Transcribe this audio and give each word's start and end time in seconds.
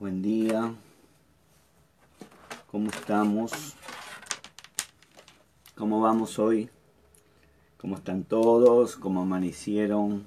Buen 0.00 0.22
día. 0.22 0.72
¿Cómo 2.70 2.88
estamos? 2.88 3.74
¿Cómo 5.74 6.00
vamos 6.00 6.38
hoy? 6.38 6.70
¿Cómo 7.78 7.96
están 7.96 8.22
todos? 8.22 8.94
¿Cómo 8.94 9.22
amanecieron? 9.22 10.24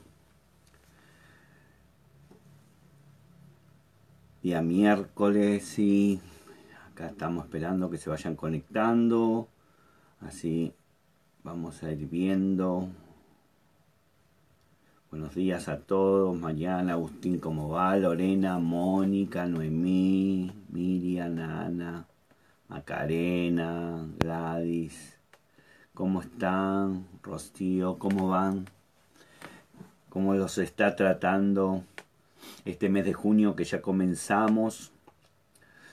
Día 4.44 4.62
miércoles, 4.62 5.80
y 5.80 6.20
Acá 6.92 7.08
estamos 7.08 7.46
esperando 7.46 7.90
que 7.90 7.98
se 7.98 8.10
vayan 8.10 8.36
conectando. 8.36 9.48
Así 10.20 10.74
vamos 11.46 11.82
a 11.84 11.94
ir 11.94 12.10
viendo 12.10 12.90
Buenos 15.12 15.36
días 15.36 15.68
a 15.68 15.78
todos, 15.78 16.40
Mariana, 16.40 16.94
Agustín, 16.94 17.40
¿cómo 17.40 17.68
va? 17.68 17.98
Lorena, 17.98 18.60
Mónica, 18.60 19.46
Noemí, 19.46 20.50
Miriam, 20.70 21.38
Ana, 21.38 22.06
Macarena, 22.70 24.08
Gladys, 24.20 25.18
¿cómo 25.94 26.22
están? 26.22 27.08
Rostío, 27.24 28.00
¿cómo 28.00 28.30
van? 28.30 28.68
¿Cómo 30.08 30.34
los 30.34 30.58
está 30.58 30.96
tratando 30.96 31.84
este 32.64 32.88
mes 32.88 33.04
de 33.04 33.12
junio 33.12 33.58
que 33.58 33.66
ya 33.66 33.82
comenzamos? 33.82 34.94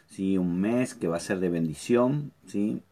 Sí, 0.09 0.39
un 0.39 0.61
mes 0.61 0.95
que 0.95 1.09
va 1.09 1.17
a 1.17 1.21
ser 1.21 1.41
de 1.41 1.49
bendición, 1.49 2.31
¿sí? 2.47 2.83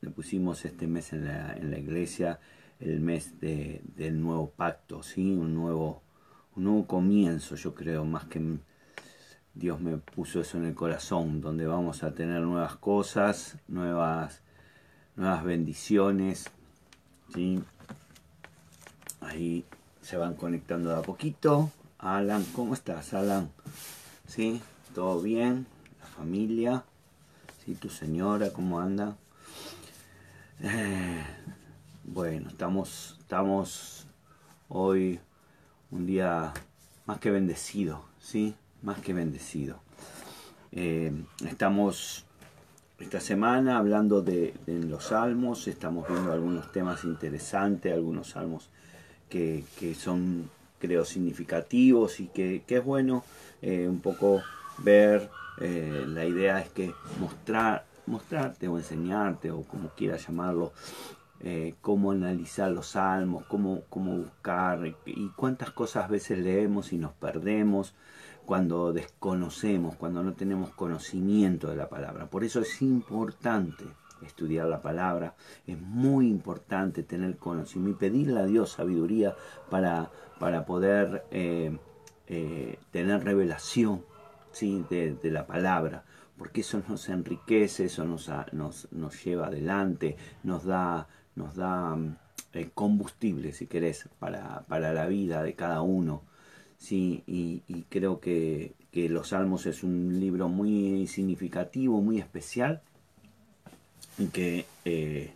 Le 0.00 0.08
pusimos 0.08 0.64
este 0.64 0.86
mes 0.86 1.12
en 1.12 1.26
la, 1.26 1.52
en 1.52 1.70
la 1.70 1.78
iglesia 1.78 2.40
el 2.84 3.00
mes 3.00 3.40
de, 3.40 3.80
del 3.96 4.20
nuevo 4.20 4.50
pacto, 4.50 5.02
¿sí? 5.02 5.32
un, 5.32 5.54
nuevo, 5.54 6.02
un 6.54 6.64
nuevo 6.64 6.86
comienzo, 6.86 7.56
yo 7.56 7.74
creo, 7.74 8.04
más 8.04 8.26
que 8.26 8.58
Dios 9.54 9.80
me 9.80 9.96
puso 9.96 10.40
eso 10.40 10.58
en 10.58 10.66
el 10.66 10.74
corazón, 10.74 11.40
donde 11.40 11.66
vamos 11.66 12.02
a 12.02 12.12
tener 12.12 12.42
nuevas 12.42 12.76
cosas, 12.76 13.56
nuevas, 13.68 14.42
nuevas 15.16 15.44
bendiciones. 15.44 16.50
¿sí? 17.32 17.62
Ahí 19.20 19.64
se 20.02 20.16
van 20.16 20.34
conectando 20.34 20.90
de 20.90 20.96
a 20.96 21.02
poquito. 21.02 21.70
Alan, 21.98 22.44
¿cómo 22.54 22.74
estás, 22.74 23.14
Alan? 23.14 23.50
¿Sí? 24.26 24.60
¿Todo 24.94 25.22
bien? 25.22 25.66
¿La 26.00 26.06
familia? 26.06 26.84
¿Sí? 27.64 27.74
¿Tu 27.76 27.88
señora 27.88 28.50
cómo 28.50 28.80
anda? 28.80 29.16
Eh, 30.60 31.24
bueno, 32.06 32.48
estamos, 32.48 33.16
estamos 33.20 34.06
hoy 34.68 35.18
un 35.90 36.06
día 36.06 36.52
más 37.06 37.18
que 37.18 37.30
bendecido, 37.30 38.04
¿sí? 38.20 38.54
Más 38.82 39.00
que 39.00 39.14
bendecido. 39.14 39.80
Eh, 40.72 41.12
estamos 41.46 42.24
esta 42.98 43.20
semana 43.20 43.78
hablando 43.78 44.22
de, 44.22 44.54
los 44.66 45.06
salmos, 45.06 45.66
estamos 45.66 46.06
viendo 46.08 46.32
algunos 46.32 46.70
temas 46.72 47.04
interesantes, 47.04 47.92
algunos 47.92 48.30
salmos 48.30 48.68
que, 49.28 49.64
son, 49.98 50.48
creo, 50.78 51.04
significativos 51.04 52.20
y 52.20 52.26
que, 52.26 52.62
es 52.66 52.84
bueno 52.84 53.24
eh, 53.62 53.88
un 53.88 54.00
poco 54.00 54.42
ver, 54.78 55.28
eh, 55.60 56.04
la 56.06 56.24
idea 56.24 56.60
es 56.60 56.68
que 56.68 56.92
mostrar, 57.18 57.84
mostrarte 58.06 58.68
o 58.68 58.78
enseñarte 58.78 59.50
o 59.50 59.62
como 59.62 59.88
quieras 59.90 60.26
llamarlo, 60.26 60.72
eh, 61.46 61.74
cómo 61.82 62.10
analizar 62.10 62.70
los 62.70 62.88
salmos, 62.88 63.44
cómo, 63.44 63.82
cómo 63.90 64.16
buscar 64.16 64.80
y 65.04 65.28
cuántas 65.36 65.70
cosas 65.72 66.06
a 66.06 66.08
veces 66.08 66.38
leemos 66.38 66.92
y 66.94 66.98
nos 66.98 67.12
perdemos 67.12 67.94
cuando 68.46 68.94
desconocemos, 68.94 69.94
cuando 69.96 70.22
no 70.22 70.32
tenemos 70.32 70.70
conocimiento 70.70 71.68
de 71.68 71.76
la 71.76 71.90
palabra. 71.90 72.30
Por 72.30 72.44
eso 72.44 72.60
es 72.60 72.80
importante 72.80 73.84
estudiar 74.22 74.68
la 74.68 74.80
palabra, 74.80 75.34
es 75.66 75.78
muy 75.78 76.28
importante 76.28 77.02
tener 77.02 77.36
conocimiento 77.36 78.06
y 78.06 78.08
pedirle 78.08 78.40
a 78.40 78.46
Dios 78.46 78.70
sabiduría 78.72 79.36
para, 79.68 80.10
para 80.38 80.64
poder 80.64 81.26
eh, 81.30 81.76
eh, 82.26 82.78
tener 82.90 83.22
revelación 83.22 84.02
¿sí? 84.50 84.82
de, 84.88 85.14
de, 85.14 85.30
la 85.30 85.46
palabra, 85.46 86.04
porque 86.38 86.62
eso 86.62 86.82
nos 86.88 87.08
enriquece, 87.10 87.84
eso 87.84 88.06
nos, 88.06 88.30
nos, 88.52 88.90
nos 88.92 89.22
lleva 89.22 89.48
adelante, 89.48 90.16
nos 90.42 90.64
da 90.64 91.06
nos 91.36 91.54
da 91.54 91.94
mm, 91.94 92.16
eh, 92.54 92.70
combustible, 92.74 93.52
si 93.52 93.66
querés, 93.66 94.08
para, 94.18 94.64
la 94.68 95.06
vida 95.06 95.42
de 95.42 95.54
cada 95.54 95.82
uno. 95.82 96.22
Sí, 96.78 97.22
y, 97.26 97.60
creo 97.88 98.20
que, 98.20 98.74
Los 98.92 99.28
Salmos 99.28 99.66
es 99.66 99.82
un 99.82 100.20
libro 100.20 100.48
muy 100.48 101.06
significativo, 101.06 102.00
muy 102.00 102.18
especial, 102.18 102.82
y 104.18 104.26
que 104.28 104.66
eh, 104.84 105.32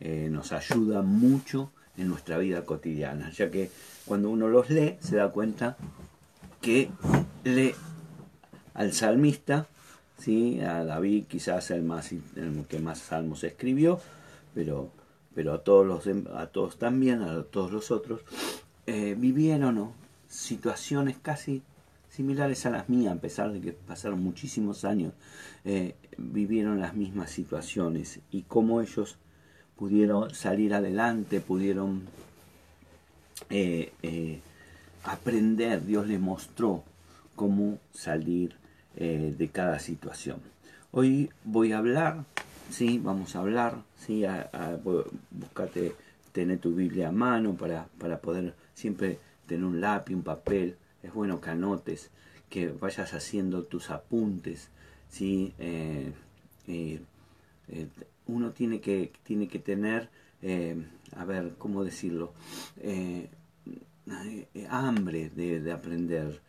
eh, 0.00 0.28
nos 0.30 0.52
ayuda 0.52 1.02
mucho 1.02 1.72
en 1.96 2.08
nuestra 2.08 2.38
vida 2.38 2.64
cotidiana, 2.64 3.30
ya 3.30 3.50
que 3.50 3.70
cuando 4.04 4.30
uno 4.30 4.48
los 4.48 4.70
lee 4.70 4.96
se 5.00 5.16
da 5.16 5.30
cuenta 5.30 5.76
que 6.60 6.90
lee 7.44 7.74
al 8.74 8.92
salmista, 8.92 9.66
¿sí? 10.18 10.60
a 10.60 10.84
David 10.84 11.24
quizás 11.26 11.70
el, 11.70 11.82
más, 11.82 12.12
el 12.12 12.64
que 12.68 12.78
más 12.78 12.98
salmos 12.98 13.44
escribió, 13.44 14.00
pero 14.54 14.90
pero 15.34 15.54
a 15.54 15.62
todos, 15.62 15.86
los, 15.86 16.26
a 16.34 16.46
todos 16.48 16.78
también, 16.78 17.22
a 17.22 17.42
todos 17.44 17.72
los 17.72 17.90
otros, 17.90 18.20
eh, 18.86 19.14
vivieron 19.16 19.74
¿no? 19.74 19.92
situaciones 20.28 21.16
casi 21.20 21.62
similares 22.08 22.66
a 22.66 22.70
las 22.70 22.88
mías, 22.88 23.16
a 23.16 23.20
pesar 23.20 23.52
de 23.52 23.60
que 23.60 23.72
pasaron 23.72 24.22
muchísimos 24.22 24.84
años, 24.84 25.12
eh, 25.64 25.94
vivieron 26.18 26.80
las 26.80 26.94
mismas 26.94 27.30
situaciones 27.30 28.20
y 28.30 28.42
cómo 28.42 28.80
ellos 28.80 29.16
pudieron 29.76 30.34
salir 30.34 30.74
adelante, 30.74 31.40
pudieron 31.40 32.02
eh, 33.48 34.40
aprender, 35.04 35.86
Dios 35.86 36.06
les 36.08 36.20
mostró 36.20 36.82
cómo 37.36 37.78
salir 37.92 38.56
de 38.96 39.50
cada 39.50 39.78
situación. 39.78 40.40
Hoy 40.90 41.30
voy 41.44 41.72
a 41.72 41.78
hablar 41.78 42.24
¿sí? 42.70 42.98
Vamos 43.02 43.36
a 43.36 43.40
hablar, 43.40 43.82
¿sí? 43.96 44.24
A, 44.24 44.78
buscate 45.30 45.94
tener 46.32 46.58
tu 46.58 46.74
Biblia 46.74 47.08
a 47.08 47.12
mano 47.12 47.54
para, 47.54 47.88
para 47.98 48.20
poder 48.20 48.54
siempre 48.74 49.18
tener 49.46 49.64
un 49.64 49.80
lápiz, 49.80 50.14
un 50.14 50.22
papel. 50.22 50.76
Es 51.02 51.12
bueno 51.12 51.40
que 51.40 51.50
anotes, 51.50 52.10
que 52.48 52.68
vayas 52.68 53.14
haciendo 53.14 53.64
tus 53.64 53.90
apuntes, 53.90 54.68
¿sí? 55.08 55.52
Eh, 55.58 56.12
eh, 56.68 57.00
eh, 57.68 57.88
uno 58.26 58.50
tiene 58.50 58.80
que, 58.80 59.12
tiene 59.24 59.48
que 59.48 59.58
tener, 59.58 60.08
a 61.16 61.24
ver, 61.24 61.54
¿cómo 61.58 61.84
decirlo? 61.84 62.32
hambre 64.68 65.30
de, 65.30 65.60
de 65.60 65.72
aprender. 65.72 66.40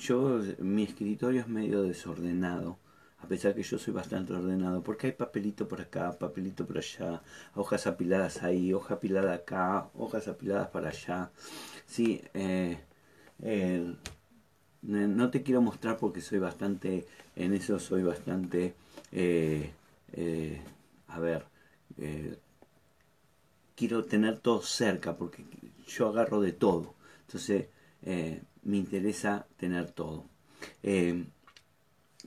yo, 0.00 0.42
mi 0.58 0.82
escritorio 0.84 1.40
es 1.40 1.48
medio 1.48 1.82
desordenado 1.82 2.78
a 3.26 3.28
pesar 3.28 3.56
que 3.56 3.62
yo 3.64 3.76
soy 3.76 3.92
bastante 3.92 4.32
ordenado, 4.32 4.84
porque 4.84 5.08
hay 5.08 5.12
papelito 5.12 5.66
por 5.66 5.80
acá, 5.80 6.16
papelito 6.16 6.64
por 6.64 6.78
allá, 6.78 7.20
hojas 7.56 7.88
apiladas 7.88 8.44
ahí, 8.44 8.72
hoja 8.72 8.94
apilada 8.94 9.34
acá, 9.34 9.90
hojas 9.94 10.28
apiladas 10.28 10.68
para 10.68 10.90
allá. 10.90 11.32
Sí, 11.86 12.22
eh, 12.34 12.78
eh, 13.42 13.94
no 14.82 15.30
te 15.30 15.42
quiero 15.42 15.60
mostrar 15.60 15.96
porque 15.96 16.20
soy 16.20 16.38
bastante, 16.38 17.04
en 17.34 17.52
eso 17.52 17.80
soy 17.80 18.04
bastante, 18.04 18.76
eh, 19.10 19.72
a 21.08 21.18
ver, 21.18 21.46
quiero 23.74 24.04
tener 24.04 24.38
todo 24.38 24.62
cerca 24.62 25.16
porque 25.16 25.44
yo 25.88 26.08
agarro 26.10 26.40
de 26.40 26.52
todo. 26.52 26.94
Entonces, 27.22 27.66
me 28.62 28.76
interesa 28.76 29.48
tener 29.56 29.90
todo 29.90 30.26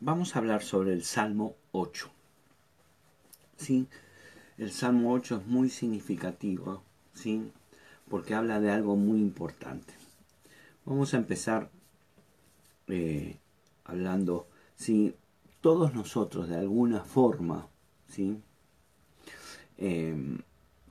vamos 0.02 0.36
a 0.36 0.40
hablar 0.40 0.64
sobre 0.64 0.94
el 0.94 1.04
Salmo 1.04 1.56
8. 1.72 2.10
¿Sí? 3.58 3.88
El 4.58 4.72
Salmo 4.72 5.14
8 5.14 5.38
es 5.38 5.48
muy 5.48 5.70
significativo, 5.70 6.84
¿sí? 7.14 7.52
Porque 8.10 8.34
habla 8.34 8.60
de 8.60 8.72
algo 8.72 8.96
muy 8.96 9.20
importante. 9.20 9.94
Vamos 10.86 11.14
a 11.14 11.18
empezar 11.18 11.70
eh, 12.88 13.38
hablando, 13.86 14.48
si 14.76 15.16
todos 15.62 15.94
nosotros 15.94 16.50
de 16.50 16.58
alguna 16.58 17.04
forma, 17.04 17.68
¿sí? 18.08 18.38
Em, 19.78 20.40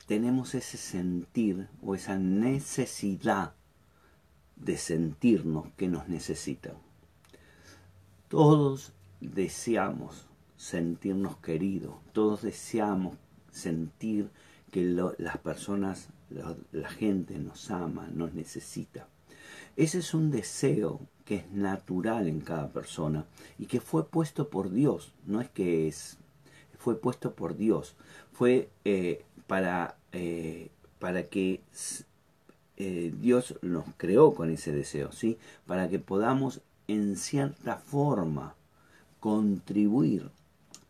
tenemos 0.07 0.55
ese 0.55 0.79
sentir 0.79 1.69
o 1.83 1.95
esa 1.95 2.17
necesidad 2.19 3.55
de 4.57 4.77
sentirnos 4.77 5.69
que 5.77 5.89
nos 5.89 6.09
necesitan. 6.09 6.75
Todos 8.29 8.93
deseamos 9.21 10.27
sentirnos 10.57 11.37
queridos, 11.39 11.95
todos 12.13 12.43
deseamos 12.43 13.17
sentir 13.51 14.31
que 14.71 14.85
las 15.19 15.39
personas, 15.39 16.09
la, 16.73 16.89
gente 16.89 17.39
nos 17.39 17.71
ama, 17.71 18.09
nos 18.13 18.35
necesita. 18.35 19.09
ese 19.77 19.99
es 19.99 20.15
un 20.15 20.31
deseo 20.31 21.01
que 21.25 21.37
es 21.37 21.51
natural 21.51 22.27
en 22.27 22.41
cada 22.41 22.69
persona 22.73 23.25
y 23.59 23.67
que 23.67 23.81
fue 23.81 24.07
puesto 24.09 24.49
por 24.49 24.71
Dios, 24.71 25.13
no 25.27 25.41
es 25.41 25.49
que 25.49 25.89
es, 25.89 26.19
fue 26.79 26.99
puesto 27.01 27.35
por 27.35 27.57
Dios, 27.57 27.95
fue 28.33 28.69
eh, 28.85 29.25
para, 29.47 29.97
eh, 30.13 30.71
para 30.99 31.25
que 31.25 31.61
eh, 32.77 33.13
Dios 33.19 33.57
nos 33.63 33.85
creó 33.97 34.35
con 34.35 34.51
ese 34.51 34.73
deseo, 34.73 35.13
¿sí? 35.13 35.39
Para 35.67 35.89
que 35.89 35.99
podamos 35.99 36.61
en 36.87 37.17
cierta 37.17 37.77
forma 37.77 38.55
contribuir 39.29 40.31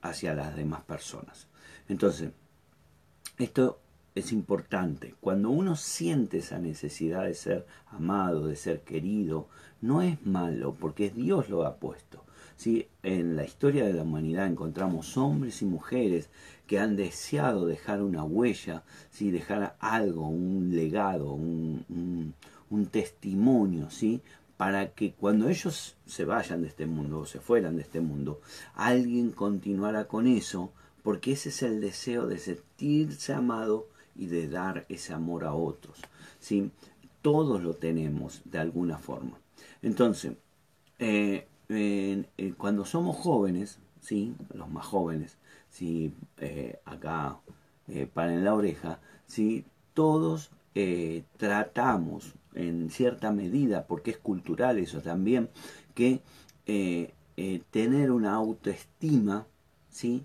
hacia 0.00 0.32
las 0.32 0.54
demás 0.54 0.82
personas. 0.82 1.48
Entonces, 1.88 2.30
esto 3.36 3.80
es 4.14 4.30
importante. 4.30 5.16
Cuando 5.20 5.50
uno 5.50 5.74
siente 5.74 6.38
esa 6.38 6.60
necesidad 6.60 7.24
de 7.24 7.34
ser 7.34 7.66
amado, 7.88 8.46
de 8.46 8.54
ser 8.54 8.82
querido, 8.82 9.48
no 9.80 10.02
es 10.02 10.24
malo, 10.24 10.76
porque 10.78 11.10
Dios 11.10 11.48
lo 11.48 11.66
ha 11.66 11.78
puesto. 11.78 12.22
¿sí? 12.56 12.86
En 13.02 13.34
la 13.34 13.44
historia 13.44 13.84
de 13.84 13.92
la 13.92 14.02
humanidad 14.02 14.46
encontramos 14.46 15.16
hombres 15.16 15.60
y 15.62 15.64
mujeres 15.64 16.30
que 16.68 16.78
han 16.78 16.94
deseado 16.94 17.66
dejar 17.66 18.02
una 18.02 18.22
huella, 18.22 18.84
¿sí? 19.10 19.32
dejar 19.32 19.74
algo, 19.80 20.28
un 20.28 20.70
legado, 20.76 21.32
un, 21.32 22.34
un, 22.70 22.86
testimonio, 22.86 23.90
¿sí? 23.90 24.20
Para 24.58 24.92
que 24.92 25.14
cuando 25.14 25.48
ellos 25.48 25.96
se 26.04 26.26
vayan 26.26 26.60
de 26.60 26.68
este 26.68 26.84
mundo 26.84 27.20
o 27.20 27.26
se 27.26 27.40
fueran 27.40 27.76
de 27.76 27.82
este 27.82 28.00
mundo, 28.02 28.42
alguien 28.74 29.30
continuara 29.30 30.04
con 30.06 30.26
eso, 30.26 30.70
porque 31.02 31.32
ese 31.32 31.48
es 31.48 31.62
el 31.62 31.80
deseo 31.80 32.26
de 32.26 32.38
sentirse 32.38 33.32
amado 33.32 33.88
y 34.14 34.26
de 34.26 34.48
dar 34.48 34.84
ese 34.90 35.14
amor 35.14 35.46
a 35.46 35.54
otros. 35.54 35.98
¿sí? 36.38 36.70
Todos 37.22 37.62
lo 37.62 37.72
tenemos 37.72 38.42
de 38.44 38.58
alguna 38.58 38.98
forma. 38.98 39.38
Entonces, 39.80 40.34
eh, 40.98 41.46
cuando 42.58 42.84
somos 42.84 43.16
jóvenes, 43.16 43.78
¿sí? 44.02 44.34
los 44.52 44.68
más 44.68 44.84
jóvenes, 44.84 45.38
¿sí? 45.70 46.12
Eh, 46.38 46.78
acá 46.84 47.38
eh, 47.88 48.08
en 48.14 48.44
la 48.44 48.54
oreja, 48.54 49.00
¿sí? 49.26 49.64
todos 49.94 50.50
eh, 50.74 51.24
tratamos 51.36 52.34
en 52.58 52.90
cierta 52.90 53.32
medida, 53.32 53.86
porque 53.86 54.10
es 54.10 54.18
cultural 54.18 54.78
eso 54.78 55.00
también, 55.00 55.48
que 55.94 56.20
tener 57.70 58.10
una 58.10 58.34
autoestima 58.34 59.46
¿sí? 59.88 60.22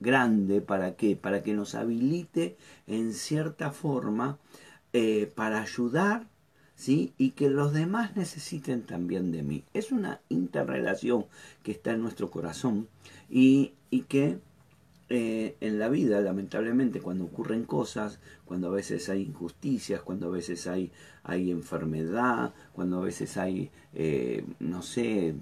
grande, 0.00 0.60
¿para 0.62 0.96
qué? 0.96 1.14
Para 1.16 1.42
que 1.42 1.52
nos 1.52 1.74
habilite 1.74 2.56
en 2.86 3.12
cierta 3.12 3.70
forma 3.70 4.38
para 5.34 5.60
ayudar 5.60 6.26
¿sí? 6.76 7.12
y 7.18 7.30
que 7.30 7.50
los 7.50 7.72
demás 7.72 8.16
necesiten 8.16 8.82
también 8.82 9.32
de 9.32 9.42
mí. 9.42 9.64
Es 9.74 9.92
una 9.92 10.20
interrelación 10.28 11.26
que 11.62 11.72
está 11.72 11.92
en 11.92 12.02
nuestro 12.02 12.30
corazón 12.30 12.88
y, 13.30 13.72
y 13.90 14.02
que 14.02 14.38
eh, 15.14 15.56
en 15.60 15.78
la 15.78 15.88
vida, 15.88 16.20
lamentablemente, 16.20 17.00
cuando 17.00 17.24
ocurren 17.24 17.64
cosas, 17.64 18.18
cuando 18.44 18.68
a 18.68 18.70
veces 18.72 19.08
hay 19.08 19.22
injusticias, 19.22 20.02
cuando 20.02 20.26
a 20.26 20.30
veces 20.30 20.66
hay, 20.66 20.90
hay 21.22 21.50
enfermedad, 21.50 22.52
cuando 22.72 22.98
a 22.98 23.04
veces 23.04 23.36
hay, 23.36 23.70
eh, 23.94 24.44
no 24.58 24.82
sé, 24.82 25.34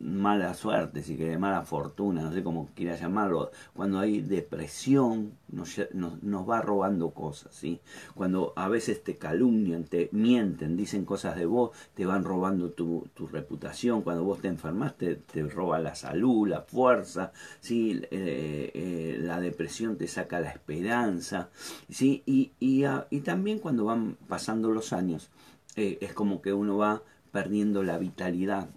mala 0.00 0.54
suerte, 0.54 1.02
si 1.02 1.16
quiere, 1.16 1.38
mala 1.38 1.62
fortuna, 1.62 2.22
no 2.22 2.32
sé 2.32 2.42
cómo 2.42 2.70
quiera 2.74 2.96
llamarlo, 2.96 3.50
cuando 3.74 3.98
hay 3.98 4.22
depresión, 4.22 5.34
nos, 5.48 5.78
nos, 5.92 6.48
va 6.48 6.62
robando 6.62 7.10
cosas, 7.10 7.54
¿sí? 7.54 7.80
Cuando 8.14 8.54
a 8.56 8.68
veces 8.68 9.04
te 9.04 9.18
calumnian, 9.18 9.84
te 9.84 10.08
mienten, 10.12 10.76
dicen 10.76 11.04
cosas 11.04 11.36
de 11.36 11.44
vos, 11.44 11.70
te 11.94 12.06
van 12.06 12.24
robando 12.24 12.70
tu, 12.70 13.08
tu 13.14 13.26
reputación, 13.26 14.00
cuando 14.02 14.24
vos 14.24 14.40
te 14.40 14.48
enfermas 14.48 14.96
te, 14.96 15.16
te, 15.16 15.42
roba 15.42 15.78
la 15.78 15.94
salud, 15.94 16.48
la 16.48 16.62
fuerza, 16.62 17.32
¿sí? 17.60 18.00
Eh, 18.10 18.70
eh, 18.74 19.18
la 19.20 19.38
depresión 19.38 19.98
te 19.98 20.08
saca 20.08 20.40
la 20.40 20.50
esperanza, 20.50 21.50
¿sí? 21.90 22.22
Y, 22.24 22.52
y, 22.58 22.84
y 23.10 23.20
también 23.20 23.58
cuando 23.58 23.84
van 23.84 24.16
pasando 24.28 24.70
los 24.70 24.94
años, 24.94 25.30
eh, 25.76 25.98
es 26.00 26.14
como 26.14 26.40
que 26.40 26.52
uno 26.54 26.78
va 26.78 27.02
perdiendo 27.32 27.82
la 27.82 27.98
vitalidad 27.98 28.68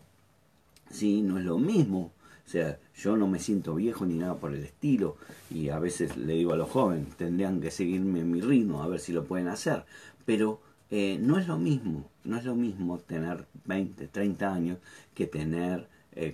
¿sí? 0.94 1.22
No 1.22 1.38
es 1.38 1.46
lo 1.46 1.58
mismo. 1.58 2.12
O 2.46 2.50
sea, 2.50 2.78
yo 2.96 3.18
no 3.18 3.28
me 3.28 3.40
siento 3.40 3.76
viejo 3.76 4.06
ni 4.06 4.16
nada 4.16 4.36
por 4.36 4.54
el 4.54 4.64
estilo 4.64 5.18
y 5.50 5.70
a 5.70 5.80
veces 5.80 6.18
le 6.18 6.34
digo 6.34 6.54
a 6.54 6.58
los 6.58 6.70
jóvenes, 6.70 7.16
tendrían 7.16 7.62
que 7.62 7.72
seguirme 7.72 8.20
en 8.20 8.32
mi 8.32 8.42
ritmo 8.42 8.84
a 8.84 8.88
ver 8.88 9.00
si 9.00 9.14
lo 9.14 9.26
pueden 9.26 9.48
hacer. 9.48 9.86
Pero 10.26 10.60
eh, 10.92 11.18
no 11.20 11.40
es 11.40 11.48
lo 11.48 11.58
mismo, 11.58 12.10
no 12.24 12.38
es 12.38 12.46
lo 12.46 12.56
mismo 12.56 13.00
tener 13.00 13.46
20, 13.66 14.08
30 14.08 14.54
años 14.54 14.78
que 15.14 15.26
tener 15.26 15.88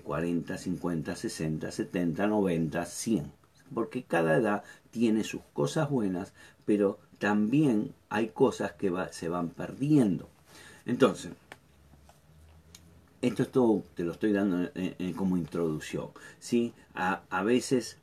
40, 0.03 0.57
50, 0.57 1.15
60, 1.15 1.71
70, 1.71 2.27
90, 2.27 2.85
100. 2.85 3.31
Porque 3.73 4.03
cada 4.03 4.38
edad 4.38 4.63
tiene 4.91 5.23
sus 5.23 5.41
cosas 5.53 5.89
buenas, 5.89 6.33
pero 6.65 7.00
también 7.17 7.94
hay 8.09 8.29
cosas 8.29 8.73
que 8.73 8.91
se 9.12 9.29
van 9.29 9.50
perdiendo. 9.50 10.27
Entonces, 10.85 11.31
esto 13.21 13.44
es 13.44 13.51
todo, 13.51 13.83
te 13.95 14.04
lo 14.04 14.13
estoy 14.13 14.31
dando 14.31 14.69
como 15.16 15.38
introducción. 15.38 16.10
¿sí? 16.39 16.74
A, 16.94 17.44
veces, 17.44 17.98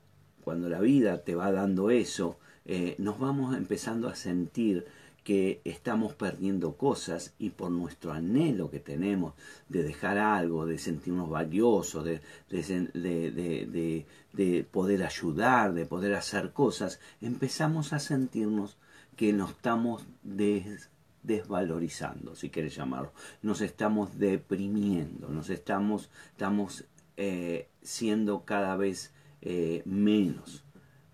cuando 0.44 0.68
la 0.68 0.80
vida 0.80 1.22
te 1.22 1.34
va 1.34 1.50
dando 1.52 1.90
eso, 1.90 2.38
eh, 2.64 2.96
nos 2.98 3.18
vamos 3.18 3.56
empezando 3.56 4.08
a 4.08 4.14
sentir 4.14 4.86
que 5.24 5.60
estamos 5.64 6.14
perdiendo 6.14 6.76
cosas 6.76 7.34
y 7.38 7.50
por 7.50 7.72
nuestro 7.72 8.12
anhelo 8.12 8.70
que 8.70 8.78
tenemos 8.78 9.34
de 9.68 9.82
dejar 9.82 10.18
algo, 10.18 10.66
de 10.66 10.78
sentirnos 10.78 11.28
valiosos, 11.28 12.04
de, 12.04 12.20
de, 12.48 14.06
de 14.32 14.64
poder 14.70 15.02
ayudar, 15.02 15.74
de 15.74 15.84
poder 15.84 16.14
hacer 16.14 16.52
cosas, 16.52 17.00
empezamos 17.20 17.92
a 17.92 17.98
sentirnos 17.98 18.76
que 19.16 19.32
nos 19.32 19.50
estamos 19.50 20.06
des, 20.22 20.90
desvalorizando, 21.26 22.34
si 22.36 22.50
quieres 22.50 22.74
llamarlo. 22.74 23.12
Nos 23.42 23.60
estamos 23.60 24.18
deprimiendo, 24.18 25.28
nos 25.28 25.50
estamos, 25.50 26.10
estamos 26.30 26.84
eh, 27.16 27.68
siendo 27.82 28.44
cada 28.44 28.76
vez 28.76 29.12
eh, 29.42 29.82
menos. 29.84 30.64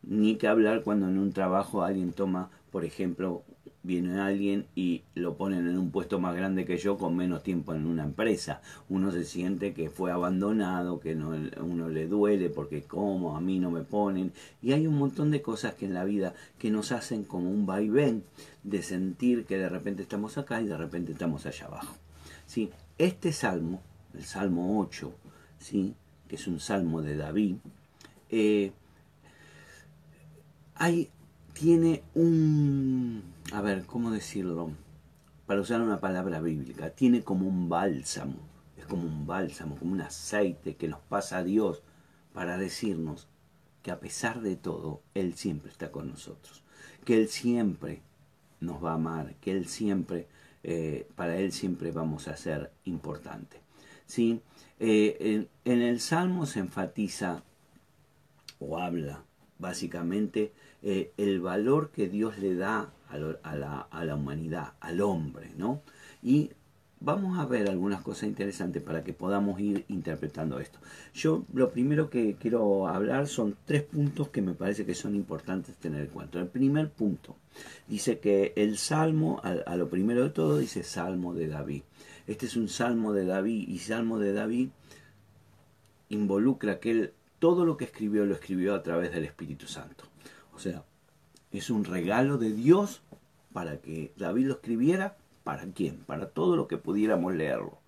Ni 0.03 0.37
que 0.37 0.49
hablar 0.49 0.83
cuando 0.83 1.09
en 1.09 1.19
un 1.19 1.33
trabajo 1.33 1.83
alguien 1.83 2.13
toma, 2.13 2.51
por 2.71 2.85
ejemplo, 2.85 3.45
viene 3.83 4.21
alguien 4.21 4.67
y 4.75 5.03
lo 5.15 5.37
ponen 5.37 5.67
en 5.69 5.79
un 5.79 5.91
puesto 5.91 6.21
más 6.21 6.37
grande 6.37 6.65
que 6.65 6.77
yo 6.77 6.97
con 6.97 7.17
menos 7.17 7.43
tiempo 7.43 7.75
en 7.75 7.87
una 7.87 8.05
empresa. 8.05 8.61
Uno 8.89 9.11
se 9.11 9.25
siente 9.25 9.75
que 9.75 9.91
fue 9.91 10.13
abandonado, 10.13 11.01
que 11.01 11.15
no, 11.15 11.31
uno 11.61 11.89
le 11.89 12.07
duele 12.07 12.49
porque 12.49 12.83
como 12.83 13.37
a 13.37 13.41
mí 13.41 13.59
no 13.59 13.71
me 13.71 13.83
ponen. 13.83 14.33
Y 14.63 14.73
hay 14.73 14.87
un 14.87 14.99
montón 14.99 15.31
de 15.31 15.43
cosas 15.43 15.75
que 15.75 15.87
en 15.87 15.95
la 15.95 16.05
vida 16.05 16.35
que 16.59 16.71
nos 16.71 16.93
hacen 16.93 17.25
como 17.25 17.51
un 17.51 17.67
vaivén 17.67 18.25
de 18.63 18.83
sentir 18.83 19.45
que 19.45 19.59
de 19.59 19.69
repente 19.69 20.03
estamos 20.03 20.39
acá 20.39 20.61
y 20.61 20.67
de 20.67 20.77
repente 20.77 21.13
estamos 21.13 21.47
allá 21.47 21.67
abajo. 21.67 21.97
¿Sí? 22.47 22.71
Este 22.99 23.33
salmo, 23.33 23.83
el 24.15 24.25
Salmo 24.25 24.81
8, 24.81 25.13
¿sí? 25.59 25.95
que 26.29 26.37
es 26.37 26.47
un 26.47 26.61
salmo 26.61 27.03
de 27.03 27.17
David, 27.17 27.57
eh, 28.31 28.73
hay, 30.75 31.11
tiene 31.63 32.03
un 32.17 33.23
a 33.53 33.61
ver, 33.61 33.87
¿cómo 33.87 34.11
decirlo? 34.11 34.73
Para 35.47 35.61
usar 35.61 35.81
una 35.81 36.01
palabra 36.01 36.41
bíblica, 36.41 36.91
tiene 36.91 37.23
como 37.23 37.47
un 37.47 37.69
bálsamo, 37.69 38.35
es 38.77 38.85
como 38.87 39.05
un 39.05 39.29
bálsamo, 39.29 39.77
como 39.77 39.93
un 39.93 40.01
aceite 40.01 40.75
que 40.75 40.89
nos 40.89 40.99
pasa 41.03 41.39
a 41.39 41.45
Dios 41.45 41.83
para 42.33 42.59
decirnos 42.59 43.29
que 43.83 43.93
a 43.93 44.01
pesar 44.01 44.41
de 44.41 44.57
todo, 44.57 45.03
Él 45.15 45.35
siempre 45.35 45.71
está 45.71 45.93
con 45.93 46.09
nosotros, 46.09 46.65
que 47.05 47.15
Él 47.15 47.29
siempre 47.29 48.03
nos 48.59 48.83
va 48.83 48.91
a 48.91 48.95
amar, 48.95 49.37
que 49.37 49.53
Él 49.53 49.69
siempre, 49.69 50.27
eh, 50.65 51.07
para 51.15 51.37
Él 51.37 51.53
siempre 51.53 51.93
vamos 51.93 52.27
a 52.27 52.37
ser 52.37 52.73
importante. 52.87 53.61
¿sí? 54.07 54.41
Eh, 54.81 55.47
en 55.65 55.83
el 55.83 56.01
Salmo 56.01 56.45
se 56.47 56.59
enfatiza 56.59 57.45
o 58.59 58.81
habla 58.81 59.23
básicamente 59.61 60.53
eh, 60.83 61.13
el 61.17 61.41
valor 61.41 61.91
que 61.91 62.09
Dios 62.09 62.39
le 62.39 62.57
da 62.57 62.93
a, 63.09 63.19
la, 63.19 63.87
a, 63.91 64.05
la, 64.05 64.15
humanidad, 64.17 64.73
al 64.81 65.01
hombre, 65.01 65.53
¿no? 65.57 65.83
Y 66.23 66.51
vamos 66.99 67.39
a 67.39 67.47
ver 67.47 67.69
algunas 67.69 68.03
cosas 68.03 68.25
interesantes 68.25 68.83
para 68.83 69.05
que 69.05 69.13
podamos 69.13 69.61
ir 69.61 69.85
interpretando 69.89 70.59
esto. 70.59 70.79
Yo 71.15 71.45
lo 71.53 71.71
primero 71.71 72.11
que 72.11 72.35
quiero 72.35 72.89
hablar 72.89 73.29
son 73.29 73.57
tres 73.65 73.83
puntos 73.83 74.29
que 74.29 74.43
me 74.43 74.55
parece 74.55 74.87
que 74.87 74.95
son 74.95 75.15
importantes 75.15 75.77
tener 75.77 76.03
en 76.03 76.09
cuenta. 76.09 76.41
El 76.41 76.49
primer 76.49 76.91
punto 76.91 77.37
dice 77.87 78.19
que 78.19 78.53
el 78.57 78.79
salmo, 78.79 79.41
a, 79.45 79.77
lo 79.77 79.89
primero 79.89 80.25
de 80.25 80.31
todo, 80.31 80.59
dice 80.59 80.83
salmo 80.83 81.35
de 81.35 81.49
David. 81.49 81.83
Este 82.27 82.47
es 82.47 82.57
un 82.57 82.69
salmo 82.69 83.13
de 83.13 83.27
David 83.27 83.69
y 83.69 83.79
salmo 83.79 84.19
de 84.19 84.33
David 84.33 84.69
involucra 86.09 86.79
que 86.79 86.91
él 86.91 87.13
todo 87.39 87.65
lo 87.65 87.77
que 87.77 87.87
escribió 87.87 88.25
lo 88.25 88.35
escribió 88.35 88.75
a 88.75 88.83
través 88.85 89.11
del 89.11 89.25
Espíritu 89.25 89.67
Santo. 89.67 90.05
Sea, 90.63 90.85
es 91.51 91.71
un 91.71 91.85
regalo 91.85 92.39
de 92.39 92.53
Dios 92.53 93.03
para 93.53 93.79
que 93.79 94.13
David 94.17 94.47
lo 94.47 94.55
escribiera 94.55 95.17
¿para 95.43 95.65
quién? 95.73 95.97
Para 96.07 96.29
todo 96.29 96.55
lo 96.55 96.69
que 96.69 96.77
pudiéramos 96.79 97.35
leerlo. 97.35 97.79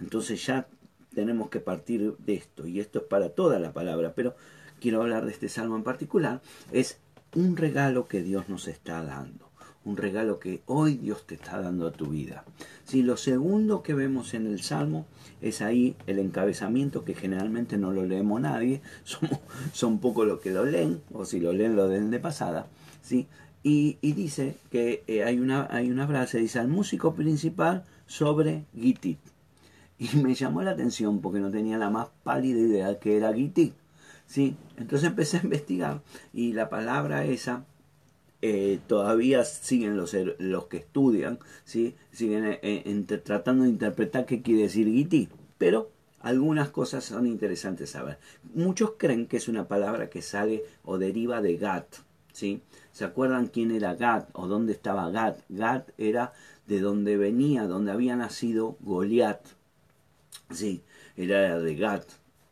Entonces 0.00 0.46
ya 0.46 0.68
tenemos 1.12 1.50
que 1.50 1.58
partir 1.58 2.16
de 2.18 2.34
esto, 2.34 2.68
y 2.68 2.78
esto 2.78 3.00
es 3.00 3.04
para 3.06 3.30
toda 3.30 3.58
la 3.58 3.72
palabra, 3.72 4.12
pero 4.14 4.36
quiero 4.80 5.02
hablar 5.02 5.24
de 5.26 5.32
este 5.32 5.48
salmo 5.48 5.74
en 5.74 5.82
particular, 5.82 6.40
es 6.70 7.00
un 7.34 7.56
regalo 7.56 8.06
que 8.06 8.22
Dios 8.22 8.48
nos 8.48 8.68
está 8.68 9.02
dando 9.02 9.49
un 9.84 9.96
regalo 9.96 10.38
que 10.38 10.62
hoy 10.66 10.96
Dios 10.96 11.26
te 11.26 11.34
está 11.34 11.60
dando 11.60 11.86
a 11.86 11.92
tu 11.92 12.06
vida. 12.06 12.44
Si 12.84 13.02
lo 13.02 13.16
segundo 13.16 13.82
que 13.82 13.94
vemos 13.94 14.34
en 14.34 14.46
el 14.46 14.62
Salmo 14.62 15.06
es 15.40 15.62
ahí 15.62 15.96
el 16.06 16.18
encabezamiento 16.18 17.04
que 17.04 17.14
generalmente 17.14 17.78
no 17.78 17.90
lo 17.92 18.04
leemos 18.04 18.40
nadie, 18.40 18.82
son 19.72 19.98
pocos 19.98 20.26
los 20.26 20.40
que 20.40 20.50
lo 20.50 20.64
leen, 20.64 21.00
o 21.12 21.24
si 21.24 21.40
lo 21.40 21.52
leen 21.52 21.76
lo 21.76 21.88
den 21.88 22.10
de 22.10 22.20
pasada, 22.20 22.66
¿sí? 23.02 23.26
Y, 23.62 23.98
dice 24.00 24.56
que 24.70 25.04
eh, 25.06 25.22
hay, 25.24 25.38
una, 25.38 25.68
hay 25.70 25.90
una 25.90 26.06
frase, 26.06 26.38
dice 26.38 26.58
al 26.58 26.68
músico 26.68 27.14
principal 27.14 27.84
sobre 28.06 28.64
Gitit. 28.74 29.18
Y 29.98 30.16
me 30.22 30.34
llamó 30.34 30.62
la 30.62 30.70
atención 30.70 31.20
porque 31.20 31.40
no 31.40 31.50
tenía 31.50 31.76
la 31.76 31.90
más 31.90 32.08
pálida 32.22 32.58
idea 32.58 32.98
que 32.98 33.16
era 33.16 33.34
Gitit. 33.34 33.74
¿sí? 34.26 34.56
Entonces 34.78 35.08
empecé 35.08 35.38
a 35.38 35.42
investigar 35.42 36.02
y 36.32 36.52
la 36.52 36.70
palabra 36.70 37.24
esa 37.24 37.64
eh, 38.42 38.80
todavía 38.86 39.44
siguen 39.44 39.98
los, 39.98 40.16
los 40.38 40.64
que 40.66 40.78
estudian, 40.78 41.38
¿sí? 41.64 41.94
siguen 42.10 42.46
eh, 42.46 42.58
eh, 42.62 43.20
tratando 43.22 43.64
de 43.64 43.70
interpretar 43.70 44.24
qué 44.24 44.40
quiere 44.40 44.62
decir 44.62 44.86
Giti, 44.86 45.28
pero 45.58 45.90
algunas 46.20 46.70
cosas 46.70 47.04
son 47.04 47.26
interesantes 47.26 47.90
saber. 47.90 48.18
Muchos 48.54 48.92
creen 48.96 49.26
que 49.26 49.36
es 49.36 49.48
una 49.48 49.68
palabra 49.68 50.08
que 50.08 50.22
sale 50.22 50.64
o 50.84 50.96
deriva 50.96 51.42
de 51.42 51.58
Gat, 51.58 51.96
¿sí? 52.32 52.62
¿Se 52.92 53.04
acuerdan 53.04 53.48
quién 53.48 53.72
era 53.72 53.94
Gat 53.94 54.30
o 54.32 54.46
dónde 54.46 54.72
estaba 54.72 55.10
Gat? 55.10 55.40
Gat 55.50 55.90
era 55.98 56.32
de 56.66 56.80
donde 56.80 57.18
venía, 57.18 57.66
donde 57.66 57.92
había 57.92 58.16
nacido 58.16 58.78
Goliat, 58.80 59.44
¿sí? 60.50 60.82
Era 61.14 61.58
de 61.58 61.74
Gat. 61.76 62.04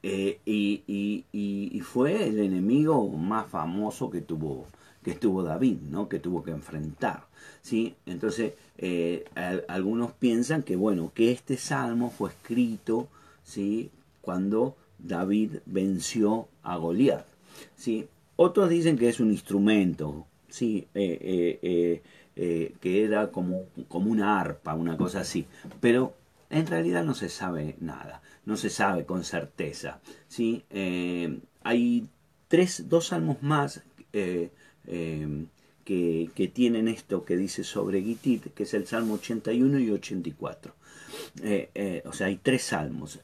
y, 0.03 0.39
y, 0.45 1.25
y, 1.33 1.81
fue 1.81 2.29
el 2.29 2.39
enemigo 2.41 3.09
más 3.09 3.49
famoso 3.49 4.11
que 4.11 4.21
tuvo 4.21 4.67
que 5.09 5.15
estuvo 5.15 5.43
David, 5.43 5.79
¿no? 5.89 6.07
que 6.07 6.19
tuvo 6.19 6.45
que 6.45 6.51
enfrentar. 6.51 7.25
¿sí? 7.63 7.95
Entonces, 8.05 8.53
eh, 8.77 9.25
algunos 9.67 10.13
piensan 10.13 10.63
que, 10.63 10.77
bueno, 10.77 11.13
que 11.15 11.33
este 11.33 11.57
salmo 11.57 12.11
fue 12.11 12.29
escrito 12.29 13.09
¿sí? 13.43 13.91
cuando 14.21 14.77
David 14.99 15.61
venció 15.65 16.49
a 16.63 16.77
Goliat. 16.77 17.25
¿sí? 17.75 18.07
Otros 18.37 18.69
dicen 18.69 18.99
que 18.99 19.09
es 19.09 19.19
un 19.19 19.31
instrumento, 19.31 20.27
¿sí? 20.51 20.87
Eh, 20.95 22.03
eh, 22.37 22.75
que 22.79 23.03
era 23.03 23.33
como, 23.33 23.65
como 23.89 24.11
una 24.11 24.39
arpa, 24.39 24.75
una 24.75 24.99
cosa 24.99 25.21
así. 25.21 25.47
Pero 25.81 26.13
en 26.51 26.67
realidad 26.67 27.03
no 27.03 27.15
se 27.15 27.31
sabe 27.31 27.77
nada, 27.81 28.21
no 28.45 28.59
se 28.59 28.69
sabe 28.69 29.07
con 29.07 29.25
certeza. 29.25 30.01
¿sí? 30.29 30.65
hay 31.63 32.07
tres, 32.47 32.91
dos 32.91 33.07
salmos 33.07 33.43
más 33.43 33.83
Em, 34.89 35.49
que, 35.85 36.51
tienen 36.55 36.89
esto 36.89 37.25
que 37.25 37.37
dice 37.37 37.65
sobre 37.65 38.03
Gitit, 38.03 38.53
que 38.55 38.65
es 38.65 38.75
el 38.75 38.87
Salmo 38.87 39.15
81 39.15 39.79
y 39.79 39.91
84. 39.91 40.75
Eh, 41.43 41.71
eh, 41.75 42.03
o 42.07 42.13
sea, 42.13 42.27
hay 42.27 42.37
tres 42.37 42.63
salmos. 42.63 43.21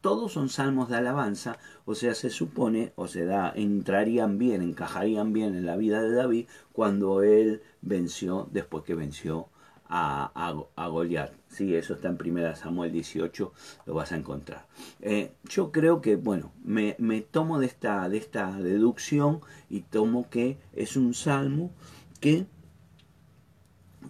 Todos 0.00 0.32
son 0.32 0.48
salmos 0.48 0.88
de 0.88 0.96
alabanza, 0.96 1.58
o 1.84 1.94
sea, 1.94 2.14
se 2.14 2.30
supone, 2.30 2.92
o 2.96 3.06
se 3.06 3.26
da, 3.26 3.52
entrarían 3.54 4.38
bien, 4.38 4.62
encajarían 4.62 5.34
bien 5.34 5.54
en 5.54 5.66
la 5.66 5.76
vida 5.76 6.02
de 6.02 6.12
David 6.12 6.46
cuando 6.72 7.22
él 7.22 7.62
venció, 7.82 8.48
después 8.50 8.84
que 8.84 8.94
venció 8.94 9.48
a, 9.90 10.30
a, 10.76 10.88
Goliat. 10.88 11.32
Sí, 11.48 11.74
eso 11.74 11.94
está 11.94 12.08
en 12.08 12.18
1 12.24 12.56
Samuel 12.56 12.92
18, 12.92 13.52
lo 13.86 13.94
vas 13.94 14.12
a 14.12 14.16
encontrar. 14.16 14.66
Eh, 15.00 15.32
yo 15.44 15.72
creo 15.72 16.00
que, 16.00 16.16
bueno, 16.16 16.52
me, 16.62 16.94
me, 16.98 17.20
tomo 17.20 17.58
de 17.58 17.66
esta, 17.66 18.08
de 18.08 18.16
esta 18.16 18.52
deducción 18.52 19.40
y 19.68 19.80
tomo 19.80 20.30
que 20.30 20.58
es 20.72 20.96
un 20.96 21.12
salmo 21.12 21.72
que 22.20 22.46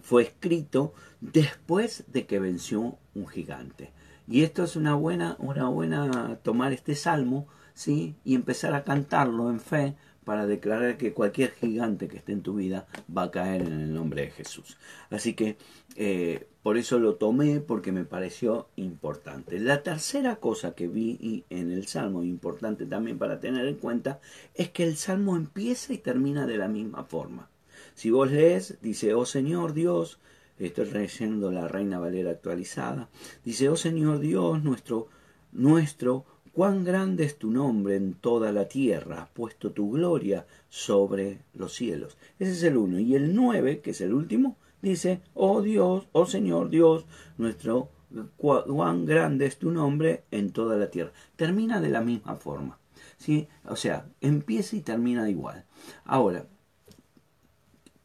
fue 0.03 0.23
escrito 0.23 0.93
después 1.19 2.05
de 2.07 2.27
que 2.27 2.39
venció 2.39 2.97
un 3.15 3.27
gigante. 3.27 3.91
Y 4.27 4.43
esto 4.43 4.63
es 4.63 4.75
una 4.75 4.93
buena, 4.93 5.35
una 5.39 5.67
buena 5.67 6.37
tomar 6.43 6.73
este 6.73 6.95
salmo, 6.95 7.47
¿sí? 7.73 8.15
Y 8.23 8.35
empezar 8.35 8.75
a 8.75 8.83
cantarlo 8.83 9.49
en 9.49 9.59
fe, 9.59 9.95
para 10.25 10.45
declarar 10.45 10.97
que 10.97 11.13
cualquier 11.13 11.51
gigante 11.51 12.07
que 12.07 12.17
esté 12.17 12.31
en 12.31 12.41
tu 12.41 12.55
vida 12.55 12.87
va 13.15 13.23
a 13.23 13.31
caer 13.31 13.61
en 13.63 13.81
el 13.81 13.93
nombre 13.93 14.23
de 14.23 14.31
Jesús. 14.31 14.77
Así 15.09 15.33
que 15.33 15.57
eh, 15.95 16.47
por 16.63 16.77
eso 16.77 16.99
lo 16.99 17.15
tomé 17.15 17.59
porque 17.59 17.91
me 17.91 18.05
pareció 18.05 18.67
importante. 18.75 19.59
La 19.59 19.81
tercera 19.81 20.35
cosa 20.35 20.75
que 20.75 20.87
vi 20.87 21.43
en 21.49 21.71
el 21.71 21.87
Salmo, 21.87 22.23
importante 22.23 22.85
también 22.85 23.17
para 23.17 23.39
tener 23.39 23.65
en 23.65 23.75
cuenta, 23.75 24.19
es 24.53 24.69
que 24.69 24.83
el 24.83 24.95
Salmo 24.95 25.35
empieza 25.35 25.93
y 25.93 25.97
termina 25.97 26.45
de 26.45 26.57
la 26.57 26.67
misma 26.67 27.03
forma. 27.03 27.49
Si 27.95 28.11
vos 28.11 28.31
lees, 28.31 28.77
dice, 28.81 29.13
oh 29.15 29.25
Señor 29.25 29.73
Dios, 29.73 30.19
estoy 30.59 30.89
leyendo 30.91 31.51
la 31.51 31.67
Reina 31.67 31.99
Valera 31.99 32.31
actualizada, 32.31 33.09
dice, 33.43 33.69
oh 33.69 33.75
Señor 33.75 34.19
Dios, 34.19 34.63
nuestro, 34.63 35.07
nuestro, 35.51 36.25
Cuán 36.53 36.83
grande 36.83 37.23
es 37.23 37.37
tu 37.37 37.49
nombre 37.49 37.95
en 37.95 38.13
toda 38.13 38.51
la 38.51 38.67
tierra, 38.67 39.23
has 39.23 39.29
puesto 39.29 39.71
tu 39.71 39.91
gloria 39.91 40.45
sobre 40.69 41.39
los 41.53 41.73
cielos. 41.73 42.17
Ese 42.39 42.51
es 42.51 42.63
el 42.63 42.77
uno. 42.77 42.99
Y 42.99 43.15
el 43.15 43.33
nueve, 43.35 43.79
que 43.79 43.91
es 43.91 44.01
el 44.01 44.13
último, 44.13 44.57
dice, 44.81 45.21
oh 45.33 45.61
Dios, 45.61 46.07
oh 46.11 46.25
Señor 46.25 46.69
Dios, 46.69 47.05
nuestro, 47.37 47.89
cuán 48.37 49.05
grande 49.05 49.45
es 49.45 49.57
tu 49.57 49.71
nombre 49.71 50.25
en 50.31 50.51
toda 50.51 50.75
la 50.75 50.89
tierra. 50.89 51.13
Termina 51.37 51.79
de 51.79 51.89
la 51.89 52.01
misma 52.01 52.35
forma. 52.35 52.81
¿sí? 53.21 53.47
O 53.65 53.75
sea, 53.75 54.09
empieza 54.19 54.75
y 54.75 54.81
termina 54.81 55.29
igual. 55.29 55.65
Ahora, 56.03 56.47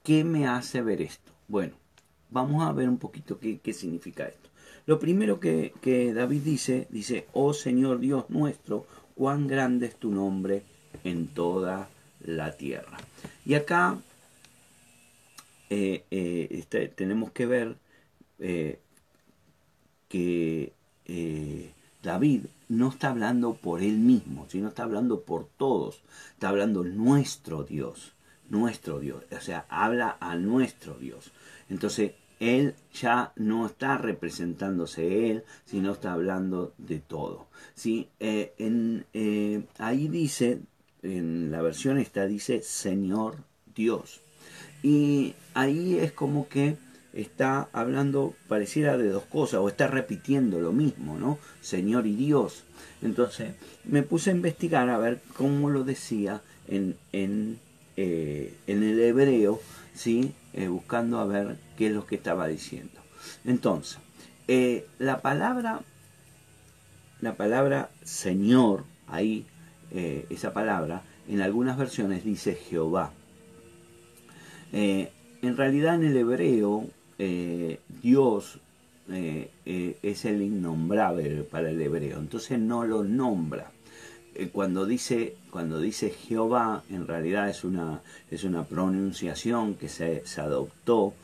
¿qué 0.03 0.25
me 0.25 0.47
hace 0.47 0.83
ver 0.83 1.00
esto? 1.00 1.33
Bueno, 1.49 1.75
vamos 2.31 2.62
a 2.62 2.73
ver 2.73 2.88
un 2.88 2.99
poquito 2.99 3.38
qué, 3.38 3.59
qué 3.61 3.73
significa 3.73 4.26
esto. 4.26 4.46
Lo 4.87 5.00
primero 5.00 5.40
que, 5.40 6.12
David 6.14 6.43
dice, 6.43 6.87
dice, 6.90 7.26
oh 7.33 7.52
Señor 7.52 7.99
Dios 7.99 8.31
nuestro, 8.31 8.87
cuán 9.16 9.49
grande 9.49 9.87
es 9.87 9.97
tu 9.97 10.12
nombre 10.12 10.62
en 11.02 11.26
toda 11.26 11.88
la 12.21 12.57
tierra. 12.57 12.97
Y 13.45 13.55
acá 13.55 13.99
eh, 15.71 16.05
eh, 16.11 16.47
este, 16.50 16.87
tenemos 16.87 17.33
que 17.33 17.47
ver 17.47 17.76
eh, 18.38 18.78
que 20.09 20.73
David 22.02 22.47
no 22.69 22.88
está 22.88 23.11
hablando 23.11 23.55
por 23.55 23.83
él 23.83 23.99
mismo, 23.99 24.47
sino 24.49 24.69
está 24.69 24.85
hablando 24.85 25.23
por 25.23 25.49
todos. 25.57 26.02
Está 26.35 26.50
hablando 26.50 26.85
nuestro 26.85 27.64
Dios, 27.64 28.12
nuestro 28.49 29.00
Dios. 29.00 29.25
O 29.33 29.40
sea, 29.40 29.66
habla 29.69 30.16
a 30.21 30.37
nuestro 30.37 30.95
Dios. 30.95 31.33
Entonces, 31.69 32.12
él 32.40 32.75
ya 32.93 33.33
no 33.37 33.66
está 33.66 33.99
representándose 33.99 35.31
él, 35.31 35.45
sino 35.64 35.93
está 35.93 36.12
hablando 36.12 36.75
de 36.78 36.99
todo. 36.99 37.47
¿sí? 37.75 38.09
Eh, 38.21 38.52
en, 38.59 39.07
eh, 39.14 39.64
ahí 39.78 40.09
dice, 40.09 40.61
en 41.02 41.50
la 41.50 41.62
versión 41.62 41.99
esta 41.99 42.26
dice 42.26 42.62
Señor 42.62 43.37
Dios. 43.75 44.21
Y 44.83 45.35
ahí 45.55 45.97
es 45.97 46.12
como 46.12 46.49
que 46.49 46.76
está 47.12 47.69
hablando, 47.73 48.35
pareciera 48.47 48.97
de 48.99 49.09
dos 49.09 49.25
cosas, 49.25 49.61
o 49.61 49.69
está 49.69 49.87
repitiendo 49.87 50.61
lo 50.61 50.73
mismo, 50.73 51.19
¿no? 51.19 51.38
Señor 51.62 52.07
y 52.07 52.14
Dios. 52.14 52.64
Entonces 53.02 53.55
me 53.85 54.02
puse 54.02 54.31
a 54.31 54.35
investigar 54.35 54.88
a 54.90 54.99
ver 54.99 55.21
cómo 55.35 55.71
lo 55.71 55.85
decía 55.85 56.43
en, 56.69 56.97
en, 57.12 57.59
eh, 57.97 58.55
en 58.66 58.83
el 58.83 59.00
hebreo, 59.00 59.61
¿sí? 59.97 60.33
buscando 60.69 61.19
a 61.19 61.26
ver 61.26 61.59
qué 61.76 61.88
es 61.88 61.93
lo 61.93 62.07
que 62.07 62.15
estaba 62.15 62.47
diciendo. 62.47 63.00
Entonces, 63.45 63.99
eh, 64.49 64.87
la 64.99 65.23
palabra, 65.23 65.81
la 67.21 67.35
palabra 67.35 67.91
Señor, 68.05 68.85
ahí, 69.09 69.45
eh, 69.91 70.26
esa 70.31 70.53
palabra, 70.53 71.03
en 71.29 71.41
algunas 71.41 71.76
versiones 71.76 72.25
dice 72.25 72.55
Jehová. 72.55 73.12
Eh, 74.73 75.11
en 75.43 75.57
realidad 75.57 75.97
en 75.97 76.05
el 76.05 76.17
hebreo, 76.17 76.87
Dios 78.03 78.61
es 79.09 80.25
el 80.25 80.43
innombrable 80.43 81.45
para 81.45 81.71
el 81.71 81.81
hebreo, 81.81 82.19
entonces 82.19 82.59
no 82.59 82.85
lo 82.85 83.05
nombra. 83.05 83.73
Cuando 84.52 84.87
dice, 84.87 85.37
cuando 85.50 85.81
dice 85.81 86.11
Jehová, 86.11 86.83
en 86.90 87.07
realidad 87.07 87.49
es 87.49 87.64
una, 87.64 88.02
es 88.31 88.45
una 88.45 88.64
pronunciación 88.64 89.75
que 89.75 89.88
se, 89.88 90.26
se 90.26 90.40
adoptó 90.40 91.14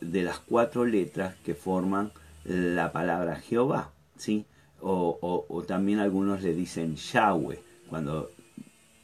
de 0.00 0.22
las 0.22 0.38
cuatro 0.38 0.84
letras 0.84 1.34
que 1.44 1.54
forman 1.54 2.12
la 2.44 2.92
palabra 2.92 3.36
Jehová, 3.36 3.92
¿sí? 4.16 4.46
O, 4.80 5.64
también 5.66 5.98
algunos 5.98 6.42
le 6.42 6.54
dicen 6.54 6.96
Yahweh, 6.96 7.60
cuando 7.88 8.30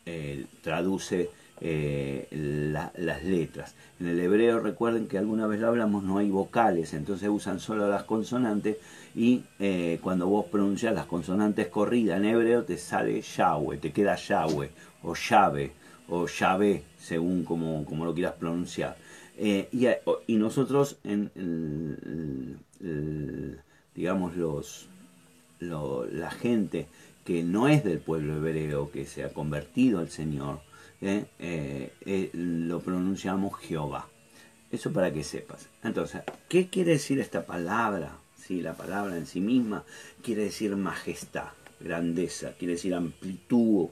eh, 0.06 0.46
traduce 0.62 1.30
eh, 1.60 2.26
las 2.30 3.24
letras. 3.24 3.74
En 4.00 4.08
el 4.08 4.20
hebreo 4.20 4.58
recuerden 4.60 5.06
que 5.06 5.18
alguna 5.18 5.46
vez 5.46 5.60
lo 5.60 5.68
hablamos, 5.68 6.02
no 6.02 6.18
hay 6.18 6.28
vocales, 6.28 6.94
entonces 6.94 7.28
usan 7.28 7.60
solo 7.60 7.88
las 7.88 8.02
consonantes 8.02 8.76
y 9.14 9.42
eh, 9.60 9.98
cuando 10.02 10.26
vos 10.26 10.46
pronuncias 10.46 10.94
las 10.94 11.06
consonantes 11.06 11.68
corridas 11.68 12.18
en 12.18 12.24
hebreo 12.24 12.64
te 12.64 12.76
sale 12.76 13.22
Yahweh, 13.22 13.78
te 13.78 13.92
queda 13.92 14.16
Yahweh 14.16 14.70
o 15.04 15.14
Yahweh 15.14 15.70
o 16.08 16.26
Yahvé, 16.26 16.82
según 16.98 17.44
como, 17.44 17.84
como, 17.84 18.04
lo 18.04 18.14
quieras 18.14 18.34
pronunciar. 18.34 18.96
Eh, 19.38 19.68
y, 20.26 20.36
nosotros, 20.36 20.98
digamos, 23.94 24.36
los, 24.36 24.88
la 25.60 26.30
gente 26.30 26.86
que 27.24 27.42
no 27.42 27.68
es 27.68 27.84
del 27.84 28.00
pueblo 28.00 28.36
hebreo, 28.36 28.90
que 28.90 29.06
se 29.06 29.24
ha 29.24 29.32
convertido 29.32 29.98
al 29.98 30.10
Señor, 30.10 30.60
eh, 31.00 31.26
eh, 31.38 32.30
lo 32.32 32.80
pronunciamos 32.80 33.58
Jehová. 33.60 34.08
Eso 34.70 34.92
para 34.92 35.12
que 35.12 35.22
sepas. 35.22 35.68
Entonces, 35.82 36.22
¿qué 36.48 36.68
quiere 36.68 36.92
decir 36.92 37.20
esta 37.20 37.46
palabra? 37.46 38.18
Sí, 38.36 38.60
la 38.60 38.74
palabra 38.74 39.16
en 39.16 39.26
sí 39.26 39.40
misma 39.40 39.84
quiere 40.22 40.44
decir 40.44 40.74
majestad, 40.76 41.48
grandeza, 41.80 42.54
quiere 42.58 42.74
decir 42.74 42.94
amplitud, 42.94 43.88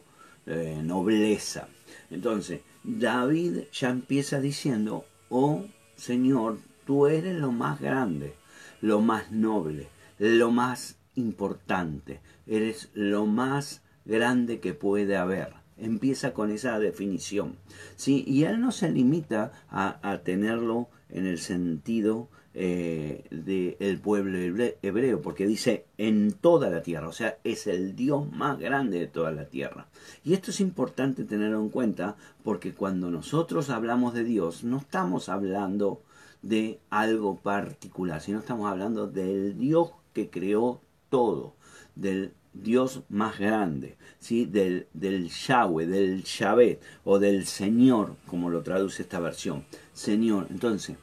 nobleza. 0.82 1.68
Entonces, 2.10 2.60
David 2.82 3.64
ya 3.72 3.90
empieza 3.90 4.40
diciendo, 4.40 5.06
oh 5.28 5.64
Señor, 5.96 6.58
tú 6.84 7.06
eres 7.06 7.36
lo 7.36 7.52
más 7.52 7.80
grande, 7.80 8.34
lo 8.80 9.00
más 9.00 9.30
noble, 9.30 9.88
lo 10.18 10.50
más 10.50 10.96
importante, 11.14 12.20
eres 12.46 12.88
lo 12.94 13.26
más 13.26 13.82
grande 14.04 14.60
que 14.60 14.74
puede 14.74 15.16
haber. 15.16 15.61
Empieza 15.82 16.32
con 16.32 16.50
esa 16.50 16.78
definición. 16.78 17.56
¿sí? 17.96 18.24
Y 18.26 18.44
él 18.44 18.60
no 18.60 18.72
se 18.72 18.90
limita 18.90 19.52
a, 19.68 20.20
tenerlo 20.24 20.88
en 21.10 21.26
el 21.26 21.38
sentido 21.38 22.28
eh, 22.54 23.24
del 23.30 23.98
pueblo 24.00 24.38
hebreo, 24.38 25.20
porque 25.20 25.46
dice 25.46 25.86
en 25.98 26.32
toda 26.32 26.70
la 26.70 26.82
tierra, 26.82 27.08
o 27.08 27.12
sea, 27.12 27.38
es 27.44 27.66
el 27.66 27.96
Dios 27.96 28.30
más 28.30 28.58
grande 28.58 28.98
de 29.00 29.06
toda 29.06 29.32
la 29.32 29.46
tierra. 29.46 29.88
Y 30.24 30.34
esto 30.34 30.50
es 30.50 30.60
importante 30.60 31.24
tenerlo 31.24 31.60
en 31.60 31.70
cuenta, 31.70 32.16
porque 32.44 32.74
cuando 32.74 33.10
nosotros 33.10 33.68
hablamos 33.70 34.14
de 34.14 34.24
Dios, 34.24 34.64
no 34.64 34.78
estamos 34.78 35.28
hablando 35.28 36.02
de 36.42 36.80
algo 36.90 37.40
particular, 37.40 38.20
sino 38.20 38.40
estamos 38.40 38.70
hablando 38.70 39.06
del 39.06 39.58
Dios 39.58 39.90
que 40.12 40.28
creó 40.28 40.80
todo, 41.08 41.54
del 41.94 42.32
Dios 42.54 43.02
más 43.08 43.38
grande, 43.38 43.96
¿sí? 44.18 44.44
del, 44.44 44.86
del 44.92 45.28
Yahweh, 45.28 45.86
del 45.86 46.24
Yahvé 46.24 46.80
o 47.04 47.18
del 47.18 47.46
Señor, 47.46 48.16
como 48.26 48.50
lo 48.50 48.62
traduce 48.62 49.02
esta 49.02 49.20
versión. 49.20 49.64
Señor, 49.92 50.46
entonces, 50.50 50.96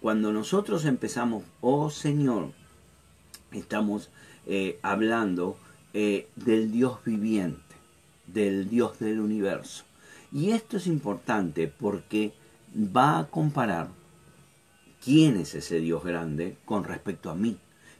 cuando 0.00 0.32
nosotros 0.32 0.84
empezamos, 0.84 1.44
oh 1.60 1.90
Señor, 1.90 2.52
estamos 3.52 4.10
eh, 4.46 4.78
hablando 4.82 5.56
eh, 5.92 6.28
del 6.36 6.72
Dios 6.72 6.98
viviente, 7.04 7.74
del 8.26 8.68
Dios 8.68 8.98
del 8.98 9.20
universo. 9.20 9.84
Y 10.32 10.50
esto 10.50 10.76
es 10.76 10.86
importante 10.86 11.68
porque 11.68 12.32
va 12.74 13.18
a 13.18 13.26
comparar 13.28 13.88
quién 15.02 15.36
es 15.36 15.54
ese 15.54 15.80
Dios 15.80 16.02
grande 16.02 16.56
con 16.64 16.84
respecto 16.84 17.30
a 17.30 17.34
mí, 17.34 17.56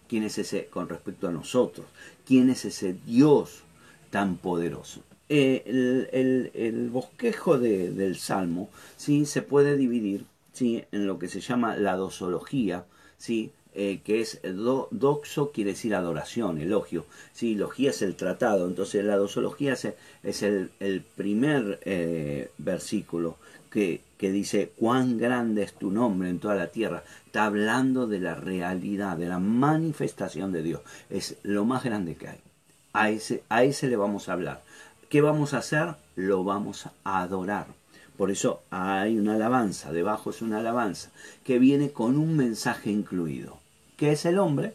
quién 0.09 0.23
es 0.23 0.39
ese 0.39 0.67
con 0.67 0.89
respecto 0.89 1.29
a 1.29 1.33
nosotros, 1.33 1.87
quién 2.27 2.51
es 2.51 2.65
ese 2.65 2.97
Dios 3.07 3.63
tan 4.11 4.37
poderoso. 4.37 5.03
Eh, 5.29 6.11
el, 6.55 6.91
bosquejo 6.91 7.59
del 7.59 8.17
Salmo 8.17 8.69
¿sí? 8.97 9.25
se 9.25 9.41
puede 9.43 9.77
dividir 9.77 10.27
¿sí? 10.53 10.85
en 10.93 11.07
lo 11.07 11.19
que 11.19 11.29
se 11.29 11.41
llama 11.41 11.77
la 11.77 11.97
dosología, 11.97 12.85
¿sí? 13.17 13.51
Eh, 13.77 14.03
que 14.05 14.21
es 14.21 14.41
doxo 14.93 15.51
quiere 15.51 15.71
decir 15.73 15.97
adoración, 15.97 16.61
elogio, 16.61 17.07
¿sí? 17.33 17.57
logía 17.57 17.91
es 17.91 18.03
el 18.03 18.15
tratado, 18.15 18.69
entonces 18.69 19.05
la 19.05 19.17
dosología 19.17 19.73
es, 19.73 19.89
es 20.23 20.43
el, 20.45 21.03
primer 21.17 21.81
eh, 21.85 22.51
versículo 22.59 23.37
que, 23.75 24.03
dice 24.21 24.73
cuán 24.77 25.19
grande 25.19 25.65
es 25.65 25.75
tu 25.75 25.91
nombre 25.91 26.31
en 26.31 26.39
toda 26.39 26.55
la 26.55 26.69
tierra, 26.69 27.03
está 27.27 27.45
hablando 27.45 28.07
de 28.07 28.21
la 28.21 28.35
realidad, 28.35 29.19
de 29.19 29.27
la 29.27 29.41
manifestación 29.41 30.53
de 30.53 30.63
Dios, 30.63 30.81
es 31.11 31.37
lo 31.43 31.65
más 31.65 31.83
grande 31.85 32.15
que 32.15 32.29
hay, 32.29 32.39
a 32.93 33.11
ese, 33.11 33.43
a 33.49 33.65
ese 33.65 33.89
le 33.89 33.97
vamos 33.97 34.29
a 34.29 34.35
hablar. 34.35 34.63
¿Qué 35.11 35.21
vamos 35.21 35.53
a 35.53 35.59
hacer? 35.59 35.97
Lo 36.17 36.45
vamos 36.45 36.87
a 37.05 37.23
adorar. 37.23 37.67
Por 38.17 38.31
eso 38.31 38.63
hay 38.71 39.19
una 39.19 39.35
alabanza, 39.35 39.93
debajo 39.93 40.31
es 40.31 40.41
una 40.41 40.61
alabanza, 40.61 41.11
que 41.43 41.59
viene 41.59 41.91
con 41.91 42.17
un 42.17 42.37
mensaje 42.37 42.91
incluido. 42.91 43.59
¿Qué 43.97 44.13
es 44.13 44.25
el 44.25 44.39
hombre? 44.39 44.75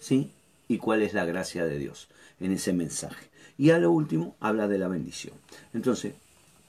¿Sí? 0.00 0.30
¿Y 0.68 0.78
cuál 0.78 1.02
es 1.02 1.12
la 1.12 1.26
gracia 1.26 1.66
de 1.66 1.78
Dios 1.78 2.08
en 2.40 2.52
ese 2.52 2.72
mensaje? 2.72 3.26
Y 3.58 3.70
a 3.70 3.78
lo 3.78 3.92
último 3.92 4.34
habla 4.40 4.66
de 4.66 4.78
la 4.78 4.88
bendición. 4.88 5.34
Entonces, 5.74 6.14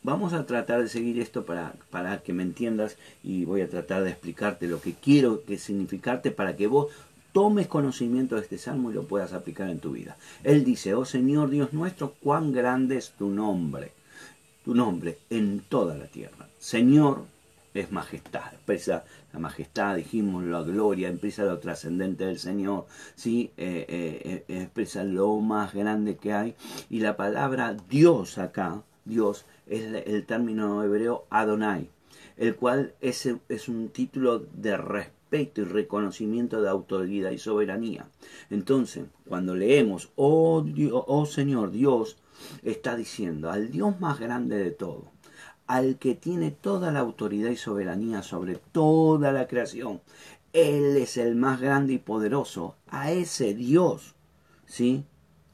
vamos 0.03 0.33
a 0.33 0.45
tratar 0.45 0.81
de 0.81 0.89
seguir 0.89 1.19
esto 1.19 1.45
para, 1.45 1.73
para 1.89 2.21
que 2.21 2.33
me 2.33 2.43
entiendas 2.43 2.97
y 3.23 3.45
voy 3.45 3.61
a 3.61 3.69
tratar 3.69 4.03
de 4.03 4.11
explicarte 4.11 4.67
lo 4.67 4.81
que 4.81 4.93
quiero 4.93 5.43
que 5.43 5.57
significarte 5.57 6.31
para 6.31 6.55
que 6.55 6.67
vos 6.67 6.87
tomes 7.31 7.67
conocimiento 7.67 8.35
de 8.35 8.41
este 8.41 8.57
salmo 8.57 8.91
y 8.91 8.93
lo 8.93 9.07
puedas 9.07 9.33
aplicar 9.33 9.69
en 9.69 9.79
tu 9.79 9.91
vida. 9.91 10.17
Él 10.43 10.63
dice, 10.63 10.93
oh 10.93 11.05
Señor 11.05 11.49
Dios 11.49 11.73
nuestro, 11.73 12.13
cuán 12.21 12.51
grande 12.51 12.97
es 12.97 13.11
tu 13.11 13.29
nombre 13.29 13.91
tu 14.63 14.73
nombre 14.73 15.19
en 15.29 15.59
toda 15.59 15.95
la 15.95 16.07
tierra. 16.07 16.47
Señor 16.57 17.25
es 17.73 17.91
majestad, 17.91 18.53
expresa 18.53 19.03
la 19.33 19.39
majestad, 19.39 19.95
dijimos 19.95 20.43
la 20.43 20.61
gloria, 20.61 21.09
expresa 21.09 21.43
lo 21.43 21.59
trascendente 21.59 22.25
del 22.25 22.39
Señor, 22.39 22.85
¿sí? 23.15 23.51
Eh, 23.57 23.85
eh, 23.87 24.45
eh, 24.47 24.61
expresa 24.61 25.03
lo 25.03 25.35
más 25.37 25.73
grande 25.73 26.17
que 26.17 26.33
hay. 26.33 26.55
Y 26.89 26.99
la 26.99 27.17
palabra 27.17 27.75
Dios 27.89 28.37
acá, 28.37 28.81
Dios, 29.05 29.45
es 29.67 30.05
el 30.05 30.25
término 30.25 30.83
hebreo 30.83 31.25
Adonai, 31.29 31.89
el 32.37 32.55
cual 32.55 32.93
es, 33.01 33.29
es 33.49 33.69
un 33.69 33.89
título 33.89 34.39
de 34.39 34.77
respeto 34.77 35.61
y 35.61 35.63
reconocimiento 35.63 36.61
de 36.61 36.69
autoridad 36.69 37.31
y 37.31 37.37
soberanía. 37.37 38.07
Entonces, 38.49 39.05
cuando 39.27 39.55
leemos, 39.55 40.11
oh, 40.15 40.61
Dios, 40.61 41.03
oh 41.07 41.25
Señor 41.25 41.71
Dios, 41.71 42.17
está 42.61 42.95
diciendo 42.95 43.49
al 43.49 43.71
Dios 43.71 43.99
más 43.99 44.19
grande 44.19 44.57
de 44.57 44.71
todo, 44.71 45.11
al 45.65 45.97
que 45.97 46.15
tiene 46.15 46.51
toda 46.51 46.91
la 46.91 46.99
autoridad 46.99 47.49
y 47.49 47.55
soberanía 47.55 48.21
sobre 48.21 48.55
toda 48.55 49.31
la 49.31 49.47
creación. 49.47 50.01
Él 50.51 50.97
es 50.97 51.17
el 51.17 51.35
más 51.35 51.59
grande 51.59 51.93
y 51.93 51.97
poderoso, 51.97 52.75
a 52.87 53.11
ese 53.11 53.55
Dios, 53.55 54.13
¿sí? 54.67 55.03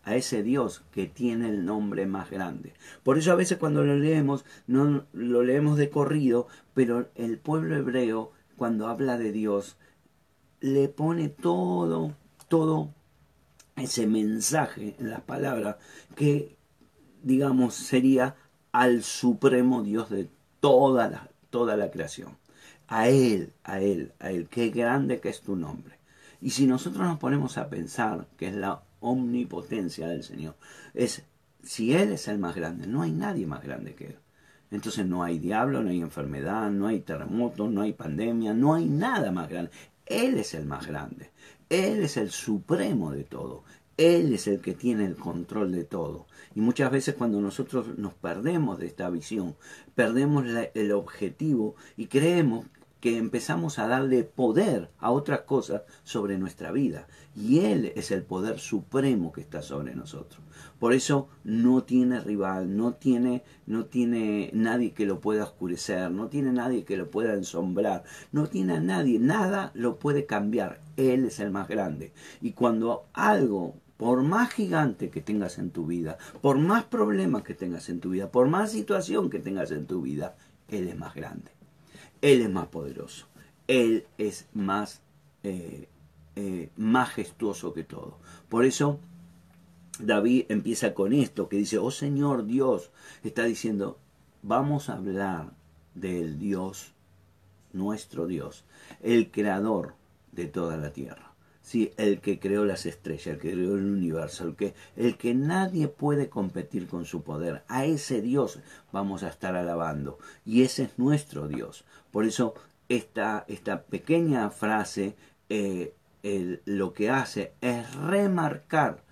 A 0.10 0.16
ese 0.16 0.44
Dios 0.44 0.84
que 0.92 1.08
tiene 1.08 1.50
el 1.50 1.66
nombre 1.66 2.06
más 2.06 2.30
grande. 2.30 2.74
Por 3.04 3.18
eso 3.18 3.32
a 3.32 3.36
veces 3.36 3.58
cuando 3.58 3.84
lo 3.84 3.96
leemos, 3.96 4.46
no 4.68 5.06
lo 5.14 5.44
leemos 5.44 5.78
de 5.78 5.90
corrido, 5.90 6.48
pero 6.74 7.10
el 7.16 7.38
pueblo 7.38 7.76
hebreo, 7.76 8.32
cuando 8.58 8.88
habla 8.88 9.18
de 9.18 9.32
Dios, 9.32 9.78
le 10.62 10.90
pone 10.90 11.30
todo, 11.30 12.16
todo 12.48 12.94
ese 13.76 14.08
mensaje 14.08 14.96
en 15.00 15.10
las 15.10 15.22
palabras 15.22 15.78
que 16.16 16.58
digamos, 17.24 17.76
sería 17.76 18.36
al 18.72 19.04
supremo 19.04 19.84
Dios 19.84 20.10
de 20.10 20.30
toda 20.60 21.10
la, 21.10 21.30
toda 21.50 21.78
la 21.78 21.92
creación. 21.92 22.38
A 22.88 23.08
Él, 23.10 23.54
a 23.64 23.82
Él, 23.82 24.14
a 24.20 24.32
Él. 24.32 24.48
Qué 24.50 24.70
grande 24.70 25.20
que 25.20 25.30
es 25.30 25.42
tu 25.42 25.56
nombre. 25.56 26.00
Y 26.42 26.52
si 26.52 26.66
nosotros 26.66 27.06
nos 27.06 27.20
ponemos 27.20 27.58
a 27.58 27.70
pensar 27.70 28.28
que 28.38 28.48
es 28.48 28.56
la 28.56 28.82
omnipotencia 29.00 30.08
del 30.08 30.24
Señor, 30.24 30.56
es 30.94 31.24
si 31.64 31.94
Él 31.94 32.12
es 32.12 32.28
el 32.28 32.40
más 32.40 32.56
grande, 32.56 32.88
no 32.88 33.02
hay 33.02 33.12
nadie 33.12 33.46
más 33.46 33.64
grande 33.64 33.96
que 33.96 34.08
Él. 34.08 34.20
Entonces 34.72 35.06
no 35.06 35.24
hay 35.24 35.40
diablo, 35.40 35.82
no 35.82 35.90
hay 35.90 36.00
enfermedad, 36.00 36.70
no 36.70 36.88
hay 36.88 37.00
terremoto, 37.00 37.68
no 37.68 37.82
hay 37.82 37.94
pandemia, 37.94 38.54
no 38.54 38.76
hay 38.76 38.86
nada 38.86 39.32
más 39.32 39.50
grande. 39.50 39.72
Él 40.06 40.38
es 40.38 40.54
el 40.54 40.66
más 40.66 40.88
grande. 40.88 41.32
Él 41.70 42.04
es 42.04 42.18
el 42.18 42.30
supremo 42.30 43.12
de 43.12 43.24
todo. 43.24 43.64
Él 43.98 44.34
es 44.34 44.48
el 44.48 44.62
que 44.62 44.74
tiene 44.74 45.06
el 45.06 45.16
control 45.16 45.72
de 45.72 45.84
todo. 45.84 46.28
Y 46.56 46.62
muchas 46.62 46.92
veces 46.92 47.16
cuando 47.16 47.42
nosotros 47.42 47.98
nos 47.98 48.14
perdemos 48.14 48.80
de 48.80 48.88
esta 48.88 49.10
visión, 49.10 49.56
perdemos 49.94 50.46
el 50.74 50.92
objetivo 50.92 51.76
y 51.98 52.08
creemos 52.08 52.66
que 53.00 53.18
empezamos 53.18 53.80
a 53.80 53.88
darle 53.88 54.24
poder 54.24 54.90
a 55.00 55.12
otras 55.12 55.42
cosas 55.42 55.84
sobre 56.04 56.38
nuestra 56.38 56.72
vida. 56.72 57.08
Y 57.36 57.60
Él 57.60 57.94
es 57.96 58.12
el 58.12 58.24
poder 58.24 58.60
supremo 58.60 59.32
que 59.32 59.42
está 59.42 59.62
sobre 59.62 59.96
nosotros. 59.96 60.42
Por 60.80 60.94
eso 60.94 61.30
no 61.44 61.84
tiene 61.84 62.20
rival, 62.20 62.76
no 62.76 62.94
tiene, 62.94 63.44
no 63.66 63.86
tiene 63.86 64.50
nadie 64.54 64.92
que 64.92 65.06
lo 65.06 65.20
pueda 65.22 65.44
oscurecer, 65.44 66.12
no 66.12 66.28
tiene 66.28 66.52
nadie 66.52 66.84
que 66.84 66.98
lo 66.98 67.10
pueda 67.10 67.34
ensombrar, 67.34 68.04
no 68.32 68.48
tiene 68.48 68.74
a 68.74 68.80
nadie, 68.80 69.20
nada 69.20 69.72
lo 69.74 70.00
puede 70.00 70.26
cambiar. 70.26 70.82
Él 70.98 71.26
es 71.26 71.40
el 71.40 71.52
más 71.52 71.68
grande. 71.68 72.12
Y 72.42 72.52
cuando 72.52 73.06
algo 73.14 73.76
por 73.98 74.24
más 74.24 74.54
gigante 74.54 75.10
que 75.10 75.20
tengas 75.20 75.58
en 75.58 75.72
tu 75.72 75.86
vida, 75.86 76.18
por 76.42 76.58
más 76.58 76.86
problemas 76.86 77.44
que 77.44 77.54
tengas 77.54 77.90
en 77.90 78.00
tu 78.00 78.12
vida, 78.12 78.32
por 78.32 78.48
más 78.48 78.72
situación 78.72 79.30
que 79.30 79.40
tengas 79.40 79.72
en 79.72 79.86
tu 79.86 80.02
vida, 80.02 80.38
Él 80.70 80.88
es 80.88 80.98
más 80.98 81.14
grande. 81.14 81.59
Él 82.22 82.42
es 82.42 82.50
más 82.50 82.68
poderoso. 82.68 83.28
Él 83.68 84.06
es 84.18 84.48
más 84.54 85.02
eh, 85.44 85.88
eh, 86.36 86.70
majestuoso 86.76 87.74
que 87.74 87.84
todo. 87.84 88.18
Por 88.50 88.66
eso 88.66 89.00
David 90.00 90.46
empieza 90.50 90.94
con 90.94 91.14
esto, 91.14 91.50
que 91.50 91.58
dice, 91.58 91.78
oh 91.78 91.92
Señor 91.92 92.46
Dios, 92.46 92.92
está 93.24 93.44
diciendo, 93.44 94.00
vamos 94.42 94.90
a 94.90 94.96
hablar 94.96 95.52
del 95.94 96.40
Dios, 96.40 96.94
nuestro 97.74 98.26
Dios, 98.26 98.64
el 99.02 99.32
creador 99.32 99.96
de 100.32 100.46
toda 100.48 100.78
la 100.78 100.94
tierra. 100.94 101.29
Sí, 101.70 101.92
el 101.98 102.20
que 102.20 102.40
creó 102.40 102.66
las 102.66 102.88
estrellas, 102.88 103.28
el 103.28 103.38
que 103.38 103.52
creó 103.52 103.76
el 103.76 103.86
universo, 103.86 104.44
el 104.44 104.56
que, 104.56 104.74
el 104.96 105.18
que 105.18 105.36
nadie 105.36 105.88
puede 105.88 106.28
competir 106.28 106.88
con 106.88 107.06
su 107.06 107.22
poder. 107.22 107.62
A 107.68 107.86
ese 107.86 108.24
Dios 108.24 108.60
vamos 108.92 109.22
a 109.22 109.28
estar 109.28 109.56
alabando. 109.56 110.18
Y 110.44 110.64
ese 110.64 110.86
es 110.86 110.98
nuestro 110.98 111.48
Dios. 111.48 111.86
Por 112.10 112.26
eso 112.26 112.56
esta, 112.88 113.46
esta 113.48 113.84
pequeña 113.84 114.50
frase 114.50 115.16
eh, 115.50 115.94
lo 116.66 116.94
que 116.94 117.12
hace 117.12 117.54
es 117.62 117.94
remarcar 117.94 119.04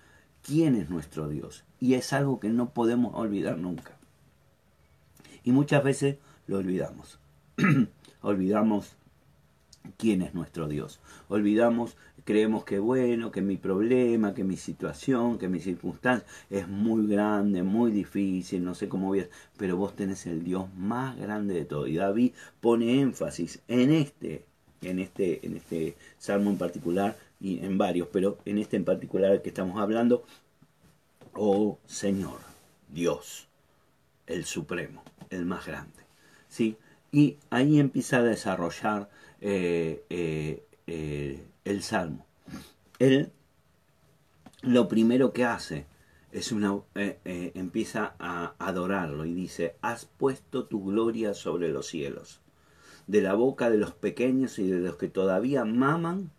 quién 0.42 0.74
es 0.74 0.90
nuestro 0.90 1.28
Dios. 1.28 1.62
Y 1.78 1.94
es 1.94 2.12
algo 2.12 2.40
que 2.40 2.48
no 2.48 2.70
podemos 2.70 3.14
olvidar 3.14 3.56
nunca. 3.56 3.96
Y 5.44 5.52
muchas 5.52 5.84
veces 5.84 6.16
lo 6.48 6.58
olvidamos. 6.58 7.20
olvidamos 8.20 8.96
quién 9.96 10.22
es 10.22 10.34
nuestro 10.34 10.68
Dios. 10.68 11.00
Olvidamos 11.28 11.96
creemos 12.28 12.62
que 12.62 12.78
bueno, 12.78 13.32
que 13.32 13.40
mi 13.40 13.56
problema, 13.56 14.34
que 14.34 14.44
mi 14.44 14.58
situación, 14.58 15.38
que 15.38 15.48
mi 15.48 15.60
circunstancia 15.60 16.28
es 16.50 16.68
muy 16.68 17.06
grande, 17.06 17.62
muy 17.62 17.90
difícil, 17.90 18.62
no 18.62 18.74
sé 18.74 18.86
cómo 18.86 19.06
voy 19.06 19.20
a... 19.20 19.28
Pero 19.56 19.78
vos 19.78 19.96
tenés 19.96 20.26
el 20.26 20.44
Dios 20.44 20.66
más 20.76 21.16
grande 21.16 21.54
de 21.54 21.64
todo. 21.64 21.86
Y 21.86 21.96
David 21.96 22.32
pone 22.60 23.00
énfasis 23.00 23.60
en 23.66 23.90
este, 23.92 24.44
en 24.82 24.98
este, 24.98 25.46
en 25.46 25.56
este 25.56 25.96
salmo 26.18 26.50
en 26.50 26.58
particular 26.58 27.16
y 27.40 27.64
en 27.64 27.78
varios, 27.78 28.08
pero 28.12 28.36
en 28.44 28.58
este 28.58 28.76
en 28.76 28.84
particular 28.84 29.40
que 29.40 29.48
estamos 29.48 29.80
hablando, 29.80 30.22
oh 31.32 31.78
Señor, 31.86 32.40
Dios, 32.92 33.48
el 34.26 34.44
Supremo, 34.44 35.02
el 35.30 35.46
más 35.46 35.64
grande. 35.64 36.02
¿Sí? 36.50 36.76
Y 37.10 37.38
ahí 37.48 37.80
empieza 37.80 38.18
a 38.18 38.22
desarrollar 38.22 39.08
eh, 39.40 40.04
eh, 40.10 40.62
eh, 40.86 41.42
el 41.70 41.82
Salmo. 41.82 42.26
Él 42.98 43.32
lo 44.62 44.88
primero 44.88 45.32
que 45.32 45.44
hace 45.44 45.86
es 46.32 46.50
una 46.52 46.80
eh, 46.94 47.20
eh, 47.24 47.52
empieza 47.54 48.14
a 48.18 48.54
adorarlo 48.58 49.24
y 49.24 49.34
dice, 49.34 49.76
has 49.82 50.04
puesto 50.04 50.66
tu 50.66 50.84
gloria 50.84 51.32
sobre 51.32 51.68
los 51.68 51.86
cielos. 51.86 52.40
De 53.06 53.22
la 53.22 53.34
boca 53.34 53.70
de 53.70 53.78
los 53.78 53.92
pequeños 53.92 54.58
y 54.58 54.68
de 54.68 54.80
los 54.80 54.96
que 54.96 55.08
todavía 55.08 55.64
maman, 55.64 56.30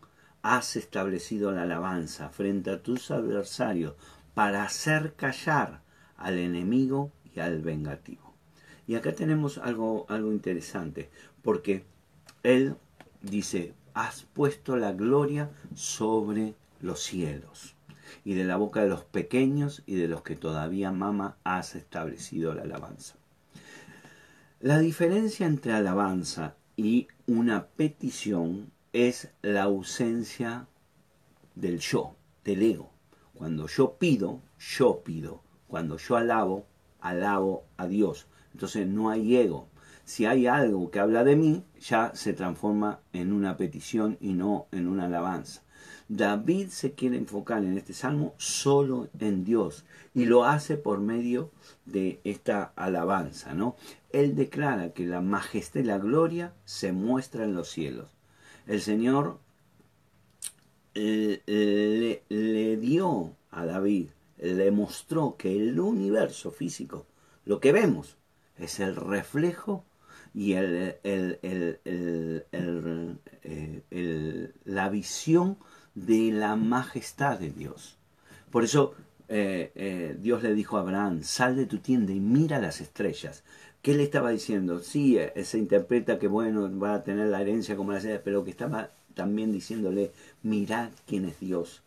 has 0.42 0.76
establecido 0.76 1.52
la 1.52 1.64
alabanza 1.64 2.30
frente 2.30 2.72
a 2.72 2.82
tus 2.82 3.12
adversarios 3.12 3.96
para 4.34 4.64
hacer 4.64 5.14
callar 5.16 5.82
al 6.18 6.38
enemigo 6.38 7.12
y 7.34 7.40
al 7.40 7.62
vengativo. 7.62 8.34
Y 8.88 8.96
acá 8.96 9.14
tenemos 9.14 9.58
algo, 9.58 10.06
algo 10.10 10.32
interesante, 10.32 11.10
porque 11.42 11.86
él 12.44 12.76
dice, 13.22 13.74
has 14.00 14.24
puesto 14.24 14.78
la 14.78 14.94
gloria 14.94 15.50
sobre 15.76 16.56
los 16.80 17.02
cielos. 17.02 17.76
Y 18.24 18.34
de 18.34 18.46
la 18.46 18.56
boca 18.56 18.82
de 18.82 18.88
los 18.88 19.04
pequeños 19.04 19.84
y 19.86 19.96
de 19.96 20.08
los 20.08 20.22
que 20.22 20.38
todavía 20.38 20.92
mama 20.92 21.36
has 21.44 21.76
establecido 21.76 22.54
la 22.54 22.62
alabanza. 22.62 23.16
La 24.62 24.80
diferencia 24.80 25.46
entre 25.46 25.74
alabanza 25.74 26.56
y 26.78 27.08
una 27.28 27.68
petición 27.68 28.72
es 28.94 29.32
la 29.42 29.64
ausencia 29.64 30.68
del 31.56 31.80
yo, 31.80 32.16
del 32.46 32.64
ego. 32.64 32.92
Cuando 33.34 33.68
yo 33.68 33.98
pido, 33.98 34.42
yo 34.58 35.02
pido. 35.04 35.42
Cuando 35.68 35.98
yo 35.98 36.16
alabo, 36.16 36.66
alabo 37.02 37.66
a 37.76 37.86
Dios. 37.86 38.28
Entonces 38.54 38.88
no 38.88 39.10
hay 39.10 39.36
ego 39.36 39.68
si 40.10 40.26
hay 40.26 40.48
algo 40.48 40.90
que 40.90 41.00
habla 41.00 41.24
de 41.24 41.36
mí, 41.36 41.64
ya 41.80 42.12
se 42.16 42.34
transforma 42.34 43.00
en 43.14 43.32
una 43.32 43.58
petición 43.58 44.18
y 44.20 44.34
no 44.34 44.66
en 44.72 44.88
una 44.88 45.06
alabanza. 45.06 45.62
David 46.08 46.70
se 46.70 46.94
quiere 46.94 47.16
enfocar 47.16 47.64
en 47.64 47.78
este 47.78 47.94
salmo 47.94 48.34
solo 48.40 49.10
en 49.20 49.44
Dios 49.44 49.86
y 50.16 50.26
lo 50.26 50.46
hace 50.46 50.78
por 50.78 51.00
medio 51.00 51.52
de 51.86 52.22
esta 52.24 52.74
alabanza, 52.76 53.54
¿no? 53.54 53.76
Él 54.12 54.36
declara 54.36 54.94
que 54.94 55.06
la 55.06 55.22
majestad 55.22 55.82
y 55.82 55.84
la 55.84 56.00
gloria 56.00 56.56
se 56.66 56.92
muestra 56.92 57.44
en 57.44 57.54
los 57.54 57.70
cielos. 57.70 58.10
El 58.66 58.82
Señor 58.82 59.38
le, 60.96 62.24
le 62.30 62.78
dio 62.78 63.36
a 63.52 63.68
David, 63.68 64.08
le 64.40 64.72
mostró 64.72 65.36
que 65.38 65.56
el 65.56 65.80
universo 65.80 66.50
físico, 66.50 67.06
lo 67.46 67.60
que 67.60 67.72
vemos, 67.72 68.18
es 68.58 68.80
el 68.80 68.96
reflejo 68.96 69.86
y 70.34 70.54
el, 70.54 70.96
eh, 71.04 72.54
la 74.66 74.90
visión 74.90 75.58
de 75.96 76.32
la 76.32 76.56
majestad 76.56 77.40
de 77.40 77.50
Dios. 77.50 77.98
Por 78.52 78.64
eso 78.64 78.94
eh, 79.28 79.72
eh, 79.76 80.16
Dios 80.20 80.44
le 80.44 80.54
dijo 80.54 80.78
a 80.78 80.82
Abraham, 80.82 81.24
sal 81.24 81.56
de 81.56 81.66
tu 81.66 81.80
tienda 81.80 82.14
y 82.14 82.20
mira 82.20 82.60
las 82.60 82.82
estrellas. 82.82 83.44
¿Qué 83.82 83.96
le 83.96 84.04
estaba 84.04 84.32
diciendo? 84.32 84.80
Sí, 84.80 85.18
se 85.44 85.58
interpreta 85.58 86.20
que 86.20 86.28
bueno, 86.28 86.70
va 86.80 86.96
a 86.96 87.04
tener 87.04 87.28
la 87.28 87.42
herencia 87.42 87.76
como 87.76 87.92
la 87.92 87.98
estrellas, 87.98 88.22
pero 88.24 88.44
que 88.44 88.52
estaba 88.52 88.92
también 89.14 89.52
diciéndole, 89.52 90.12
mirad 90.44 90.90
quién 91.08 91.26
es 91.26 91.40
Dios. 91.40 91.82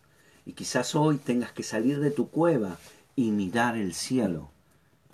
Y 0.47 0.53
quizás 0.53 0.95
hoy 0.95 1.19
tengas 1.19 1.53
que 1.53 1.63
salir 1.63 2.01
de 2.01 2.11
tu 2.11 2.31
cueva 2.31 2.79
y 3.15 3.31
mirar 3.31 3.77
el 3.77 3.93
cielo 3.93 4.51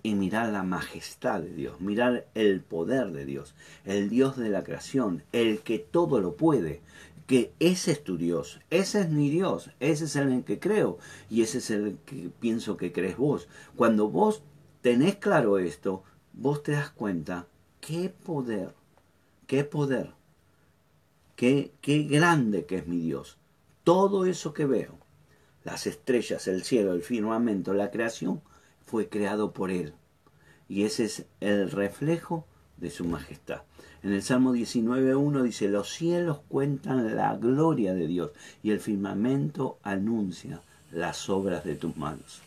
y 0.02 0.14
mirar 0.14 0.52
la 0.52 0.62
majestad 0.62 1.40
de 1.40 1.52
Dios, 1.52 1.80
mirar 1.80 2.26
el 2.34 2.60
poder 2.60 3.12
de 3.12 3.24
Dios, 3.24 3.54
el 3.84 4.08
Dios 4.08 4.36
de 4.36 4.48
la 4.48 4.64
creación, 4.64 5.22
el 5.32 5.60
que 5.60 5.78
todo 5.78 6.20
lo 6.20 6.36
puede, 6.36 6.80
que 7.26 7.52
ese 7.60 7.92
es 7.92 8.02
tu 8.02 8.16
Dios, 8.16 8.60
ese 8.70 9.02
es 9.02 9.10
mi 9.10 9.28
Dios, 9.28 9.70
ese 9.80 10.04
es 10.04 10.16
el 10.16 10.32
en 10.32 10.42
que 10.42 10.58
creo 10.58 10.98
y 11.28 11.42
ese 11.42 11.58
es 11.58 11.70
el 11.70 11.98
que 12.06 12.30
pienso 12.40 12.76
que 12.76 12.92
crees 12.92 13.16
vos. 13.16 13.48
Cuando 13.76 14.08
vos 14.08 14.42
tenés 14.80 15.16
claro 15.16 15.58
esto, 15.58 16.04
vos 16.32 16.62
te 16.62 16.72
das 16.72 16.90
cuenta 16.90 17.46
qué 17.80 18.08
poder, 18.08 18.74
qué 19.46 19.64
poder, 19.64 20.12
qué, 21.36 21.72
qué 21.82 22.04
grande 22.04 22.64
que 22.64 22.76
es 22.76 22.86
mi 22.86 22.98
Dios. 22.98 23.36
Todo 23.84 24.24
eso 24.24 24.54
que 24.54 24.64
veo, 24.64 24.98
las 25.64 25.86
estrellas, 25.86 26.48
el 26.48 26.62
cielo, 26.64 26.94
el 26.94 27.02
firmamento, 27.02 27.74
la 27.74 27.90
creación, 27.90 28.40
fue 28.88 29.08
creado 29.08 29.52
por 29.52 29.70
Él. 29.70 29.92
Y 30.68 30.84
ese 30.84 31.04
es 31.04 31.26
el 31.40 31.70
reflejo 31.70 32.44
de 32.76 32.90
su 32.90 33.04
majestad. 33.04 33.62
En 34.02 34.12
el 34.12 34.22
Salmo 34.22 34.54
19.1 34.54 35.42
dice, 35.42 35.68
los 35.68 35.90
cielos 35.90 36.40
cuentan 36.48 37.16
la 37.16 37.36
gloria 37.36 37.94
de 37.94 38.06
Dios 38.06 38.30
y 38.62 38.70
el 38.70 38.80
firmamento 38.80 39.78
anuncia 39.82 40.60
las 40.92 41.28
obras 41.28 41.64
de 41.64 41.74
tus 41.74 41.96
manos. 41.96 42.42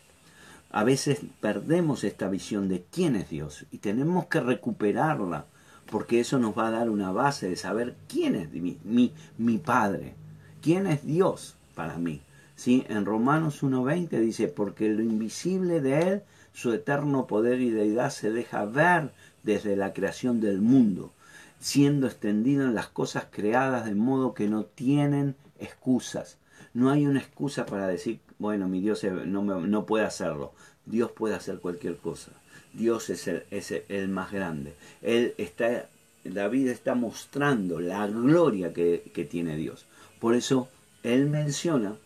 A 0.70 0.84
veces 0.84 1.20
perdemos 1.40 2.02
esta 2.02 2.28
visión 2.28 2.68
de 2.68 2.84
quién 2.90 3.14
es 3.16 3.28
Dios 3.28 3.66
y 3.70 3.78
tenemos 3.78 4.26
que 4.26 4.40
recuperarla 4.40 5.44
porque 5.90 6.20
eso 6.20 6.38
nos 6.38 6.56
va 6.56 6.68
a 6.68 6.70
dar 6.70 6.88
una 6.88 7.12
base 7.12 7.50
de 7.50 7.56
saber 7.56 7.94
quién 8.08 8.34
es 8.34 8.50
mi, 8.50 9.12
mi, 9.36 9.58
Padre, 9.58 10.14
quién 10.62 10.86
es 10.86 11.04
Dios 11.04 11.56
para 11.74 11.98
mí. 11.98 12.22
¿Sí? 12.56 12.84
En 12.88 13.04
Romanos 13.04 13.62
1.20 13.62 14.08
dice, 14.20 14.48
porque 14.48 14.88
lo 14.88 15.02
invisible 15.02 15.80
de 15.80 16.00
Él 16.00 16.22
su 16.52 16.72
eterno 16.72 17.26
poder 17.26 17.60
y 17.60 17.70
deidad 17.70 18.10
se 18.10 18.30
deja 18.30 18.64
ver 18.64 19.10
desde 19.42 19.76
la 19.76 19.92
creación 19.92 20.40
del 20.40 20.60
mundo, 20.60 21.12
siendo 21.60 22.06
extendido 22.06 22.64
en 22.64 22.74
las 22.74 22.88
cosas 22.88 23.26
creadas 23.30 23.84
de 23.84 23.94
modo 23.94 24.34
que 24.34 24.48
no 24.48 24.64
tienen 24.64 25.34
excusas. 25.58 26.38
No 26.74 26.90
hay 26.90 27.06
una 27.06 27.20
excusa 27.20 27.66
para 27.66 27.86
decir, 27.86 28.20
bueno, 28.38 28.68
mi 28.68 28.80
Dios 28.80 29.04
no, 29.04 29.86
puede 29.86 30.04
hacerlo. 30.04 30.52
Dios 30.86 31.10
puede 31.12 31.34
hacer 31.34 31.58
cualquier 31.60 31.96
cosa. 31.96 32.32
Dios 32.72 33.10
es 33.10 33.28
el, 33.28 33.44
es 33.50 33.72
el 33.88 34.08
más 34.08 34.32
grande. 34.32 34.74
Él 35.02 35.34
está, 35.38 35.88
David 36.24 36.68
está 36.68 36.94
mostrando 36.94 37.80
la 37.80 38.06
gloria 38.06 38.72
que, 38.72 39.10
que 39.14 39.24
tiene 39.24 39.56
Dios. 39.56 39.86
Por 40.18 40.34
eso 40.34 40.68
él 41.02 41.28
menciona, 41.28 41.96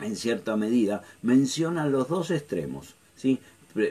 en 0.00 0.16
cierta 0.16 0.56
medida, 0.56 1.02
menciona 1.22 1.86
los 1.86 2.08
dos 2.08 2.30
extremos. 2.30 2.94
¿Sí? 3.18 3.38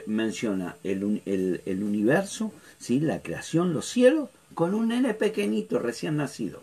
menciona 0.06 0.76
el, 0.82 1.22
el, 1.24 1.82
universo, 1.82 2.52
¿sí? 2.78 3.00
la 3.00 3.22
creación, 3.22 3.72
los 3.72 3.86
cielos, 3.88 4.28
con 4.54 4.74
un 4.74 4.88
nene 4.88 5.14
pequeñito 5.14 5.78
recién 5.78 6.16
nacido. 6.16 6.62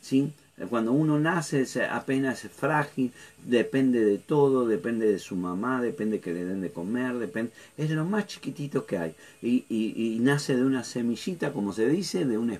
¿sí? 0.00 0.32
Cuando 0.70 0.92
uno 0.92 1.18
nace 1.18 1.66
apenas 1.90 2.44
es 2.44 2.52
frágil, 2.52 3.12
depende 3.44 4.04
de 4.04 4.18
todo, 4.18 4.66
depende 4.66 5.10
de 5.10 5.18
su 5.18 5.34
mamá, 5.34 5.82
depende 5.82 6.20
que 6.20 6.32
le 6.32 6.44
den 6.44 6.60
de 6.60 6.70
comer, 6.70 7.14
depende, 7.14 7.52
es 7.76 7.90
lo 7.90 8.04
más 8.04 8.26
chiquitito 8.26 8.86
que 8.86 8.98
hay. 8.98 9.14
Y, 9.40 9.64
y, 9.68 10.14
y 10.14 10.18
nace 10.20 10.54
de 10.54 10.64
una 10.64 10.84
semillita, 10.84 11.52
como 11.52 11.72
se 11.72 11.88
dice, 11.88 12.24
de 12.24 12.38
un 12.38 12.50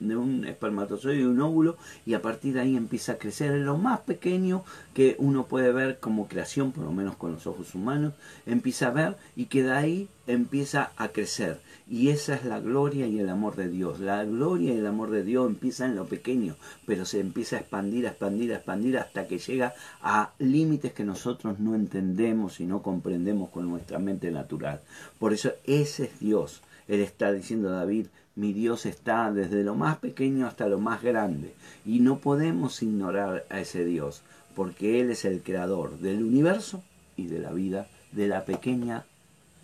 de 0.00 0.16
un 0.16 0.44
espermatozoide 0.44 1.20
y 1.20 1.24
un 1.24 1.40
óvulo 1.40 1.76
y 2.04 2.14
a 2.14 2.22
partir 2.22 2.54
de 2.54 2.60
ahí 2.60 2.76
empieza 2.76 3.12
a 3.12 3.18
crecer 3.18 3.52
en 3.52 3.64
lo 3.64 3.78
más 3.78 4.00
pequeño 4.00 4.64
que 4.94 5.16
uno 5.18 5.46
puede 5.46 5.72
ver 5.72 5.98
como 5.98 6.28
creación, 6.28 6.72
por 6.72 6.84
lo 6.84 6.92
menos 6.92 7.16
con 7.16 7.32
los 7.32 7.46
ojos 7.46 7.74
humanos, 7.74 8.14
empieza 8.44 8.88
a 8.88 8.92
ver 8.92 9.16
y 9.34 9.46
que 9.46 9.62
de 9.62 9.72
ahí 9.72 10.08
empieza 10.26 10.92
a 10.96 11.08
crecer. 11.08 11.60
Y 11.88 12.08
esa 12.08 12.34
es 12.34 12.44
la 12.44 12.58
gloria 12.58 13.06
y 13.06 13.20
el 13.20 13.28
amor 13.28 13.54
de 13.54 13.68
Dios. 13.68 14.00
La 14.00 14.24
gloria 14.24 14.74
y 14.74 14.78
el 14.78 14.86
amor 14.86 15.10
de 15.10 15.22
Dios 15.22 15.46
empieza 15.46 15.86
en 15.86 15.94
lo 15.94 16.06
pequeño, 16.06 16.56
pero 16.84 17.04
se 17.04 17.20
empieza 17.20 17.56
a 17.56 17.60
expandir, 17.60 18.06
a 18.06 18.10
expandir, 18.10 18.52
a 18.52 18.56
expandir 18.56 18.98
hasta 18.98 19.28
que 19.28 19.38
llega 19.38 19.74
a 20.02 20.32
límites 20.38 20.92
que 20.92 21.04
nosotros 21.04 21.60
no 21.60 21.74
entendemos 21.76 22.60
y 22.60 22.66
no 22.66 22.82
comprendemos 22.82 23.50
con 23.50 23.68
nuestra 23.68 23.98
mente 24.00 24.30
natural. 24.32 24.80
Por 25.18 25.32
eso 25.32 25.52
ese 25.64 26.04
es 26.04 26.20
Dios. 26.20 26.62
Él 26.88 27.00
está 27.00 27.32
diciendo 27.32 27.68
a 27.68 27.72
David, 27.72 28.06
mi 28.36 28.52
Dios 28.52 28.86
está 28.86 29.32
desde 29.32 29.64
lo 29.64 29.74
más 29.74 29.96
pequeño 29.96 30.46
hasta 30.46 30.68
lo 30.68 30.78
más 30.78 31.02
grande. 31.02 31.54
Y 31.84 32.00
no 32.00 32.18
podemos 32.18 32.82
ignorar 32.82 33.46
a 33.50 33.60
ese 33.60 33.84
Dios, 33.84 34.22
porque 34.54 35.00
Él 35.00 35.10
es 35.10 35.24
el 35.24 35.42
creador 35.42 35.98
del 35.98 36.22
universo 36.22 36.82
y 37.16 37.26
de 37.26 37.40
la 37.40 37.52
vida, 37.52 37.88
de 38.12 38.28
la 38.28 38.44
pequeña 38.44 39.04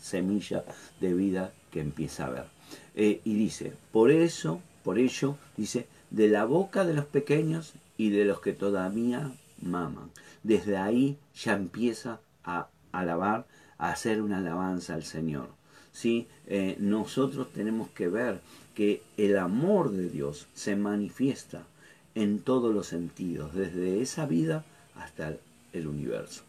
semilla 0.01 0.65
de 1.01 1.15
vida 1.15 1.53
que 1.71 1.81
empieza 1.81 2.27
a 2.27 2.31
ver. 2.31 2.45
Eh, 2.95 3.21
y 3.25 3.35
dice, 3.35 3.75
por 3.93 4.11
eso, 4.11 4.61
por 4.83 4.99
ello, 4.99 5.37
dice, 5.57 5.87
de 6.11 6.29
la 6.29 6.47
boca 6.47 6.85
de 6.85 6.95
los 6.95 7.05
pequeños 7.05 7.75
y 7.99 8.11
de 8.11 8.25
los 8.25 8.41
que 8.41 8.55
todavía 8.55 9.33
maman. 9.61 10.11
Desde 10.43 10.79
ahí 10.79 11.19
ya 11.35 11.55
empieza 11.55 12.21
a 12.43 12.69
alabar, 12.91 13.47
a 13.77 13.91
hacer 13.91 14.23
una 14.23 14.39
alabanza 14.39 14.95
al 14.95 15.05
Señor. 15.05 15.49
¿sí? 15.93 16.27
Eh, 16.47 16.77
nosotros 16.81 17.53
tenemos 17.53 17.89
que 17.91 18.09
ver 18.09 18.41
que 18.75 19.03
el 19.17 19.37
amor 19.39 19.91
de 19.91 20.09
Dios 20.09 20.47
se 20.55 20.77
manifiesta 20.77 21.65
en 22.15 22.41
todos 22.41 22.75
los 22.75 22.87
sentidos, 22.87 23.55
desde 23.55 24.01
esa 24.01 24.27
vida 24.27 24.65
hasta 24.97 25.37
el 25.73 25.87
universo. 25.87 26.43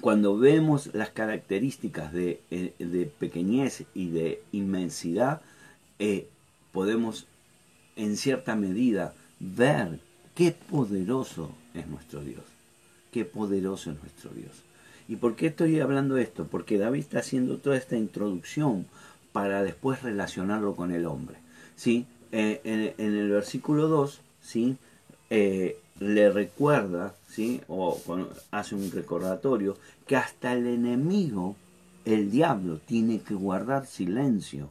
Cuando 0.00 0.36
vemos 0.36 0.90
las 0.92 1.10
características 1.10 2.12
de, 2.12 2.40
eh, 2.50 3.10
pequeñez 3.18 3.84
y 3.94 4.08
de 4.08 4.42
inmensidad, 4.52 5.40
eh, 5.98 6.28
podemos 6.72 7.26
en 7.96 8.16
cierta 8.16 8.56
medida 8.56 9.14
ver 9.38 10.00
qué 10.34 10.52
poderoso 10.52 11.54
es 11.74 11.86
nuestro 11.86 12.22
Dios. 12.22 12.42
Qué 13.12 13.24
poderoso 13.24 13.92
es 13.92 14.00
nuestro 14.00 14.30
Dios. 14.30 14.52
¿Y 15.06 15.16
por 15.16 15.36
qué 15.36 15.48
estoy 15.48 15.78
hablando 15.80 16.16
esto? 16.16 16.46
Porque 16.46 16.78
David 16.78 17.00
está 17.00 17.20
haciendo 17.20 17.58
toda 17.58 17.76
esta 17.76 17.96
introducción 17.96 18.86
para 19.34 19.64
después 19.64 20.00
relacionarlo 20.00 20.76
con 20.76 20.92
el 20.92 21.06
hombre. 21.06 21.38
¿sí? 21.74 22.06
Eh, 22.30 22.60
en, 22.62 23.16
el 23.16 23.30
versículo 23.30 23.88
2, 23.88 24.20
¿sí? 24.40 24.76
Eh, 25.28 25.76
le 25.98 26.30
recuerda, 26.30 27.16
¿sí? 27.26 27.60
o 27.66 28.00
hace 28.52 28.76
un 28.76 28.92
recordatorio, 28.92 29.76
que 30.06 30.14
hasta 30.14 30.52
el 30.52 30.68
enemigo, 30.68 31.56
el 32.04 32.30
diablo, 32.30 32.78
tiene 32.78 33.22
que 33.22 33.34
guardar 33.34 33.86
silencio 33.86 34.70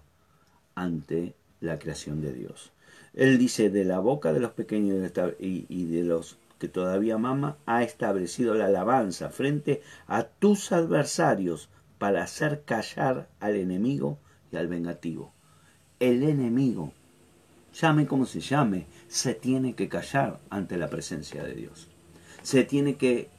ante 0.75 1.33
la 1.59 1.77
creación 1.77 2.21
de 2.21 2.31
Dios. 2.31 2.71
Él 3.13 3.37
dice, 3.37 3.69
de 3.69 3.83
la 3.83 3.99
boca 3.99 4.31
de 4.31 4.39
los 4.39 4.53
pequeños 4.53 5.11
y, 5.41 5.65
y 5.67 5.85
de 5.87 6.03
los 6.03 6.37
que 6.57 6.69
todavía 6.69 7.17
mama, 7.17 7.57
ha 7.65 7.83
establecido 7.83 8.53
la 8.55 8.67
alabanza 8.67 9.29
frente 9.29 9.81
a 10.07 10.23
tus 10.23 10.71
adversarios 10.71 11.67
para 11.97 12.23
hacer 12.23 12.61
callar 12.63 13.27
al 13.41 13.57
enemigo 13.57 14.19
al 14.57 14.67
vengativo. 14.67 15.31
El 15.99 16.23
enemigo, 16.23 16.93
llame 17.79 18.07
como 18.07 18.25
se 18.25 18.39
llame, 18.39 18.85
se 19.07 19.33
tiene 19.33 19.73
que 19.73 19.89
callar 19.89 20.39
ante 20.49 20.77
la 20.77 20.89
presencia 20.89 21.43
de 21.43 21.55
Dios. 21.55 21.87
Se 22.41 22.63
tiene 22.63 22.95
que 22.95 23.29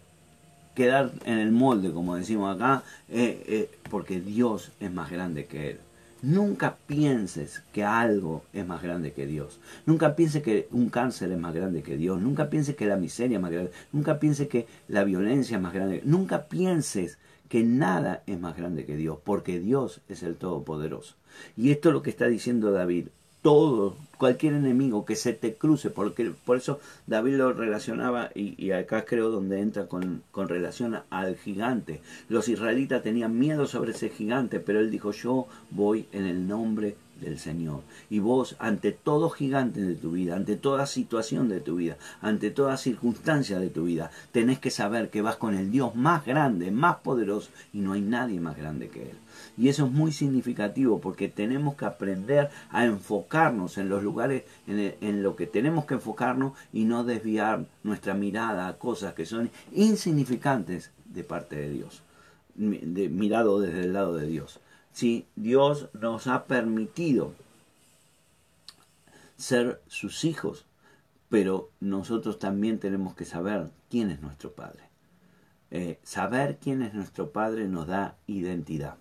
quedar 0.75 1.13
en 1.25 1.39
el 1.39 1.53
molde, 1.53 1.93
como 1.93 2.17
decimos 2.17 2.55
acá, 2.55 2.83
eh, 3.09 3.45
eh, 3.47 3.71
porque 3.91 4.21
Dios 4.21 4.73
es 4.81 4.93
más 4.93 5.11
grande 5.11 5.47
que 5.47 5.71
Él. 5.71 5.81
Nunca 6.23 6.79
pienses 6.87 7.63
que 7.71 7.85
algo 7.85 8.45
es 8.55 8.67
más 8.67 8.83
grande 8.83 9.13
que 9.13 9.27
Dios. 9.27 9.61
Nunca 9.85 10.17
pienses 10.17 10.43
que 10.43 10.69
un 10.71 10.89
cáncer 10.89 11.31
es 11.31 11.39
más 11.39 11.55
grande 11.55 11.83
que 11.83 11.99
Dios. 11.99 12.19
Nunca 12.19 12.49
pienses 12.49 12.77
que 12.77 12.87
la 12.87 12.97
miseria 12.97 13.37
es 13.37 13.43
más 13.43 13.51
grande. 13.51 13.73
Nunca 13.93 14.19
pienses 14.19 14.49
que 14.49 14.67
la 14.89 15.05
violencia 15.05 15.59
es 15.59 15.63
más 15.63 15.75
grande. 15.75 16.01
Nunca 16.07 16.45
pienses 16.45 17.19
que 17.55 17.63
nada 17.63 18.25
es 18.27 18.41
más 18.41 18.57
grande 18.57 18.85
que 18.85 18.97
Dios, 18.97 19.19
porque 19.23 19.61
Dios 19.61 20.01
es 20.09 20.25
el 20.25 20.35
Todopoderoso. 20.35 21.15
Y 21.57 21.71
esto 21.71 21.89
es 21.89 21.93
lo 21.93 22.03
que 22.03 22.11
está 22.11 22.27
diciendo 22.27 22.73
David. 22.73 23.11
Todo, 23.43 23.95
cualquier 24.19 24.55
enemigo 24.55 25.05
que 25.05 25.15
se 25.15 25.35
te 25.35 25.55
cruce, 25.55 25.89
porque 25.89 26.33
por 26.45 26.57
eso 26.57 26.81
David 27.07 27.37
lo 27.37 27.53
relacionaba, 27.53 28.31
y, 28.35 28.73
acá 28.73 29.05
creo 29.05 29.31
donde 29.31 29.61
entra 29.61 29.87
con, 29.87 30.25
con 30.33 30.49
relación 30.49 30.99
al 31.11 31.37
gigante. 31.37 32.01
Los 32.29 32.49
israelitas 32.49 33.05
tenían 33.05 33.39
miedo 33.39 33.69
sobre 33.69 33.93
ese 33.93 34.09
gigante, 34.09 34.59
pero 34.59 34.81
él 34.81 34.91
dijo, 34.91 35.13
yo 35.13 35.47
voy 35.71 36.09
en 36.11 36.27
el 36.27 36.49
nombre 36.49 36.97
del 37.21 37.39
Señor. 37.39 37.83
Y 38.11 38.19
vos, 38.19 38.57
ante 38.59 38.93
todo 38.93 39.31
gigante 39.31 39.81
de 39.81 39.95
tu 39.95 40.13
vida, 40.13 40.37
ante 40.37 40.57
toda 40.57 40.87
situación 40.87 41.49
de 41.49 41.61
tu 41.61 41.77
vida, 41.77 41.97
ante 42.21 42.51
toda 42.51 42.77
circunstancia 42.77 43.59
de 43.59 43.71
tu 43.71 43.85
vida, 43.85 44.11
tenés 44.33 44.59
que 44.59 44.71
saber 44.71 45.11
que 45.11 45.23
vas 45.23 45.37
con 45.37 45.55
el 45.55 45.71
Dios 45.71 45.95
más 45.95 46.25
grande, 46.25 46.71
más 46.71 46.97
poderoso, 46.97 47.51
y 47.73 47.79
no 47.79 47.93
hay 47.93 48.01
nadie 48.01 48.41
más 48.41 48.57
grande 48.57 48.89
que 48.89 49.11
Él. 49.11 49.17
Y 49.57 49.69
eso 49.69 49.87
es 49.87 49.93
muy 49.93 50.13
significativo 50.13 51.01
porque 51.01 51.29
tenemos 51.29 51.75
que 51.75 51.85
aprender 51.85 52.51
a 52.71 52.85
enfocarnos 52.85 53.79
en 53.79 53.89
los 53.89 54.03
lugares 54.03 54.45
en, 54.67 54.95
en, 55.01 55.23
lo 55.23 55.37
que 55.37 55.47
tenemos 55.47 55.85
que 55.87 55.95
enfocarnos 55.95 56.53
y 56.73 56.85
no 56.85 57.05
desviar 57.05 57.67
nuestra 57.83 58.15
mirada 58.15 58.69
a 58.69 58.79
cosas 58.79 59.15
que 59.15 59.27
son 59.27 59.51
insignificantes 59.73 60.91
de 61.05 61.25
parte 61.25 61.57
de 61.57 61.71
Dios, 61.71 62.03
de, 62.55 63.09
mirado 63.09 63.61
desde 63.61 63.85
el 63.85 63.93
lado 63.93 64.17
de 64.17 64.27
Dios. 64.27 64.61
Si 64.95 65.27
Dios 65.35 65.89
nos 65.93 66.29
ha 66.29 66.45
permitido 66.45 67.33
ser 69.37 69.83
sus 69.89 70.25
hijos, 70.25 70.67
pero 71.29 71.71
nosotros 71.81 72.39
también 72.39 72.79
tenemos 72.79 73.17
que 73.17 73.25
saber 73.25 73.73
quién 73.91 74.11
es 74.11 74.23
nuestro 74.23 74.53
Padre. 74.53 74.85
Eh, 75.73 75.99
saber 76.05 76.59
quién 76.63 76.81
es 76.81 76.95
nuestro 76.95 77.33
Padre 77.33 77.67
nos 77.67 77.89
da 77.89 78.17
identidad. 78.29 78.95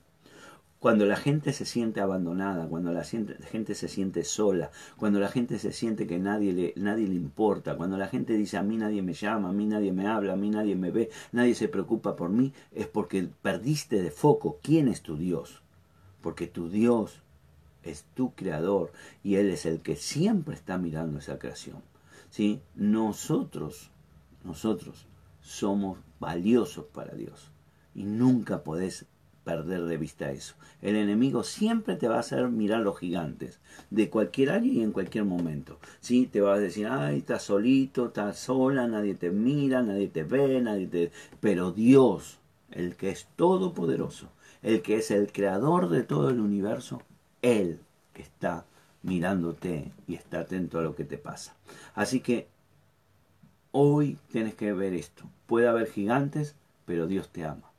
Cuando 0.80 1.06
la 1.06 1.16
gente 1.16 1.54
se 1.54 1.64
siente 1.64 2.02
abandonada, 2.02 2.68
cuando 2.68 2.92
la 2.92 3.04
gente 3.04 3.76
se 3.76 3.88
siente 3.88 4.24
sola, 4.24 4.72
cuando 4.98 5.20
la 5.20 5.30
gente 5.30 5.60
se 5.60 5.74
siente 5.74 6.08
que 6.08 6.18
nadie 6.18 6.54
le, 6.54 6.74
nadie 6.76 7.08
le 7.08 7.16
importa, 7.16 7.78
cuando 7.78 7.98
la 7.98 8.08
gente 8.08 8.34
dice 8.34 8.58
a 8.58 8.64
mí 8.64 8.78
nadie 8.78 9.04
me 9.04 9.14
llama, 9.14 9.50
a 9.50 9.54
mí 9.54 9.68
nadie 9.68 9.94
me 9.94 10.08
habla, 10.08 10.34
a 10.34 10.38
mí 10.38 10.50
nadie 10.50 10.76
me 10.76 10.90
ve, 10.90 11.12
nadie 11.32 11.54
se 11.54 11.68
preocupa 11.68 12.16
por 12.16 12.32
mí, 12.32 12.52
es 12.72 12.88
porque 12.88 13.30
perdiste 13.44 14.02
de 14.02 14.10
foco 14.10 14.58
quién 14.64 14.88
es 14.88 15.04
tu 15.04 15.18
Dios 15.18 15.63
porque 16.24 16.48
tu 16.48 16.70
Dios 16.70 17.22
es 17.84 18.06
tu 18.16 18.34
creador 18.34 18.92
y 19.24 19.36
Él 19.36 19.50
es 19.50 19.68
el 19.68 19.82
que 19.82 19.98
siempre 19.98 20.56
está 20.56 20.78
mirando 20.78 21.20
esa 21.20 21.38
creación. 21.38 21.84
¿sí? 22.32 22.62
Nosotros, 22.76 23.92
nosotros 24.44 25.06
somos 25.42 26.00
valiosos 26.20 26.86
para 26.86 27.14
Dios 27.14 27.52
y 27.94 28.06
nunca 28.06 28.64
podés 28.64 29.06
perder 29.44 29.84
de 29.84 29.98
vista 29.98 30.32
eso. 30.32 30.56
El 30.82 30.96
enemigo 30.96 31.44
siempre 31.44 31.98
te 31.98 32.08
va 32.08 32.16
a 32.16 32.22
hacer 32.22 32.48
mirar 32.48 32.80
los 32.80 32.98
gigantes, 32.98 33.60
de 33.90 34.10
cualquier 34.10 34.52
área 34.52 34.72
y 34.72 34.82
en 34.82 34.94
cualquier 34.94 35.26
momento. 35.26 35.78
¿sí? 36.00 36.28
Te 36.28 36.40
va 36.40 36.54
a 36.54 36.60
decir, 36.60 36.88
ay, 36.88 37.18
estás 37.18 37.44
solito, 37.44 38.08
estás 38.08 38.40
sola, 38.40 38.88
nadie 38.88 39.16
te 39.16 39.32
mira, 39.32 39.82
nadie 39.82 40.08
te 40.08 40.24
ve, 40.24 40.62
nadie 40.62 40.88
te... 40.88 41.12
Pero 41.42 41.72
Dios, 41.72 42.40
el 42.72 42.96
que 42.96 43.10
es 43.10 43.28
todopoderoso, 43.36 44.30
el 44.64 44.82
que 44.82 44.98
es 44.98 45.12
el 45.12 45.32
creador 45.32 45.90
de 45.90 46.04
todo 46.04 46.30
el 46.30 46.40
universo, 46.40 47.02
Él 47.42 47.80
está 48.16 48.66
mirándote 49.02 49.92
y 50.08 50.16
está 50.16 50.40
atento 50.40 50.80
a 50.80 50.84
lo 50.84 50.96
que 50.96 51.04
te 51.04 51.18
pasa. 51.18 51.56
Así 51.94 52.22
que 52.22 52.48
hoy 53.72 54.18
tienes 54.32 54.56
que 54.56 54.74
ver 54.74 54.94
esto. 54.94 55.26
Puede 55.46 55.68
haber 55.68 55.88
gigantes, 55.88 56.56
pero 56.86 57.06
Dios 57.06 57.30
te 57.30 57.46
ama. 57.46 57.72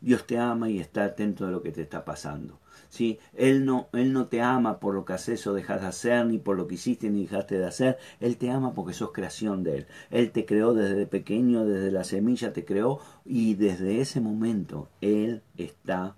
Dios 0.00 0.26
te 0.26 0.38
ama 0.38 0.68
y 0.68 0.80
está 0.80 1.04
atento 1.04 1.46
a 1.46 1.50
lo 1.50 1.62
que 1.62 1.72
te 1.72 1.80
está 1.80 2.04
pasando. 2.04 2.58
¿sí? 2.90 3.18
Él, 3.34 3.64
no, 3.64 3.88
él 3.92 4.12
no 4.12 4.26
te 4.26 4.42
ama 4.42 4.78
por 4.78 4.94
lo 4.94 5.04
que 5.04 5.14
haces 5.14 5.46
o 5.46 5.54
dejas 5.54 5.80
de 5.80 5.86
hacer, 5.86 6.26
ni 6.26 6.38
por 6.38 6.56
lo 6.56 6.66
que 6.66 6.74
hiciste 6.74 7.08
ni 7.08 7.22
dejaste 7.22 7.58
de 7.58 7.66
hacer. 7.66 7.98
Él 8.20 8.36
te 8.36 8.50
ama 8.50 8.74
porque 8.74 8.92
sos 8.92 9.12
creación 9.12 9.62
de 9.62 9.78
Él. 9.78 9.86
Él 10.10 10.30
te 10.30 10.44
creó 10.44 10.74
desde 10.74 11.06
pequeño, 11.06 11.64
desde 11.64 11.90
la 11.90 12.04
semilla 12.04 12.52
te 12.52 12.64
creó 12.64 13.00
y 13.24 13.54
desde 13.54 14.00
ese 14.00 14.20
momento 14.20 14.88
Él 15.00 15.42
está 15.56 16.16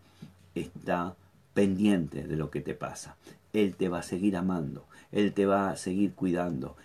está 0.61 1.17
pendiente 1.55 2.27
de 2.27 2.37
lo 2.37 2.51
que 2.51 2.61
te 2.61 2.75
pasa. 2.75 3.17
Él 3.53 3.77
te 3.77 3.89
va 3.89 4.01
a 4.01 4.03
seguir 4.03 4.37
amando, 4.37 4.87
Él 5.13 5.33
te 5.33 5.47
va 5.47 5.71
a 5.71 5.77
seguir 5.77 6.15
cuidando. 6.15 6.77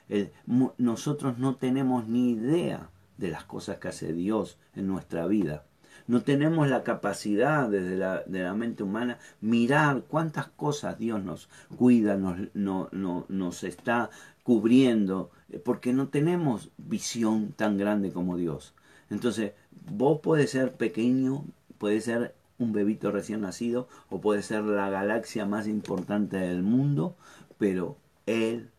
nosotros 0.78 1.38
no 1.38 1.56
tenemos 1.56 2.08
ni 2.08 2.32
idea 2.32 2.90
de 3.18 3.30
las 3.30 3.44
cosas 3.44 3.78
que 3.78 3.90
hace 3.90 4.14
Dios 4.14 4.58
en 4.76 4.88
nuestra 4.88 5.28
vida. 5.28 5.66
No 6.08 6.24
tenemos 6.24 6.70
la 6.70 6.84
capacidad 6.84 7.70
desde 7.70 7.98
la, 7.98 8.24
de 8.24 8.44
la 8.44 8.54
mente 8.54 8.84
humana 8.84 9.20
mirar 9.40 10.04
cuántas 10.08 10.48
cosas 10.48 10.98
Dios 10.98 11.24
nos 11.24 11.50
cuida, 11.78 12.18
nos, 12.18 12.38
no, 12.54 12.90
no, 12.92 13.26
nos 13.30 13.64
está 13.64 14.10
cubriendo, 14.44 15.30
porque 15.64 15.94
no 15.94 16.08
tenemos 16.08 16.72
visión 16.78 17.52
tan 17.52 17.78
grande 17.78 18.12
como 18.12 18.38
Dios. 18.38 18.74
Entonces, 19.10 19.54
vos 19.92 20.20
puedes 20.24 20.50
ser 20.50 20.74
pequeño, 20.74 21.46
puedes 21.78 22.06
ser 22.06 22.36
un 22.64 22.74
bebito 22.74 23.12
recién 23.12 23.42
nacido 23.42 23.88
o 24.10 24.22
puede 24.22 24.42
ser 24.44 24.64
la 24.64 24.90
galaxia 24.90 25.46
más 25.46 25.68
importante 25.68 26.38
del 26.38 26.64
mundo, 26.64 27.16
pero 27.58 27.98
Él 28.26 28.70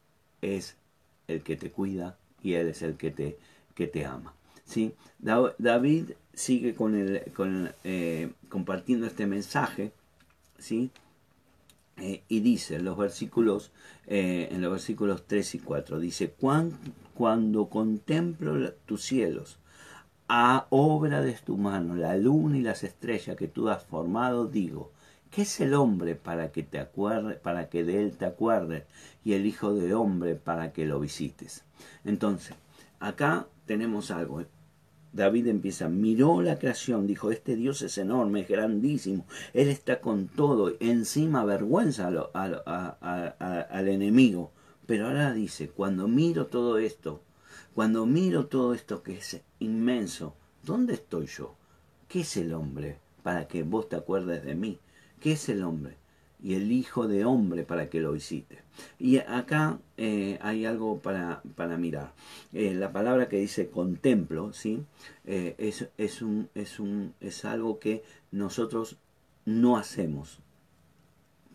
es 0.40 0.76
el 1.28 1.42
que 1.42 1.56
te 1.56 1.70
cuida 1.70 2.16
y 2.42 2.54
Él 2.54 2.68
es 2.68 2.82
el 2.82 2.96
que 2.96 3.10
te, 3.10 3.38
que 3.74 3.86
te 3.86 4.06
ama. 4.06 4.34
¿sí? 4.64 4.94
David 5.18 6.12
sigue 6.34 6.74
con 6.74 6.94
el, 6.94 7.22
con, 7.32 7.70
eh, 7.84 8.32
compartiendo 8.48 9.06
este 9.06 9.26
mensaje 9.26 9.92
¿sí? 10.62 10.90
Eh, 11.98 12.22
y 12.28 12.40
dice 12.40 12.76
en 12.76 12.84
los 12.84 12.96
versículos, 12.96 13.70
eh, 14.06 14.48
en 14.50 14.62
los 14.62 14.72
versículos 14.72 15.26
3 15.26 15.56
y 15.56 15.58
4, 15.58 16.00
dice, 16.00 16.34
cuando 17.14 17.66
contemplo 17.68 18.72
tus 18.86 19.02
cielos, 19.02 19.58
a 20.34 20.66
obra 20.70 21.20
de 21.20 21.34
tu 21.34 21.58
mano, 21.58 21.94
la 21.94 22.16
luna 22.16 22.56
y 22.56 22.62
las 22.62 22.84
estrellas 22.84 23.36
que 23.36 23.48
tú 23.48 23.68
has 23.68 23.84
formado, 23.84 24.46
digo, 24.46 24.90
¿qué 25.30 25.42
es 25.42 25.60
el 25.60 25.74
hombre 25.74 26.14
para 26.14 26.52
que 26.52 26.62
te 26.62 26.78
acuerdes, 26.78 27.36
para 27.36 27.68
que 27.68 27.84
de 27.84 28.02
él 28.02 28.16
te 28.16 28.24
acuerdes, 28.24 28.84
y 29.26 29.34
el 29.34 29.44
hijo 29.44 29.74
de 29.74 29.92
hombre 29.92 30.34
para 30.34 30.72
que 30.72 30.86
lo 30.86 31.00
visites? 31.00 31.64
Entonces, 32.06 32.56
acá 32.98 33.46
tenemos 33.66 34.10
algo. 34.10 34.42
David 35.12 35.48
empieza, 35.48 35.90
miró 35.90 36.40
la 36.40 36.58
creación, 36.58 37.06
dijo, 37.06 37.30
este 37.30 37.54
Dios 37.54 37.82
es 37.82 37.98
enorme, 37.98 38.40
es 38.40 38.48
grandísimo, 38.48 39.26
Él 39.52 39.68
está 39.68 40.00
con 40.00 40.28
todo, 40.28 40.72
encima 40.80 41.44
vergüenza 41.44 42.08
al 42.32 43.88
enemigo. 43.88 44.50
Pero 44.86 45.08
ahora 45.08 45.34
dice, 45.34 45.68
cuando 45.68 46.08
miro 46.08 46.46
todo 46.46 46.78
esto, 46.78 47.20
cuando 47.74 48.04
miro 48.04 48.46
todo 48.46 48.74
esto 48.74 49.02
que 49.02 49.18
es 49.18 49.40
inmenso, 49.58 50.34
¿dónde 50.62 50.94
estoy 50.94 51.26
yo? 51.26 51.54
¿Qué 52.06 52.20
es 52.20 52.36
el 52.36 52.52
hombre 52.52 52.98
para 53.22 53.48
que 53.48 53.62
vos 53.62 53.88
te 53.88 53.96
acuerdes 53.96 54.44
de 54.44 54.54
mí? 54.54 54.78
¿Qué 55.20 55.32
es 55.32 55.48
el 55.48 55.62
hombre? 55.62 55.96
Y 56.42 56.54
el 56.54 56.72
Hijo 56.72 57.06
de 57.06 57.24
Hombre 57.24 57.62
para 57.62 57.88
que 57.88 58.00
lo 58.00 58.12
visite. 58.12 58.58
Y 58.98 59.18
acá 59.18 59.78
eh, 59.96 60.38
hay 60.42 60.66
algo 60.66 60.98
para, 60.98 61.40
para 61.54 61.78
mirar. 61.78 62.12
Eh, 62.52 62.74
la 62.74 62.92
palabra 62.92 63.28
que 63.28 63.36
dice 63.38 63.70
contemplo, 63.70 64.52
¿sí? 64.52 64.84
Eh, 65.24 65.54
es, 65.58 65.88
es, 65.98 66.20
un, 66.20 66.50
es, 66.54 66.80
un, 66.80 67.14
es 67.20 67.44
algo 67.44 67.78
que 67.78 68.02
nosotros 68.32 68.96
no 69.44 69.76
hacemos. 69.76 70.40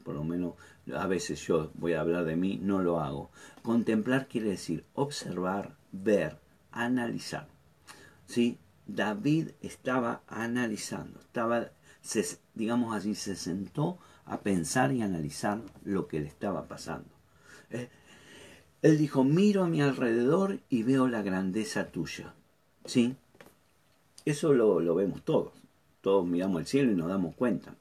Por 0.04 0.16
lo 0.16 0.24
menos 0.24 0.54
a 0.96 1.06
veces 1.06 1.46
yo 1.46 1.70
voy 1.76 1.94
a 1.94 2.02
hablar 2.02 2.26
de 2.26 2.36
mí, 2.36 2.60
no 2.62 2.82
lo 2.82 3.02
hago. 3.02 3.30
Contemplar 3.62 4.28
quiere 4.28 4.50
decir 4.50 4.86
observar, 4.94 5.76
ver, 5.92 6.38
analizar. 6.72 7.48
¿Sí? 8.26 8.58
David 8.86 9.50
estaba 9.62 10.22
analizando, 10.28 11.20
estaba, 11.20 11.72
digamos 12.54 12.96
así, 12.96 13.16
se 13.16 13.36
sentó 13.36 13.98
a 14.26 14.40
pensar 14.40 14.94
y 14.94 15.02
analizar 15.02 15.62
lo 15.84 16.08
que 16.08 16.22
le 16.22 16.28
estaba 16.28 16.68
pasando. 16.68 17.10
Eh, 17.70 17.90
él 18.82 18.98
dijo, 18.98 19.24
miro 19.24 19.64
a 19.64 19.68
mi 19.68 19.82
alrededor 19.82 20.60
y 20.70 20.84
veo 20.84 21.08
la 21.08 21.22
grandeza 21.22 21.92
tuya. 21.92 22.34
¿Sí? 22.86 23.16
Eso 24.24 24.54
lo, 24.54 24.80
lo 24.80 24.96
vemos 24.96 25.24
todos. 25.24 25.54
Todos 26.02 26.26
miramos 26.26 26.62
el 26.62 26.68
cielo 26.68 26.92
y 26.92 26.96
nos 26.96 27.10
damos 27.10 27.36
cuenta 27.36 27.76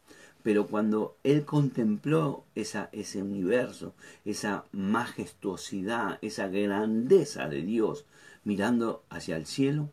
pero 0.46 0.68
cuando 0.68 1.16
él 1.24 1.44
contempló 1.44 2.44
ese 2.54 3.20
universo, 3.20 3.94
esa 4.24 4.64
majestuosidad, 4.70 6.20
esa 6.22 6.46
grandeza 6.46 7.48
de 7.48 7.62
Dios 7.62 8.04
mirando 8.44 9.02
hacia 9.10 9.36
el 9.38 9.46
cielo, 9.46 9.90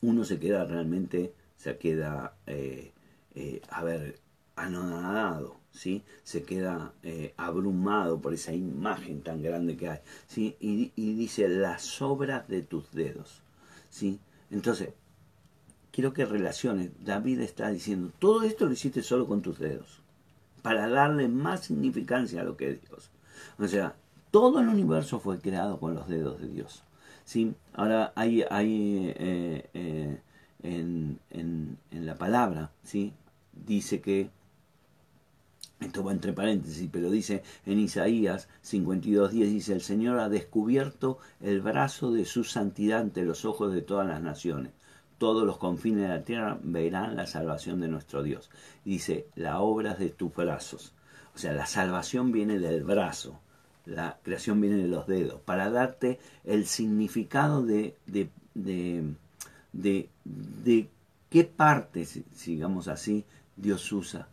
uno 0.00 0.24
se 0.24 0.38
queda 0.38 0.64
realmente, 0.64 1.34
se 1.58 1.76
queda, 1.76 2.34
eh, 2.46 2.92
eh, 3.34 3.60
a 3.68 3.84
ver, 3.84 4.18
anonadado, 4.56 5.58
¿sí? 5.70 6.02
Se 6.22 6.44
queda 6.44 6.94
eh, 7.02 7.34
abrumado 7.36 8.22
por 8.22 8.32
esa 8.32 8.54
imagen 8.54 9.20
tan 9.20 9.42
grande 9.42 9.76
que 9.76 9.90
hay, 9.90 9.98
¿sí? 10.28 10.56
Y, 10.60 10.92
y 10.96 11.12
dice, 11.12 11.46
las 11.46 12.00
obras 12.00 12.48
de 12.48 12.62
tus 12.62 12.90
dedos, 12.92 13.42
¿sí? 13.90 14.18
Entonces, 14.50 14.94
quiero 15.92 16.12
que 16.12 16.24
relaciones. 16.24 16.90
David 17.04 17.40
está 17.40 17.70
diciendo, 17.70 18.12
todo 18.18 18.42
esto 18.42 18.66
lo 18.66 18.72
hiciste 18.72 19.02
solo 19.02 19.26
con 19.26 19.42
tus 19.42 19.58
dedos, 19.58 20.00
para 20.62 20.88
darle 20.88 21.28
más 21.28 21.64
significancia 21.64 22.40
a 22.40 22.44
lo 22.44 22.56
que 22.56 22.70
es 22.70 22.80
Dios. 22.82 23.10
O 23.58 23.66
sea, 23.66 23.94
todo 24.30 24.60
el 24.60 24.68
universo 24.68 25.20
fue 25.20 25.38
creado 25.38 25.78
con 25.78 25.94
los 25.94 26.08
dedos 26.08 26.40
de 26.40 26.48
Dios. 26.48 26.82
¿sí? 27.24 27.54
Ahora 27.74 28.12
hay, 28.14 28.44
hay 28.50 29.14
eh, 29.16 29.70
eh, 29.74 30.20
en, 30.62 31.18
en, 31.30 31.78
en, 31.90 32.06
la 32.06 32.14
palabra, 32.16 32.70
¿sí? 32.84 33.12
dice 33.52 34.00
que, 34.00 34.30
esto 35.80 36.04
va 36.04 36.12
entre 36.12 36.34
paréntesis, 36.34 36.90
pero 36.92 37.10
dice 37.10 37.42
en 37.64 37.78
Isaías 37.78 38.48
52.10, 38.62 39.30
dice, 39.30 39.72
el 39.72 39.80
Señor 39.80 40.18
ha 40.18 40.28
descubierto 40.28 41.18
el 41.40 41.62
brazo 41.62 42.12
de 42.12 42.26
su 42.26 42.44
santidad 42.44 43.00
ante 43.00 43.24
los 43.24 43.46
ojos 43.46 43.72
de 43.72 43.80
todas 43.80 44.06
las 44.06 44.20
naciones 44.20 44.72
todos 45.20 45.44
los 45.44 45.58
confines 45.58 46.04
de 46.04 46.08
la 46.08 46.24
tierra 46.24 46.58
verán 46.62 47.14
la 47.14 47.26
salvación 47.26 47.78
de 47.78 47.88
nuestro 47.88 48.22
Dios. 48.22 48.48
dice, 48.86 49.26
la 49.36 49.60
obra 49.60 49.92
de 49.94 50.08
tus 50.08 50.34
brazos. 50.34 50.94
O 51.34 51.38
sea, 51.38 51.52
la 51.52 51.66
salvación 51.66 52.32
viene 52.32 52.58
del 52.58 52.82
brazo, 52.84 53.38
la 53.84 54.18
creación 54.22 54.62
viene 54.62 54.76
de 54.76 54.88
los 54.88 55.06
dedos, 55.06 55.38
para 55.42 55.68
darte 55.68 56.18
el 56.42 56.66
significado 56.66 57.62
de, 57.62 57.98
de, 58.06 58.30
de, 58.54 59.14
de, 59.74 60.08
de 60.24 60.88
qué 61.28 61.44
parte, 61.44 62.08
digamos 62.46 62.88
así, 62.88 63.26
Dios 63.56 63.92
usa. 63.92 64.28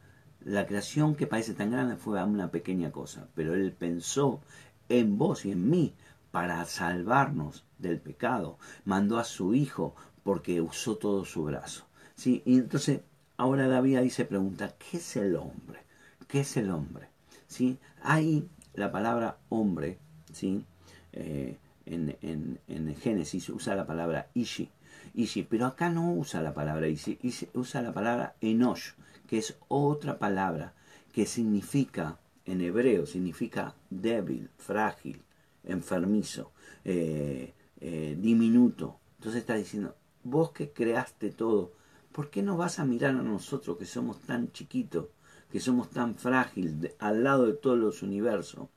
La 0.46 0.66
creación 0.66 1.16
que 1.16 1.28
parece 1.28 1.54
tan 1.54 1.70
grande 1.70 1.98
fue 1.98 2.24
una 2.24 2.50
pequeña 2.50 2.94
cosa, 2.94 3.28
pero 3.36 3.56
Él 3.56 3.74
pensó 3.74 4.40
en 4.88 5.18
vos 5.18 5.46
y 5.46 5.52
en 5.52 5.70
mí 5.70 5.94
para 6.32 6.64
salvarnos 6.64 7.67
del 7.80 8.00
pecado. 8.00 8.58
Mandó 8.86 9.18
a 9.20 9.24
su 9.24 9.54
Hijo 9.54 9.96
porque 10.24 10.62
usó 10.62 10.98
todo 10.98 11.26
su 11.26 11.44
brazo. 11.44 11.86
¿sí? 12.16 12.42
Y 12.46 12.56
entonces 12.58 13.02
ahora 13.38 13.68
David 13.68 13.98
ahí 13.98 14.10
se 14.10 14.26
pregunta, 14.26 14.76
¿qué 14.78 14.98
es 14.98 15.16
el 15.16 15.36
hombre? 15.36 15.80
¿Qué 16.28 16.42
es 16.42 16.58
el 16.58 16.72
hombre? 16.72 17.08
¿Sí? 17.48 17.78
Ahí 18.02 18.48
la 18.74 18.92
palabra 18.92 19.38
hombre, 19.50 19.98
¿sí? 20.34 20.66
Eh, 21.14 21.58
en, 21.86 22.18
en, 22.22 22.60
en, 22.68 22.96
Génesis 22.96 23.50
usa 23.50 23.76
la 23.76 23.88
palabra 23.88 24.28
ishi, 24.34 24.70
ishi, 25.16 25.44
pero 25.44 25.66
acá 25.66 25.90
no 25.90 26.14
usa 26.14 26.42
la 26.42 26.54
palabra 26.54 26.88
ishi, 26.88 27.18
usa 27.54 27.82
la 27.82 27.94
palabra 27.94 28.36
enosh, 28.42 28.92
que 29.28 29.38
es 29.38 29.58
otra 29.70 30.20
palabra 30.20 30.74
que 31.14 31.26
significa, 31.26 32.20
en 32.46 32.62
hebreo, 32.62 33.06
significa 33.06 33.74
débil, 33.90 34.50
frágil, 34.58 35.22
enfermizo, 35.64 36.52
eh, 36.86 37.54
eh, 37.80 38.18
diminuto. 38.20 39.00
Entonces 39.18 39.42
está 39.42 39.56
diciendo, 39.56 39.96
vos 40.24 40.52
que 40.52 40.72
creaste 40.72 41.32
todo, 41.32 41.74
¿por 42.12 42.30
qué 42.30 42.42
no 42.42 42.58
vas 42.58 42.80
a 42.80 42.86
mirar 42.86 43.12
a 43.12 43.22
nosotros 43.22 43.78
que 43.78 43.86
somos 43.86 44.20
tan 44.22 44.52
chiquitos, 44.52 45.08
que 45.52 45.60
somos 45.60 45.90
tan 45.90 46.16
frágiles, 46.16 46.94
al 47.00 47.24
lado 47.24 47.46
de 47.46 47.54
todos 47.54 47.78
los 47.78 48.04
universos, 48.04 48.68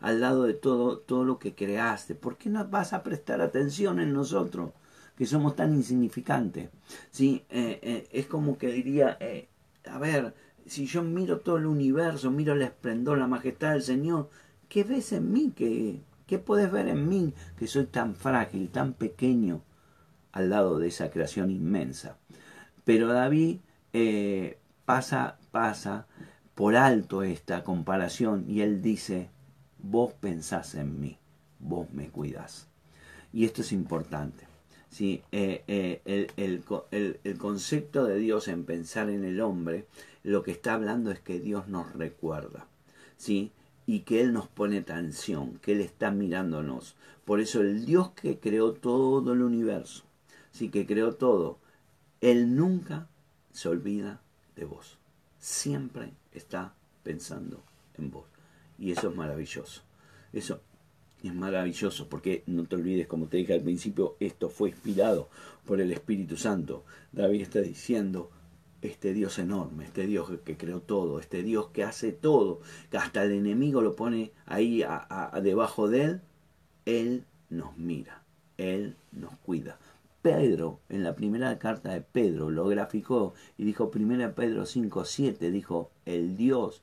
al 0.00 0.20
lado 0.20 0.44
de 0.44 0.54
todo, 0.54 0.98
todo 0.98 1.24
lo 1.24 1.38
que 1.38 1.54
creaste? 1.54 2.14
¿Por 2.14 2.36
qué 2.36 2.50
no 2.50 2.66
vas 2.68 2.92
a 2.92 3.02
prestar 3.02 3.40
atención 3.40 4.00
en 4.00 4.12
nosotros, 4.12 4.72
que 5.16 5.26
somos 5.26 5.56
tan 5.56 5.74
insignificantes? 5.74 6.70
¿Sí? 7.10 7.44
Eh, 7.50 7.78
eh, 7.82 8.08
es 8.12 8.26
como 8.26 8.58
que 8.58 8.68
diría, 8.68 9.18
a 9.84 9.98
ver, 9.98 10.34
si 10.66 10.86
yo 10.86 11.02
miro 11.02 11.40
todo 11.40 11.56
el 11.56 11.66
universo, 11.66 12.30
miro 12.30 12.52
el 12.52 12.62
esplendor, 12.62 13.18
la 13.18 13.26
majestad 13.26 13.72
del 13.72 13.82
Señor, 13.82 14.28
¿qué 14.68 14.84
ves 14.84 15.12
en 15.12 15.32
mí? 15.32 15.52
¿Qué, 15.54 16.00
qué 16.30 16.38
puedes 16.38 16.72
ver 16.72 16.88
en 16.88 17.08
mí 17.08 17.34
que 17.58 17.66
soy 17.66 17.84
tan 17.84 18.14
frágil, 18.14 18.70
tan 18.70 18.94
pequeño? 18.94 19.60
al 20.32 20.50
lado 20.50 20.78
de 20.78 20.88
esa 20.88 21.10
creación 21.10 21.50
inmensa. 21.50 22.16
Pero 22.84 23.08
David 23.08 23.58
eh, 23.92 24.58
pasa, 24.84 25.38
pasa 25.50 26.06
por 26.54 26.76
alto 26.76 27.22
esta 27.22 27.64
comparación 27.64 28.44
y 28.48 28.60
él 28.60 28.82
dice, 28.82 29.28
vos 29.78 30.12
pensás 30.12 30.74
en 30.74 31.00
mí, 31.00 31.18
vos 31.58 31.90
me 31.92 32.08
cuidás. 32.08 32.68
Y 33.32 33.44
esto 33.44 33.62
es 33.62 33.72
importante. 33.72 34.46
¿sí? 34.88 35.22
Eh, 35.32 35.62
eh, 35.66 36.28
el, 36.36 37.38
concepto 37.38 38.04
de 38.04 38.18
Dios 38.18 38.48
en 38.48 38.64
pensar 38.64 39.08
en 39.10 39.24
el 39.24 39.40
hombre, 39.40 39.86
lo 40.22 40.42
que 40.42 40.52
está 40.52 40.74
hablando 40.74 41.10
es 41.10 41.20
que 41.20 41.40
Dios 41.40 41.68
nos 41.68 41.92
recuerda, 41.94 42.66
¿sí? 43.16 43.52
Y 43.90 44.02
que 44.02 44.20
Él 44.20 44.32
nos 44.32 44.46
pone 44.46 44.82
tensión, 44.82 45.58
que 45.58 45.72
Él 45.72 45.80
está 45.80 46.12
mirándonos. 46.12 46.94
Por 47.24 47.40
eso 47.40 47.60
el 47.60 47.86
Dios 47.86 48.10
que 48.10 48.38
creó 48.38 48.72
todo 48.72 49.32
el 49.32 49.42
universo, 49.42 50.04
sí, 50.52 50.68
que 50.68 50.86
creó 50.86 51.14
todo, 51.16 51.58
Él 52.20 52.54
nunca 52.54 53.08
se 53.52 53.68
olvida 53.68 54.20
de 54.54 54.64
vos. 54.64 54.96
Siempre 55.40 56.12
está 56.32 56.72
pensando 57.02 57.64
en 57.98 58.12
vos. 58.12 58.26
Y 58.78 58.92
eso 58.92 59.10
es 59.10 59.16
maravilloso. 59.16 59.82
Eso 60.32 60.60
es 61.24 61.34
maravilloso 61.34 62.08
porque 62.08 62.44
no 62.46 62.66
te 62.66 62.76
olvides, 62.76 63.08
como 63.08 63.26
te 63.26 63.38
dije 63.38 63.54
al 63.54 63.62
principio, 63.62 64.14
esto 64.20 64.50
fue 64.50 64.68
inspirado 64.68 65.28
por 65.66 65.80
el 65.80 65.90
Espíritu 65.90 66.36
Santo. 66.36 66.84
David 67.10 67.40
está 67.40 67.58
diciendo, 67.58 68.30
este 68.82 69.12
Dios 69.12 69.38
enorme, 69.38 69.84
este 69.84 70.06
Dios 70.06 70.30
que 70.44 70.56
creó 70.56 70.80
todo, 70.80 71.20
este 71.20 71.42
Dios 71.42 71.68
que 71.68 71.84
hace 71.84 72.12
todo, 72.12 72.60
que 72.90 72.96
hasta 72.96 73.24
el 73.24 73.32
enemigo 73.32 73.82
lo 73.82 73.96
pone 73.96 74.32
ahí 74.46 74.82
debajo 75.42 75.88
de 75.88 76.02
él, 76.02 76.20
Él 76.86 77.24
nos 77.50 77.76
mira, 77.76 78.22
Él 78.56 78.96
nos 79.12 79.36
cuida. 79.38 79.78
Pedro, 80.22 80.80
en 80.88 81.02
la 81.02 81.14
primera 81.14 81.58
carta 81.58 81.92
de 81.92 82.02
Pedro, 82.02 82.50
lo 82.50 82.66
graficó 82.66 83.34
y 83.56 83.64
dijo, 83.64 83.90
primera 83.90 84.34
Pedro 84.34 84.66
5, 84.66 85.04
7, 85.04 85.50
dijo, 85.50 85.90
el 86.04 86.36
Dios 86.36 86.82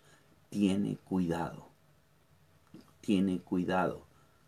tiene 0.50 0.98
cuidado, 0.98 1.68
tiene 3.02 3.40
cuidado 3.40 4.06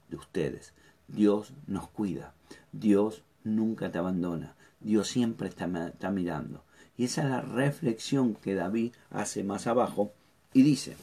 de 0.09 0.17
ustedes. 0.17 0.73
Dios 1.07 1.53
nos 1.67 1.87
cuida, 1.89 2.33
Dios 2.71 3.23
nunca 3.43 3.91
te 3.91 3.99
abandona, 3.99 4.55
Dios 4.79 5.07
siempre 5.07 5.49
está 5.49 5.67
mirando. 6.11 6.63
Y 6.99 7.05
esa 7.05 7.21
es 7.21 7.29
la 7.29 7.39
reflexión 7.39 8.35
que 8.35 8.55
David 8.55 8.91
hace 9.09 9.45
más 9.45 9.67
abajo 9.67 10.11
y 10.53 10.63
dice, 10.63 10.97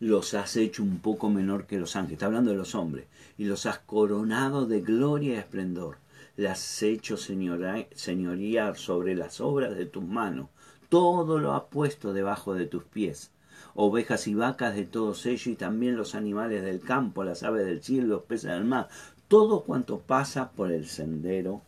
los 0.00 0.32
has 0.32 0.56
hecho 0.56 0.82
un 0.82 1.00
poco 1.00 1.28
menor 1.28 1.66
que 1.66 1.78
los 1.78 1.96
ángeles, 1.96 2.14
está 2.14 2.26
hablando 2.26 2.50
de 2.50 2.56
los 2.56 2.74
hombres, 2.74 3.04
y 3.36 3.44
los 3.44 3.66
has 3.66 3.80
coronado 3.80 4.64
de 4.64 4.80
gloria 4.80 5.34
y 5.34 5.36
esplendor, 5.36 5.98
las 6.38 6.60
has 6.60 6.82
hecho 6.82 7.18
señorear 7.18 8.76
sobre 8.78 9.14
las 9.14 9.42
obras 9.42 9.76
de 9.76 9.84
tus 9.84 10.02
manos, 10.02 10.48
todo 10.88 11.38
lo 11.38 11.52
has 11.52 11.64
puesto 11.64 12.14
debajo 12.14 12.54
de 12.54 12.64
tus 12.64 12.84
pies, 12.84 13.32
ovejas 13.74 14.26
y 14.28 14.34
vacas 14.34 14.74
de 14.74 14.86
todos 14.86 15.26
ellos, 15.26 15.46
y 15.46 15.56
también 15.56 15.94
los 15.94 16.14
animales 16.14 16.64
del 16.64 16.80
campo, 16.80 17.22
las 17.22 17.42
aves 17.42 17.66
del 17.66 17.82
cielo, 17.82 18.06
los 18.06 18.22
peces 18.22 18.52
del 18.52 18.64
mar, 18.64 18.88
todo 19.28 19.64
cuanto 19.64 19.98
pasa 19.98 20.52
por 20.52 20.72
el 20.72 20.86
sendero 20.86 21.60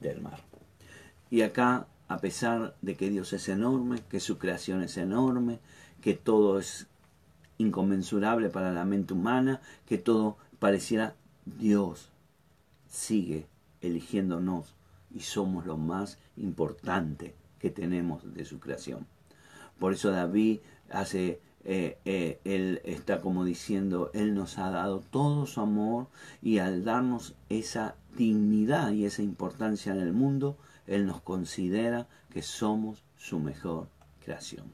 del 0.00 0.20
mar. 0.20 0.40
Y 1.30 1.40
acá 1.40 1.86
a 2.12 2.18
pesar 2.18 2.76
de 2.82 2.94
que 2.94 3.08
Dios 3.08 3.32
es 3.32 3.48
enorme, 3.48 4.02
que 4.10 4.20
su 4.20 4.36
creación 4.36 4.82
es 4.82 4.98
enorme, 4.98 5.60
que 6.02 6.12
todo 6.12 6.58
es 6.58 6.86
inconmensurable 7.56 8.50
para 8.50 8.70
la 8.70 8.84
mente 8.84 9.14
humana, 9.14 9.60
que 9.86 9.96
todo 9.96 10.36
pareciera 10.58 11.14
Dios 11.46 12.10
sigue 12.88 13.46
eligiéndonos 13.80 14.74
y 15.14 15.20
somos 15.20 15.64
lo 15.64 15.78
más 15.78 16.18
importante 16.36 17.34
que 17.58 17.70
tenemos 17.70 18.34
de 18.34 18.44
su 18.44 18.60
creación. 18.60 19.06
Por 19.78 19.94
eso 19.94 20.10
David 20.10 20.60
hace, 20.90 21.40
eh, 21.64 21.98
eh, 22.04 22.40
él 22.44 22.82
está 22.84 23.22
como 23.22 23.44
diciendo, 23.44 24.10
Él 24.12 24.34
nos 24.34 24.58
ha 24.58 24.70
dado 24.70 25.00
todo 25.00 25.46
su 25.46 25.60
amor 25.60 26.08
y 26.42 26.58
al 26.58 26.84
darnos 26.84 27.34
esa 27.48 27.94
dignidad 28.16 28.92
y 28.92 29.06
esa 29.06 29.22
importancia 29.22 29.92
en 29.92 30.00
el 30.00 30.12
mundo, 30.12 30.58
él 30.86 31.06
nos 31.06 31.20
considera 31.20 32.08
que 32.30 32.42
somos 32.42 33.02
su 33.16 33.38
mejor 33.38 33.88
creación. 34.24 34.72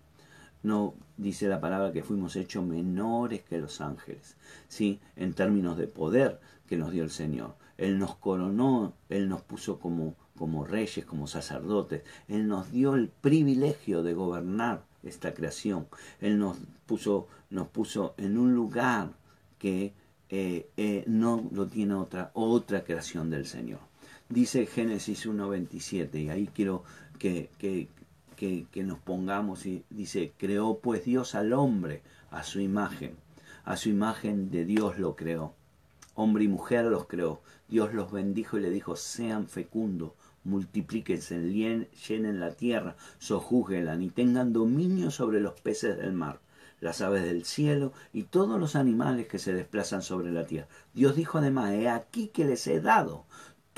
No 0.62 0.94
dice 1.16 1.48
la 1.48 1.60
palabra 1.60 1.92
que 1.92 2.02
fuimos 2.02 2.34
hechos 2.36 2.64
menores 2.64 3.42
que 3.42 3.58
los 3.58 3.80
ángeles, 3.80 4.36
¿sí? 4.68 5.00
en 5.16 5.34
términos 5.34 5.76
de 5.76 5.86
poder 5.86 6.40
que 6.66 6.76
nos 6.76 6.90
dio 6.90 7.04
el 7.04 7.10
Señor. 7.10 7.54
Él 7.76 7.98
nos 7.98 8.16
coronó, 8.16 8.94
Él 9.08 9.28
nos 9.28 9.42
puso 9.42 9.78
como, 9.78 10.16
como 10.36 10.64
reyes, 10.64 11.04
como 11.04 11.28
sacerdotes. 11.28 12.02
Él 12.26 12.48
nos 12.48 12.72
dio 12.72 12.94
el 12.96 13.08
privilegio 13.08 14.02
de 14.02 14.14
gobernar 14.14 14.82
esta 15.04 15.32
creación. 15.32 15.86
Él 16.20 16.38
nos 16.38 16.58
puso, 16.86 17.28
nos 17.50 17.68
puso 17.68 18.14
en 18.16 18.36
un 18.36 18.54
lugar 18.54 19.12
que 19.58 19.94
eh, 20.28 20.68
eh, 20.76 21.04
no 21.06 21.48
lo 21.52 21.68
tiene 21.68 21.94
otra, 21.94 22.32
otra 22.34 22.82
creación 22.82 23.30
del 23.30 23.46
Señor 23.46 23.87
dice 24.28 24.66
Génesis 24.66 25.26
1.27, 25.26 26.22
y 26.22 26.28
ahí 26.30 26.48
quiero 26.54 26.84
que, 27.18 27.50
que, 27.58 27.88
que, 28.36 28.82
nos 28.82 28.98
pongamos, 28.98 29.66
y 29.66 29.84
dice, 29.90 30.32
creó 30.36 30.78
pues 30.78 31.04
Dios 31.04 31.34
al 31.34 31.52
hombre 31.52 32.02
a 32.30 32.42
su 32.42 32.60
imagen, 32.60 33.16
a 33.64 33.76
su 33.76 33.88
imagen 33.88 34.50
de 34.50 34.64
Dios 34.64 34.98
lo 34.98 35.16
creó, 35.16 35.54
hombre 36.14 36.44
y 36.44 36.48
mujer 36.48 36.84
los 36.86 37.06
creó, 37.06 37.40
Dios 37.68 37.92
los 37.94 38.12
bendijo 38.12 38.58
y 38.58 38.60
le 38.60 38.70
dijo, 38.70 38.96
sean 38.96 39.48
fecundos, 39.48 40.12
multiplíquense, 40.44 41.40
llenen 41.40 42.40
la 42.40 42.52
tierra, 42.52 42.96
sojúguenla 43.18 43.96
y 43.96 44.10
tengan 44.10 44.52
dominio 44.52 45.10
sobre 45.10 45.40
los 45.40 45.60
peces 45.60 45.96
del 45.96 46.12
mar 46.12 46.40
las 46.80 47.00
aves 47.00 47.24
del 47.24 47.44
cielo 47.44 47.92
y 48.12 48.24
todos 48.24 48.58
los 48.60 48.76
animales 48.76 49.26
que 49.26 49.38
se 49.38 49.52
desplazan 49.52 50.02
sobre 50.02 50.30
la 50.30 50.46
tierra. 50.46 50.68
Dios 50.94 51.16
dijo 51.16 51.38
además, 51.38 51.72
he 51.72 51.88
aquí 51.88 52.28
que 52.28 52.44
les 52.44 52.66
he 52.66 52.80
dado 52.80 53.24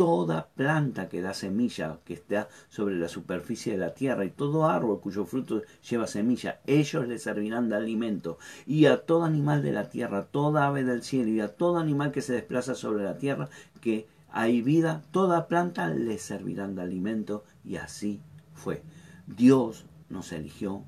toda 0.01 0.49
planta 0.57 1.11
que 1.11 1.21
da 1.21 1.35
semilla, 1.35 1.99
que 2.07 2.15
está 2.15 2.49
sobre 2.71 2.97
la 2.97 3.07
superficie 3.07 3.73
de 3.73 3.79
la 3.85 3.93
tierra, 3.93 4.25
y 4.25 4.31
todo 4.31 4.65
árbol 4.65 4.99
cuyo 5.03 5.27
fruto 5.27 5.61
lleva 5.87 6.07
semilla, 6.07 6.63
ellos 6.67 7.07
le 7.07 7.19
servirán 7.19 7.69
de 7.69 7.77
alimento. 7.77 8.39
Y 8.67 8.87
a 8.87 9.05
todo 9.05 9.25
animal 9.25 9.63
de 9.63 9.73
la 9.73 9.91
tierra, 9.91 10.25
toda 10.25 10.67
ave 10.67 10.85
del 10.85 11.03
cielo, 11.03 11.29
y 11.29 11.41
a 11.41 11.55
todo 11.55 11.77
animal 11.77 12.13
que 12.13 12.23
se 12.23 12.33
desplaza 12.33 12.75
sobre 12.75 13.05
la 13.05 13.19
tierra, 13.19 13.51
que 13.83 14.09
hay 14.31 14.63
vida, 14.63 15.03
toda 15.11 15.49
planta 15.49 15.91
le 15.91 16.17
servirán 16.17 16.77
de 16.77 16.81
alimento. 16.81 17.45
Y 17.63 17.77
así 17.77 18.23
fue. 18.55 18.83
Dios 19.27 19.85
nos 20.09 20.33
eligió 20.33 20.83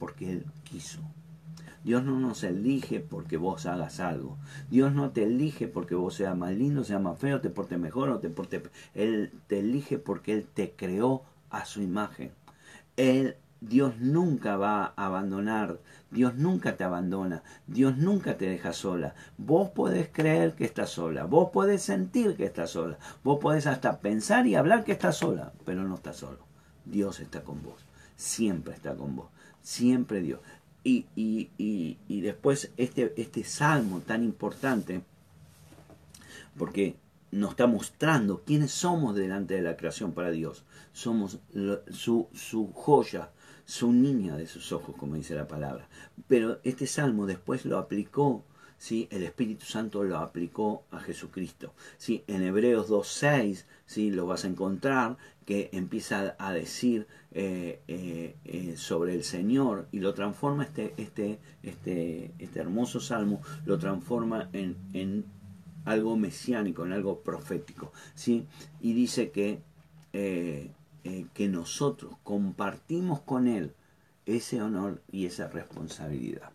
porque 0.00 0.32
Él 0.32 0.46
quiso. 0.64 0.98
Dios 1.88 2.04
no 2.04 2.20
nos 2.20 2.44
elige 2.44 3.00
porque 3.00 3.38
vos 3.38 3.64
hagas 3.64 3.98
algo. 3.98 4.36
Dios 4.68 4.92
no 4.92 5.08
te 5.12 5.22
elige 5.22 5.68
porque 5.68 5.94
vos 5.94 6.16
seas 6.16 6.36
más 6.36 6.52
lindo, 6.52 6.84
seas 6.84 7.00
más 7.00 7.18
feo, 7.18 7.40
te 7.40 7.48
porte 7.48 7.78
mejor 7.78 8.10
o 8.10 8.18
te 8.18 8.28
porte... 8.28 8.62
Él 8.92 9.32
te 9.46 9.60
elige 9.60 9.96
porque 9.96 10.34
Él 10.34 10.46
te 10.52 10.72
creó 10.72 11.22
a 11.48 11.64
su 11.64 11.80
imagen. 11.80 12.32
Él, 12.98 13.36
Dios 13.62 13.94
nunca 14.00 14.58
va 14.58 14.92
a 14.96 15.06
abandonar, 15.06 15.80
Dios 16.10 16.34
nunca 16.34 16.76
te 16.76 16.84
abandona, 16.84 17.42
Dios 17.66 17.96
nunca 17.96 18.36
te 18.36 18.50
deja 18.50 18.74
sola. 18.74 19.14
Vos 19.38 19.70
podés 19.70 20.10
creer 20.12 20.56
que 20.56 20.66
estás 20.66 20.90
sola, 20.90 21.24
vos 21.24 21.48
podés 21.52 21.80
sentir 21.80 22.36
que 22.36 22.44
estás 22.44 22.68
sola, 22.68 22.98
vos 23.24 23.38
podés 23.40 23.66
hasta 23.66 24.00
pensar 24.00 24.46
y 24.46 24.56
hablar 24.56 24.84
que 24.84 24.92
estás 24.92 25.16
sola, 25.16 25.54
pero 25.64 25.84
no 25.84 25.94
estás 25.94 26.16
solo. 26.16 26.40
Dios 26.84 27.18
está 27.20 27.42
con 27.42 27.62
vos, 27.62 27.86
siempre 28.14 28.74
está 28.74 28.94
con 28.94 29.16
vos, 29.16 29.28
siempre 29.62 30.20
Dios. 30.20 30.40
Y, 31.14 31.96
y, 32.08 32.20
después 32.20 32.72
este, 32.76 33.12
este 33.16 33.44
salmo 33.44 34.00
tan 34.00 34.24
importante, 34.24 35.02
porque 36.56 36.96
nos 37.30 37.50
está 37.50 37.66
mostrando 37.66 38.42
quiénes 38.44 38.70
somos 38.70 39.14
delante 39.14 39.54
de 39.54 39.62
la 39.62 39.76
creación 39.76 40.12
para 40.12 40.30
Dios. 40.30 40.64
Somos 40.92 41.38
su, 41.90 42.28
su 42.32 42.72
joya, 42.72 43.30
su 43.66 43.92
niña 43.92 44.36
de 44.36 44.46
sus 44.46 44.72
ojos, 44.72 44.96
como 44.96 45.16
dice 45.16 45.34
la 45.34 45.46
palabra. 45.46 45.88
Pero 46.26 46.58
este 46.64 46.86
salmo 46.86 47.26
después 47.26 47.66
lo 47.66 47.76
aplicó, 47.76 48.44
¿sí? 48.78 49.08
el 49.10 49.24
Espíritu 49.24 49.66
Santo 49.66 50.02
lo 50.04 50.16
aplicó 50.16 50.84
a 50.90 51.00
Jesucristo. 51.00 51.74
¿sí? 51.98 52.24
En 52.26 52.42
Hebreos 52.42 52.88
2.6 52.88 53.64
¿sí? 53.88 54.10
lo 54.10 54.26
vas 54.26 54.44
a 54.44 54.48
encontrar, 54.48 55.16
que 55.44 55.70
empieza 55.72 56.36
a 56.38 56.52
decir 56.52 57.08
eh, 57.32 57.80
eh, 57.88 58.36
eh, 58.44 58.76
sobre 58.76 59.14
el 59.14 59.24
Señor 59.24 59.88
y 59.90 60.00
lo 60.00 60.12
transforma 60.12 60.64
este, 60.64 60.92
este, 60.98 61.40
este, 61.62 62.32
este 62.38 62.60
hermoso 62.60 63.00
salmo, 63.00 63.40
lo 63.64 63.78
transforma 63.78 64.50
en, 64.52 64.76
en, 64.92 65.24
algo 65.86 66.18
mesiánico, 66.18 66.84
en 66.84 66.92
algo 66.92 67.22
profético. 67.22 67.92
¿sí? 68.14 68.46
Y 68.82 68.92
dice 68.92 69.30
que, 69.30 69.62
que 70.12 71.48
nosotros 71.48 72.14
compartimos 72.22 73.20
con 73.22 73.48
Él 73.48 73.72
ese 74.26 74.60
honor 74.60 75.00
y 75.10 75.24
esa 75.24 75.48
responsabilidad. 75.48 76.52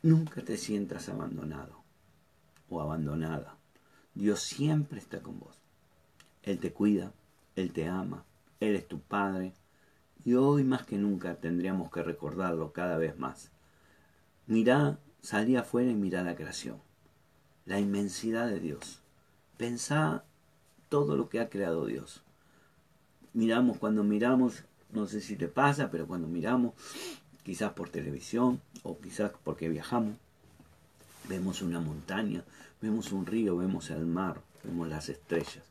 Nunca 0.00 0.42
te 0.42 0.56
sientas 0.56 1.10
abandonado 1.10 1.84
o 2.70 2.80
abandonada. 2.80 3.58
Dios 4.14 4.40
siempre 4.40 5.00
está 5.00 5.20
con 5.20 5.38
vos. 5.38 5.63
Él 6.44 6.58
te 6.58 6.72
cuida, 6.72 7.12
Él 7.56 7.72
te 7.72 7.88
ama, 7.88 8.24
Él 8.60 8.76
es 8.76 8.86
tu 8.86 9.00
Padre. 9.00 9.52
Y 10.24 10.34
hoy 10.34 10.62
más 10.62 10.84
que 10.86 10.96
nunca 10.96 11.36
tendríamos 11.36 11.90
que 11.90 12.02
recordarlo 12.02 12.72
cada 12.72 12.96
vez 12.98 13.18
más. 13.18 13.50
Mirá, 14.46 14.98
salí 15.20 15.56
afuera 15.56 15.90
y 15.90 15.94
mirá 15.94 16.22
la 16.22 16.36
creación. 16.36 16.78
La 17.64 17.80
inmensidad 17.80 18.46
de 18.46 18.60
Dios. 18.60 19.00
Pensá 19.56 20.24
todo 20.90 21.16
lo 21.16 21.28
que 21.28 21.40
ha 21.40 21.48
creado 21.48 21.86
Dios. 21.86 22.22
Miramos, 23.32 23.78
cuando 23.78 24.04
miramos, 24.04 24.64
no 24.92 25.06
sé 25.06 25.20
si 25.20 25.36
te 25.36 25.48
pasa, 25.48 25.90
pero 25.90 26.06
cuando 26.06 26.28
miramos, 26.28 26.74
quizás 27.42 27.72
por 27.72 27.88
televisión 27.88 28.60
o 28.82 28.98
quizás 28.98 29.32
porque 29.42 29.68
viajamos, 29.68 30.14
vemos 31.28 31.62
una 31.62 31.80
montaña, 31.80 32.44
vemos 32.80 33.12
un 33.12 33.26
río, 33.26 33.56
vemos 33.56 33.90
el 33.90 34.06
mar, 34.06 34.40
vemos 34.62 34.88
las 34.88 35.08
estrellas, 35.08 35.64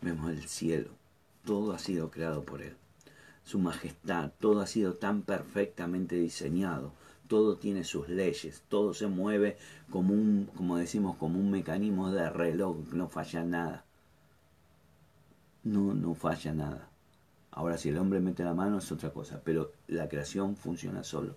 vemos 0.00 0.30
el 0.30 0.44
cielo. 0.48 0.90
Todo 1.44 1.72
ha 1.72 1.78
sido 1.78 2.10
creado 2.10 2.44
por 2.44 2.62
Él. 2.62 2.76
Su 3.44 3.58
majestad, 3.58 4.32
todo 4.38 4.60
ha 4.60 4.66
sido 4.66 4.94
tan 4.94 5.22
perfectamente 5.22 6.16
diseñado, 6.16 6.92
todo 7.28 7.56
tiene 7.56 7.84
sus 7.84 8.08
leyes, 8.08 8.62
todo 8.68 8.92
se 8.94 9.06
mueve 9.06 9.56
como 9.90 10.12
un, 10.12 10.50
como 10.54 10.76
decimos, 10.76 11.16
como 11.16 11.38
un 11.38 11.50
mecanismo 11.50 12.10
de 12.10 12.28
reloj, 12.28 12.76
no 12.92 13.08
falla 13.08 13.44
nada. 13.44 13.84
No, 15.64 15.94
no 15.94 16.14
falla 16.14 16.52
nada. 16.52 16.88
Ahora, 17.50 17.78
si 17.78 17.88
el 17.88 17.98
hombre 17.98 18.20
mete 18.20 18.44
la 18.44 18.54
mano 18.54 18.78
es 18.78 18.92
otra 18.92 19.10
cosa, 19.10 19.40
pero 19.44 19.72
la 19.86 20.08
creación 20.08 20.56
funciona 20.56 21.02
solo. 21.02 21.36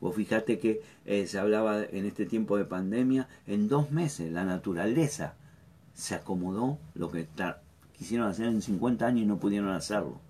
Vos 0.00 0.16
fijate 0.16 0.58
que 0.58 0.82
eh, 1.04 1.26
se 1.26 1.38
hablaba 1.38 1.84
en 1.84 2.06
este 2.06 2.24
tiempo 2.24 2.56
de 2.56 2.64
pandemia, 2.64 3.28
en 3.46 3.68
dos 3.68 3.90
meses 3.90 4.32
la 4.32 4.44
naturaleza 4.44 5.34
se 5.92 6.14
acomodó 6.14 6.78
lo 6.94 7.10
que 7.10 7.24
quisieron 8.00 8.28
hacer 8.28 8.46
en 8.46 8.62
50 8.62 9.06
años 9.06 9.24
y 9.24 9.26
no 9.26 9.38
pudieron 9.38 9.68
hacerlo, 9.68 10.22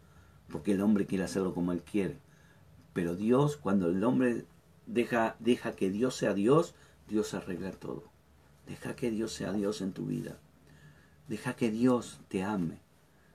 porque 0.50 0.72
el 0.72 0.80
hombre 0.80 1.06
quiere 1.06 1.22
hacerlo 1.22 1.54
como 1.54 1.70
él 1.70 1.82
quiere. 1.82 2.18
Pero 2.92 3.14
Dios, 3.14 3.56
cuando 3.56 3.88
el 3.88 4.02
hombre 4.02 4.44
deja, 4.86 5.36
deja 5.38 5.76
que 5.76 5.88
Dios 5.88 6.16
sea 6.16 6.34
Dios, 6.34 6.74
Dios 7.08 7.32
arregla 7.32 7.70
todo. 7.70 8.02
Deja 8.66 8.96
que 8.96 9.12
Dios 9.12 9.32
sea 9.32 9.52
Dios 9.52 9.82
en 9.82 9.92
tu 9.92 10.06
vida. 10.06 10.36
Deja 11.28 11.54
que 11.54 11.70
Dios 11.70 12.18
te 12.26 12.42
ame. 12.42 12.80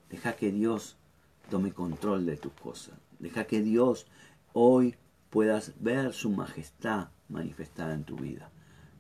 Deja 0.09 0.33
que 0.33 0.51
Dios 0.51 0.97
tome 1.49 1.71
control 1.71 2.25
de 2.25 2.36
tus 2.36 2.51
cosas. 2.51 2.95
Deja 3.19 3.45
que 3.45 3.61
Dios 3.61 4.05
hoy 4.51 4.95
puedas 5.29 5.71
ver 5.79 6.11
su 6.11 6.29
majestad 6.29 7.07
manifestada 7.29 7.93
en 7.93 8.03
tu 8.03 8.17
vida. 8.17 8.49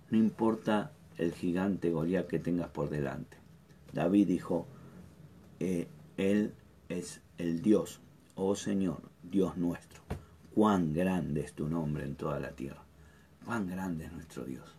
No 0.09 0.17
importa 0.17 0.93
el 1.17 1.33
gigante 1.33 1.89
Goliat 1.89 2.27
que 2.27 2.39
tengas 2.39 2.69
por 2.69 2.89
delante. 2.89 3.35
David 3.91 4.27
dijo, 4.27 4.65
eh, 5.59 5.87
Él 6.17 6.53
es 6.89 7.21
el 7.37 7.61
Dios, 7.61 8.01
oh 8.35 8.55
Señor, 8.55 9.01
Dios 9.23 9.57
nuestro. 9.57 10.01
Cuán 10.53 10.93
grande 10.93 11.41
es 11.41 11.53
tu 11.53 11.67
nombre 11.67 12.05
en 12.05 12.15
toda 12.15 12.39
la 12.39 12.51
tierra. 12.51 12.83
Cuán 13.45 13.67
grande 13.67 14.05
es 14.05 14.13
nuestro 14.13 14.45
Dios. 14.45 14.75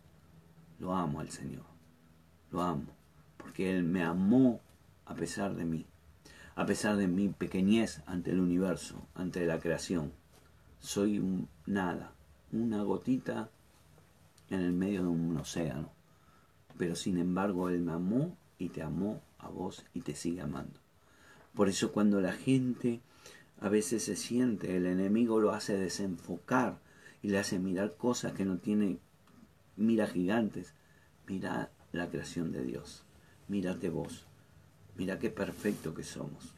Lo 0.79 0.95
amo 0.95 1.21
al 1.21 1.31
Señor. 1.31 1.65
Lo 2.51 2.63
amo. 2.63 2.87
Porque 3.37 3.71
Él 3.77 3.85
me 3.85 4.03
amó 4.03 4.61
a 5.05 5.15
pesar 5.15 5.55
de 5.55 5.65
mí 5.65 5.87
a 6.57 6.65
pesar 6.65 6.97
de 6.97 7.07
mi 7.07 7.29
pequeñez 7.29 8.03
ante 8.07 8.31
el 8.31 8.41
universo, 8.41 9.07
ante 9.15 9.45
la 9.45 9.61
creación. 9.61 10.13
Soy 10.81 11.47
nada, 11.67 12.13
una 12.51 12.83
gotita 12.83 13.51
en 14.49 14.61
el 14.61 14.73
medio 14.73 15.03
de 15.03 15.09
un 15.09 15.37
océano. 15.37 15.91
Pero 16.79 16.97
sin 16.97 17.19
embargo 17.19 17.69
Él 17.69 17.81
me 17.81 17.93
amó 17.93 18.35
y 18.59 18.71
te 18.71 18.83
amó 18.83 19.21
a 19.47 19.51
vos 19.51 19.85
y 19.95 20.01
te 20.01 20.15
sigue 20.15 20.43
amando. 20.43 20.81
Por 21.55 21.69
eso 21.69 21.93
cuando 21.93 22.21
la 22.21 22.33
gente 22.33 23.01
a 23.61 23.69
veces 23.69 24.05
se 24.05 24.17
siente, 24.17 24.77
el 24.77 24.87
enemigo 24.87 25.41
lo 25.41 25.53
hace 25.53 25.77
desenfocar 25.77 26.79
y 27.23 27.29
le 27.29 27.39
hace 27.39 27.59
mirar 27.59 27.97
cosas 27.97 28.33
que 28.33 28.45
no 28.45 28.59
tiene, 28.59 28.99
mira 29.77 30.07
gigantes, 30.07 30.75
mira 31.27 31.71
la 31.93 32.11
creación 32.11 32.53
de 32.53 32.63
Dios, 32.63 33.05
mírate 33.49 33.89
vos, 33.89 34.27
Mira 34.99 35.19
qué 35.19 35.31
perfecto 35.31 35.95
que 35.95 36.03
somos. 36.03 36.53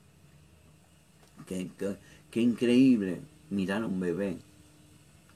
Qué, 1.46 2.40
increíble 2.40 3.20
mirar 3.50 3.82
a 3.82 3.86
un 3.86 3.98
bebé. 3.98 4.38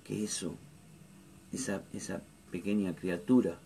Que 0.04 0.24
eso, 0.24 0.54
esa, 1.52 1.82
esa 1.92 2.22
pequeña 2.50 2.94
criatura, 2.94 3.58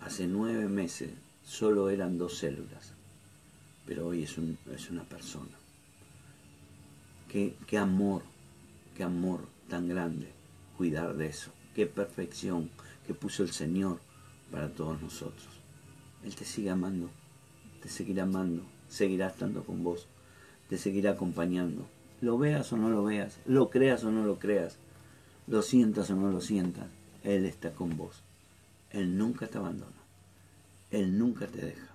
hace 0.00 0.26
nueve 0.26 0.68
meses 0.68 1.10
solo 1.44 1.90
eran 1.90 2.18
dos 2.18 2.38
células. 2.38 2.92
Pero 3.86 4.08
hoy 4.08 4.22
es, 4.22 4.36
es 4.72 4.90
una 4.90 5.04
persona. 5.04 5.56
Qué, 7.28 7.54
qué 7.66 7.78
amor, 7.78 8.22
qué 8.96 9.02
amor 9.04 9.40
tan 9.68 9.88
grande 9.88 10.28
cuidar 10.76 11.14
de 11.14 11.26
eso. 11.26 11.50
Qué 11.74 11.86
perfección 11.86 12.70
que 13.06 13.14
puso 13.14 13.42
el 13.42 13.52
Señor 13.52 13.98
para 14.50 14.68
todos 14.68 15.00
nosotros. 15.02 15.48
Él 16.24 16.34
te 16.34 16.44
sigue 16.44 16.70
amando 16.70 17.10
te 17.84 17.90
seguirá 17.90 18.22
amando, 18.22 18.62
seguirá 18.88 19.26
estando 19.26 19.62
con 19.62 19.84
vos, 19.84 20.06
te 20.70 20.78
seguirá 20.78 21.10
acompañando. 21.10 21.86
Lo 22.22 22.38
veas 22.38 22.72
o 22.72 22.78
no 22.78 22.88
lo 22.88 23.04
veas, 23.04 23.36
lo 23.44 23.68
creas 23.68 24.04
o 24.04 24.10
no 24.10 24.24
lo 24.24 24.38
creas, 24.38 24.78
lo 25.46 25.60
sientas 25.60 26.08
o 26.08 26.16
no 26.16 26.30
lo 26.30 26.40
sientas, 26.40 26.86
Él 27.24 27.44
está 27.44 27.72
con 27.72 27.94
vos. 27.98 28.22
Él 28.90 29.18
nunca 29.18 29.48
te 29.48 29.58
abandona, 29.58 29.92
Él 30.94 31.18
nunca 31.18 31.48
te 31.48 31.60
deja. 31.60 31.88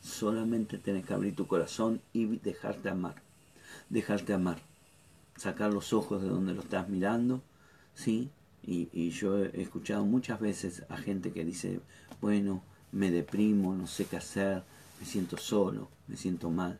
Solamente 0.00 0.78
tienes 0.78 1.04
que 1.04 1.14
abrir 1.14 1.34
tu 1.34 1.48
corazón 1.48 2.00
y 2.12 2.26
dejarte 2.38 2.88
amar, 2.88 3.16
dejarte 3.90 4.32
amar, 4.32 4.58
sacar 5.36 5.72
los 5.72 5.92
ojos 5.92 6.22
de 6.22 6.28
donde 6.28 6.54
lo 6.54 6.62
estás 6.62 6.88
mirando, 6.88 7.42
¿sí? 7.96 8.30
Y, 8.62 8.88
y 8.92 9.10
yo 9.10 9.44
he 9.44 9.62
escuchado 9.62 10.04
muchas 10.04 10.38
veces 10.38 10.84
a 10.88 10.96
gente 10.96 11.32
que 11.32 11.44
dice, 11.44 11.80
bueno, 12.20 12.62
me 12.92 13.10
deprimo, 13.10 13.74
no 13.74 13.88
sé 13.88 14.04
qué 14.04 14.18
hacer, 14.18 14.62
me 15.00 15.04
siento 15.04 15.36
solo, 15.36 15.88
me 16.06 16.16
siento 16.16 16.50
mal. 16.50 16.78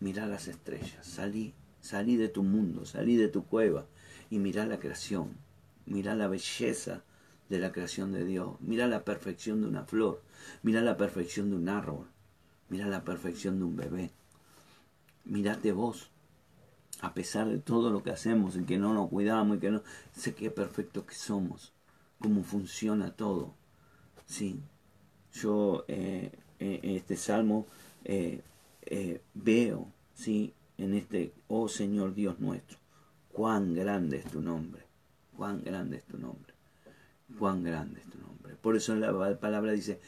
Mira 0.00 0.26
las 0.26 0.48
estrellas, 0.48 1.06
salí, 1.06 1.54
salí 1.80 2.16
de 2.16 2.28
tu 2.28 2.42
mundo, 2.42 2.84
salí 2.84 3.16
de 3.16 3.28
tu 3.28 3.46
cueva 3.46 3.86
y 4.28 4.38
mira 4.38 4.66
la 4.66 4.78
creación, 4.78 5.30
mira 5.86 6.14
la 6.14 6.28
belleza 6.28 7.02
de 7.48 7.58
la 7.58 7.72
creación 7.72 8.12
de 8.12 8.24
Dios, 8.24 8.56
mira 8.60 8.86
la 8.86 9.04
perfección 9.04 9.60
de 9.60 9.68
una 9.68 9.84
flor, 9.84 10.22
mira 10.62 10.80
la 10.80 10.96
perfección 10.96 11.50
de 11.50 11.56
un 11.56 11.68
árbol, 11.68 12.06
mira 12.68 12.86
la 12.86 13.04
perfección 13.04 13.58
de 13.58 13.64
un 13.64 13.76
bebé. 13.76 14.10
Mirate 15.24 15.72
vos, 15.72 16.10
a 17.00 17.14
pesar 17.14 17.48
de 17.48 17.58
todo 17.58 17.90
lo 17.90 18.02
que 18.02 18.10
hacemos 18.10 18.56
y 18.56 18.64
que 18.64 18.78
no 18.78 18.94
nos 18.94 19.08
cuidamos 19.08 19.56
y 19.56 19.60
que 19.60 19.70
no, 19.70 19.82
sé 20.14 20.34
qué 20.34 20.50
perfecto 20.50 21.06
que 21.06 21.14
somos, 21.14 21.72
cómo 22.18 22.42
funciona 22.42 23.10
todo. 23.12 23.54
Sí, 24.26 24.60
yo 25.32 25.84
eh, 25.88 26.32
eh, 26.58 26.80
en 26.82 26.96
este 26.96 27.16
salmo 27.16 27.66
eh, 28.04 28.42
veo, 29.34 29.88
¿sí? 30.14 30.54
En 30.76 30.94
este, 30.94 31.32
oh 31.48 31.68
Señor 31.68 32.14
Dios 32.14 32.40
nuestro, 32.40 32.78
cuán 33.32 33.74
grande 33.74 34.18
es 34.18 34.24
tu 34.24 34.40
nombre, 34.40 34.82
cuán 35.36 35.62
grande 35.62 35.98
es 35.98 36.04
tu 36.04 36.18
nombre, 36.18 36.53
cuán 37.38 37.62
grande 37.62 38.00
es 38.00 38.06
tu 38.06 38.18
nombre. 38.18 38.54
Por 38.56 38.76
eso 38.76 38.94
la 38.94 39.38
palabra 39.38 39.72
dice, 39.72 40.00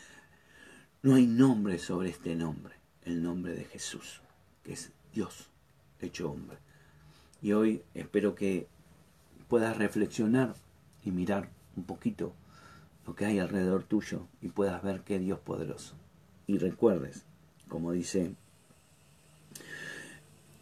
no 1.03 1.14
hay 1.14 1.27
nombre 1.27 1.79
sobre 1.79 2.11
este 2.11 2.35
nombre, 2.35 2.75
el 3.05 3.23
nombre 3.23 3.55
de 3.55 3.64
Jesús, 3.64 4.21
que 4.62 4.73
es 4.73 4.93
Dios 5.12 5.51
hecho 6.01 6.31
hombre. 6.31 6.59
Y 7.43 7.53
hoy 7.53 7.83
espero 7.95 8.35
que 8.35 8.67
puedas 9.49 9.77
reflexionar 9.77 10.55
y 11.05 11.11
mirar 11.11 11.51
un 11.77 11.85
poquito 11.85 12.33
lo 13.07 13.14
que 13.14 13.27
hay 13.27 13.39
alrededor 13.39 13.85
tuyo 13.85 14.27
y 14.41 14.49
puedas 14.49 14.83
ver 14.83 15.03
qué 15.03 15.19
Dios 15.19 15.39
poderoso. 15.39 15.95
Y 16.47 16.59
recuerdes, 16.59 17.25
como 17.69 17.93
dice, 17.93 18.35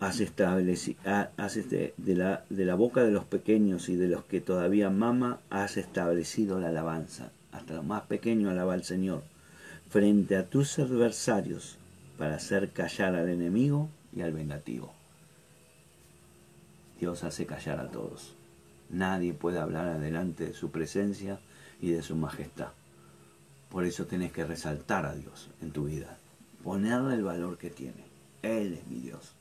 has 0.07 0.21
este, 1.57 1.95
de, 1.97 2.15
la, 2.15 2.45
de 2.51 2.65
la 2.65 2.75
boca 2.75 3.03
de 3.03 3.11
los 3.11 3.25
pequeños 3.25 3.89
y 3.89 3.97
de 3.97 4.09
los 4.09 4.25
que 4.25 4.41
todavía 4.41 4.91
mama, 4.91 5.41
has 5.51 5.77
establecido 5.77 6.61
la 6.61 6.69
alabanza. 6.69 7.31
Hasta 7.53 7.75
lo 7.75 7.83
más 7.83 8.03
pequeño 8.03 8.51
alaba 8.51 8.75
al 8.75 8.85
Señor. 8.85 9.23
Frente 9.89 10.37
a 10.37 10.45
tus 10.45 10.79
adversarios, 10.79 11.79
para 12.19 12.37
hacer 12.37 12.71
callar 12.71 13.15
al 13.15 13.29
enemigo 13.29 13.89
y 14.15 14.23
al 14.23 14.33
vengativo. 14.33 14.93
Dios 16.99 17.25
hace 17.25 17.47
callar 17.47 17.81
a 17.81 17.91
todos. 17.91 18.35
Nadie 18.91 19.33
puede 19.33 19.59
hablar 19.59 19.89
adelante 19.89 20.47
de 20.47 20.55
su 20.55 20.71
presencia 20.71 21.41
y 21.81 21.91
de 21.91 22.03
su 22.03 22.17
majestad. 22.17 22.69
Por 23.71 23.85
eso 23.85 24.07
tenés 24.07 24.33
que 24.33 24.45
resaltar 24.45 25.07
a 25.07 25.15
Dios 25.15 25.51
en 25.61 25.73
tu 25.73 25.85
vida, 25.85 26.19
ponerle 26.63 27.15
el 27.15 27.25
valor 27.25 27.59
que 27.59 27.71
tiene. 27.71 28.05
Él 28.43 28.75
es 28.75 28.87
mi 28.87 29.01
Dios. 29.01 29.35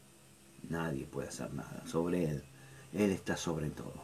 Nadie 0.70 1.06
puede 1.06 1.30
hacer 1.30 1.54
nada 1.54 1.84
sobre 1.86 2.26
Él. 2.26 2.44
Él 2.94 3.12
está 3.12 3.38
sobre 3.38 3.70
todo. 3.70 4.04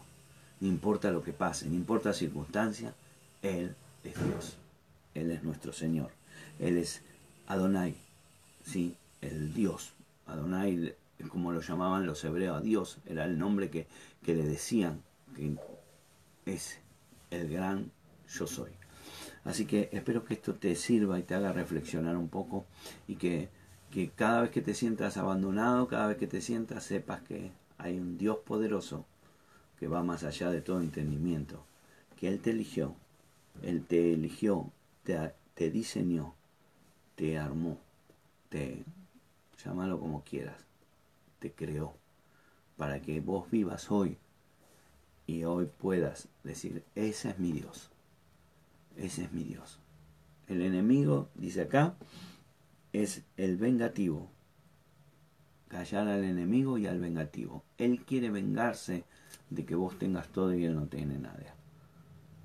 No 0.59 0.67
importa 0.67 1.11
lo 1.11 1.23
que 1.23 1.33
pase, 1.33 1.67
no 1.67 1.75
importa 1.75 2.09
la 2.09 2.15
circunstancia, 2.15 2.93
Él 3.41 3.75
es 4.03 4.13
Dios. 4.23 4.57
Él 5.13 5.31
es 5.31 5.43
nuestro 5.43 5.73
Señor. 5.73 6.11
Él 6.59 6.77
es 6.77 7.01
Adonai, 7.47 7.95
¿sí? 8.65 8.95
el 9.21 9.53
Dios. 9.53 9.93
Adonai, 10.27 10.95
como 11.29 11.51
lo 11.51 11.61
llamaban 11.61 12.05
los 12.05 12.23
hebreos, 12.23 12.63
Dios, 12.63 12.97
era 13.05 13.25
el 13.25 13.37
nombre 13.37 13.69
que, 13.69 13.87
que 14.23 14.35
le 14.35 14.43
decían, 14.43 15.01
que 15.35 15.55
es 16.45 16.79
el 17.31 17.49
gran 17.49 17.91
yo 18.29 18.47
soy. 18.47 18.71
Así 19.45 19.65
que 19.65 19.89
espero 19.91 20.25
que 20.25 20.33
esto 20.33 20.55
te 20.55 20.75
sirva 20.75 21.17
y 21.17 21.23
te 21.23 21.35
haga 21.35 21.53
reflexionar 21.53 22.17
un 22.17 22.29
poco 22.29 22.65
y 23.07 23.15
que 23.15 23.49
que 23.91 24.09
cada 24.09 24.41
vez 24.41 24.51
que 24.51 24.61
te 24.61 24.73
sientas 24.73 25.17
abandonado, 25.17 25.87
cada 25.87 26.07
vez 26.07 26.17
que 26.17 26.27
te 26.27 26.41
sientas, 26.41 26.83
sepas 26.83 27.21
que 27.21 27.51
hay 27.77 27.97
un 27.97 28.17
Dios 28.17 28.37
poderoso 28.39 29.05
que 29.79 29.87
va 29.87 30.03
más 30.03 30.23
allá 30.23 30.51
de 30.51 30.61
todo 30.61 30.81
entendimiento, 30.81 31.63
que 32.17 32.27
Él 32.27 32.39
te 32.39 32.51
eligió, 32.51 32.95
Él 33.63 33.85
te 33.85 34.13
eligió, 34.13 34.71
te, 35.03 35.33
te 35.53 35.71
diseñó, 35.71 36.35
te 37.15 37.37
armó, 37.37 37.79
te, 38.49 38.83
llámalo 39.63 39.99
como 39.99 40.23
quieras, 40.23 40.57
te 41.39 41.51
creó, 41.51 41.93
para 42.77 43.01
que 43.01 43.21
vos 43.21 43.49
vivas 43.49 43.89
hoy 43.89 44.17
y 45.25 45.43
hoy 45.45 45.69
puedas 45.79 46.27
decir, 46.43 46.83
ese 46.95 47.29
es 47.29 47.39
mi 47.39 47.51
Dios, 47.51 47.89
ese 48.97 49.23
es 49.23 49.31
mi 49.31 49.43
Dios. 49.43 49.79
El 50.47 50.61
enemigo, 50.61 51.29
dice 51.35 51.61
acá, 51.61 51.95
es 52.93 53.23
el 53.37 53.57
vengativo. 53.57 54.31
Callar 55.67 56.07
al 56.07 56.23
enemigo 56.23 56.77
y 56.77 56.87
al 56.87 56.99
vengativo. 56.99 57.63
Él 57.77 58.03
quiere 58.05 58.29
vengarse 58.31 59.03
de 59.49 59.65
que 59.65 59.75
vos 59.75 59.97
tengas 59.99 60.27
todo 60.29 60.53
y 60.53 60.65
él 60.65 60.75
no 60.75 60.87
tiene 60.87 61.19
nada. 61.19 61.55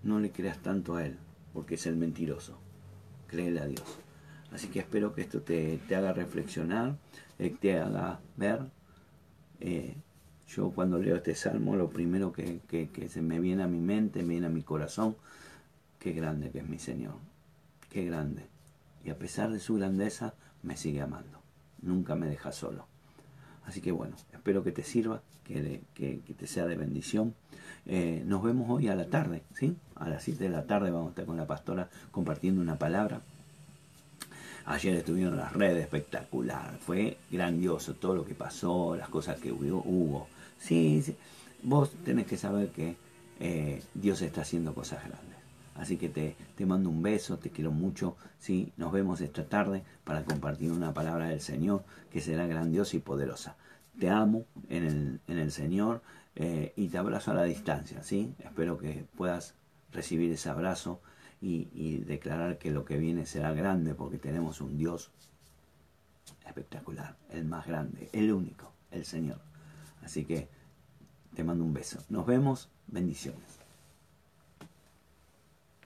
No 0.03 0.21
le 0.21 0.31
creas 0.31 0.59
tanto 0.59 0.97
a 0.97 1.07
él, 1.07 1.17
porque 1.55 1.77
es 1.77 1.87
el 1.87 1.97
mentiroso. 1.97 2.59
Créele 3.27 3.61
a 3.61 3.67
Dios. 3.67 3.99
Así 4.53 4.69
que 4.69 4.81
espero 4.81 5.15
que 5.15 5.23
esto 5.23 5.41
te, 5.41 5.81
haga 5.95 6.13
reflexionar, 6.13 6.99
eh, 7.39 7.57
te 7.59 7.79
haga 7.79 8.21
ver. 8.37 8.61
Eh, 9.61 9.97
yo 10.47 10.71
cuando 10.71 10.99
leo 10.99 11.17
este 11.17 11.35
salmo, 11.35 11.75
lo 11.75 11.89
primero 11.89 12.31
que, 12.33 12.61
que 12.69 13.09
se 13.09 13.23
me 13.23 13.41
viene 13.41 13.63
a 13.63 13.67
mi 13.67 13.81
mente, 13.81 14.23
me 14.23 14.35
viene 14.35 14.47
a 14.49 14.51
mi 14.51 14.63
corazón, 14.63 15.17
qué 15.99 16.13
grande 16.13 16.51
que 16.51 16.59
es 16.59 16.69
mi 16.69 16.79
Señor. 16.79 17.15
Qué 17.89 18.05
grande 18.05 18.54
y 19.05 19.11
a 19.11 19.19
pesar 19.19 19.51
de 19.51 19.61
su 19.61 19.75
grandeza 19.75 20.35
me 20.63 20.77
sigue 20.77 21.03
amando. 21.03 21.41
Nunca 21.83 22.15
me 22.15 22.27
deja 22.27 22.53
solo. 22.53 22.87
Así 23.67 23.81
que 23.81 23.93
bueno, 23.93 24.17
espero 24.33 24.63
que 24.63 24.73
te 24.73 24.83
sirva, 24.83 25.23
que, 25.45 25.83
te 26.39 26.47
sea 26.47 26.67
de 26.67 26.77
bendición. 26.77 27.35
Eh, 27.87 28.23
nos 28.27 28.43
vemos 28.43 28.69
hoy 28.71 28.89
a 28.89 28.95
la 28.95 29.07
tarde, 29.07 29.43
¿sí? 29.55 29.77
A 29.95 30.09
las 30.09 30.23
7 30.23 30.45
de 30.45 30.51
la 30.51 30.67
tarde 30.67 30.91
vamos 30.91 31.09
a 31.09 31.11
estar 31.11 31.27
con 31.27 31.37
la 31.37 31.47
pastora 31.47 31.89
compartiendo 32.11 32.61
una 32.61 32.79
palabra. 32.79 33.21
Ayer 34.67 34.95
estuvieron 34.97 35.37
las 35.37 35.53
redes, 35.53 35.83
espectacular. 35.83 36.79
Fue 36.79 37.19
grandioso 37.31 37.95
todo 37.95 38.15
lo 38.15 38.25
que 38.25 38.35
pasó, 38.35 38.97
las 38.97 39.09
cosas 39.11 39.39
que 39.39 39.53
hubo. 39.53 40.29
Sí, 40.59 41.03
sí. 41.03 41.15
vos 41.63 41.91
tenés 42.05 42.27
que 42.27 42.39
saber 42.39 42.71
que 42.71 42.97
eh, 43.41 43.83
Dios 43.93 44.23
está 44.23 44.41
haciendo 44.41 44.75
cosas 44.75 45.05
grandes. 45.05 45.34
Así 45.75 45.97
que 45.97 46.09
te, 46.09 46.37
te 46.57 46.67
mando 46.67 46.89
un 46.89 47.03
beso, 47.03 47.39
te 47.39 47.51
quiero 47.51 47.73
mucho. 47.73 48.17
¿sí? 48.39 48.73
Nos 48.77 48.93
vemos 48.93 49.21
esta 49.21 49.45
tarde 49.45 49.83
para 50.05 50.25
compartir 50.25 50.71
una 50.71 50.95
palabra 50.95 51.29
del 51.29 51.41
Señor 51.41 51.85
que 52.11 52.21
será 52.21 52.47
grandiosa 52.47 52.97
y 52.97 53.01
poderosa. 53.01 53.57
Te 53.99 54.11
amo 54.11 54.45
en 54.69 54.85
el, 54.85 55.21
en 55.29 55.39
el 55.39 55.51
Señor 55.51 56.03
eh, 56.37 56.73
y 56.77 56.89
te 56.89 56.99
abrazo 56.99 57.33
a 57.33 57.35
la 57.35 57.45
distancia. 57.45 58.03
¿sí? 58.03 58.35
Espero 58.39 58.79
que 58.79 59.05
puedas 59.17 59.55
recibir 59.93 60.33
ese 60.33 60.49
abrazo 60.49 61.01
y, 61.41 61.69
y 61.73 61.99
declarar 61.99 62.59
que 62.59 62.71
lo 62.71 62.85
que 62.85 62.97
viene 62.97 63.27
será 63.27 63.53
grande 63.53 63.95
porque 63.95 64.19
tenemos 64.19 64.61
un 64.61 64.77
Dios 64.77 65.11
espectacular, 66.47 67.17
el 67.31 67.45
más 67.45 67.67
grande, 67.67 68.09
el 68.13 68.33
único, 68.33 68.73
el 68.91 69.05
Señor. 69.05 69.41
Así 70.03 70.25
que 70.25 70.49
te 71.35 71.45
mando 71.45 71.65
un 71.65 71.75
beso. 71.75 71.99
Nos 72.09 72.27
vemos. 72.27 72.69
Bendiciones. 72.87 73.54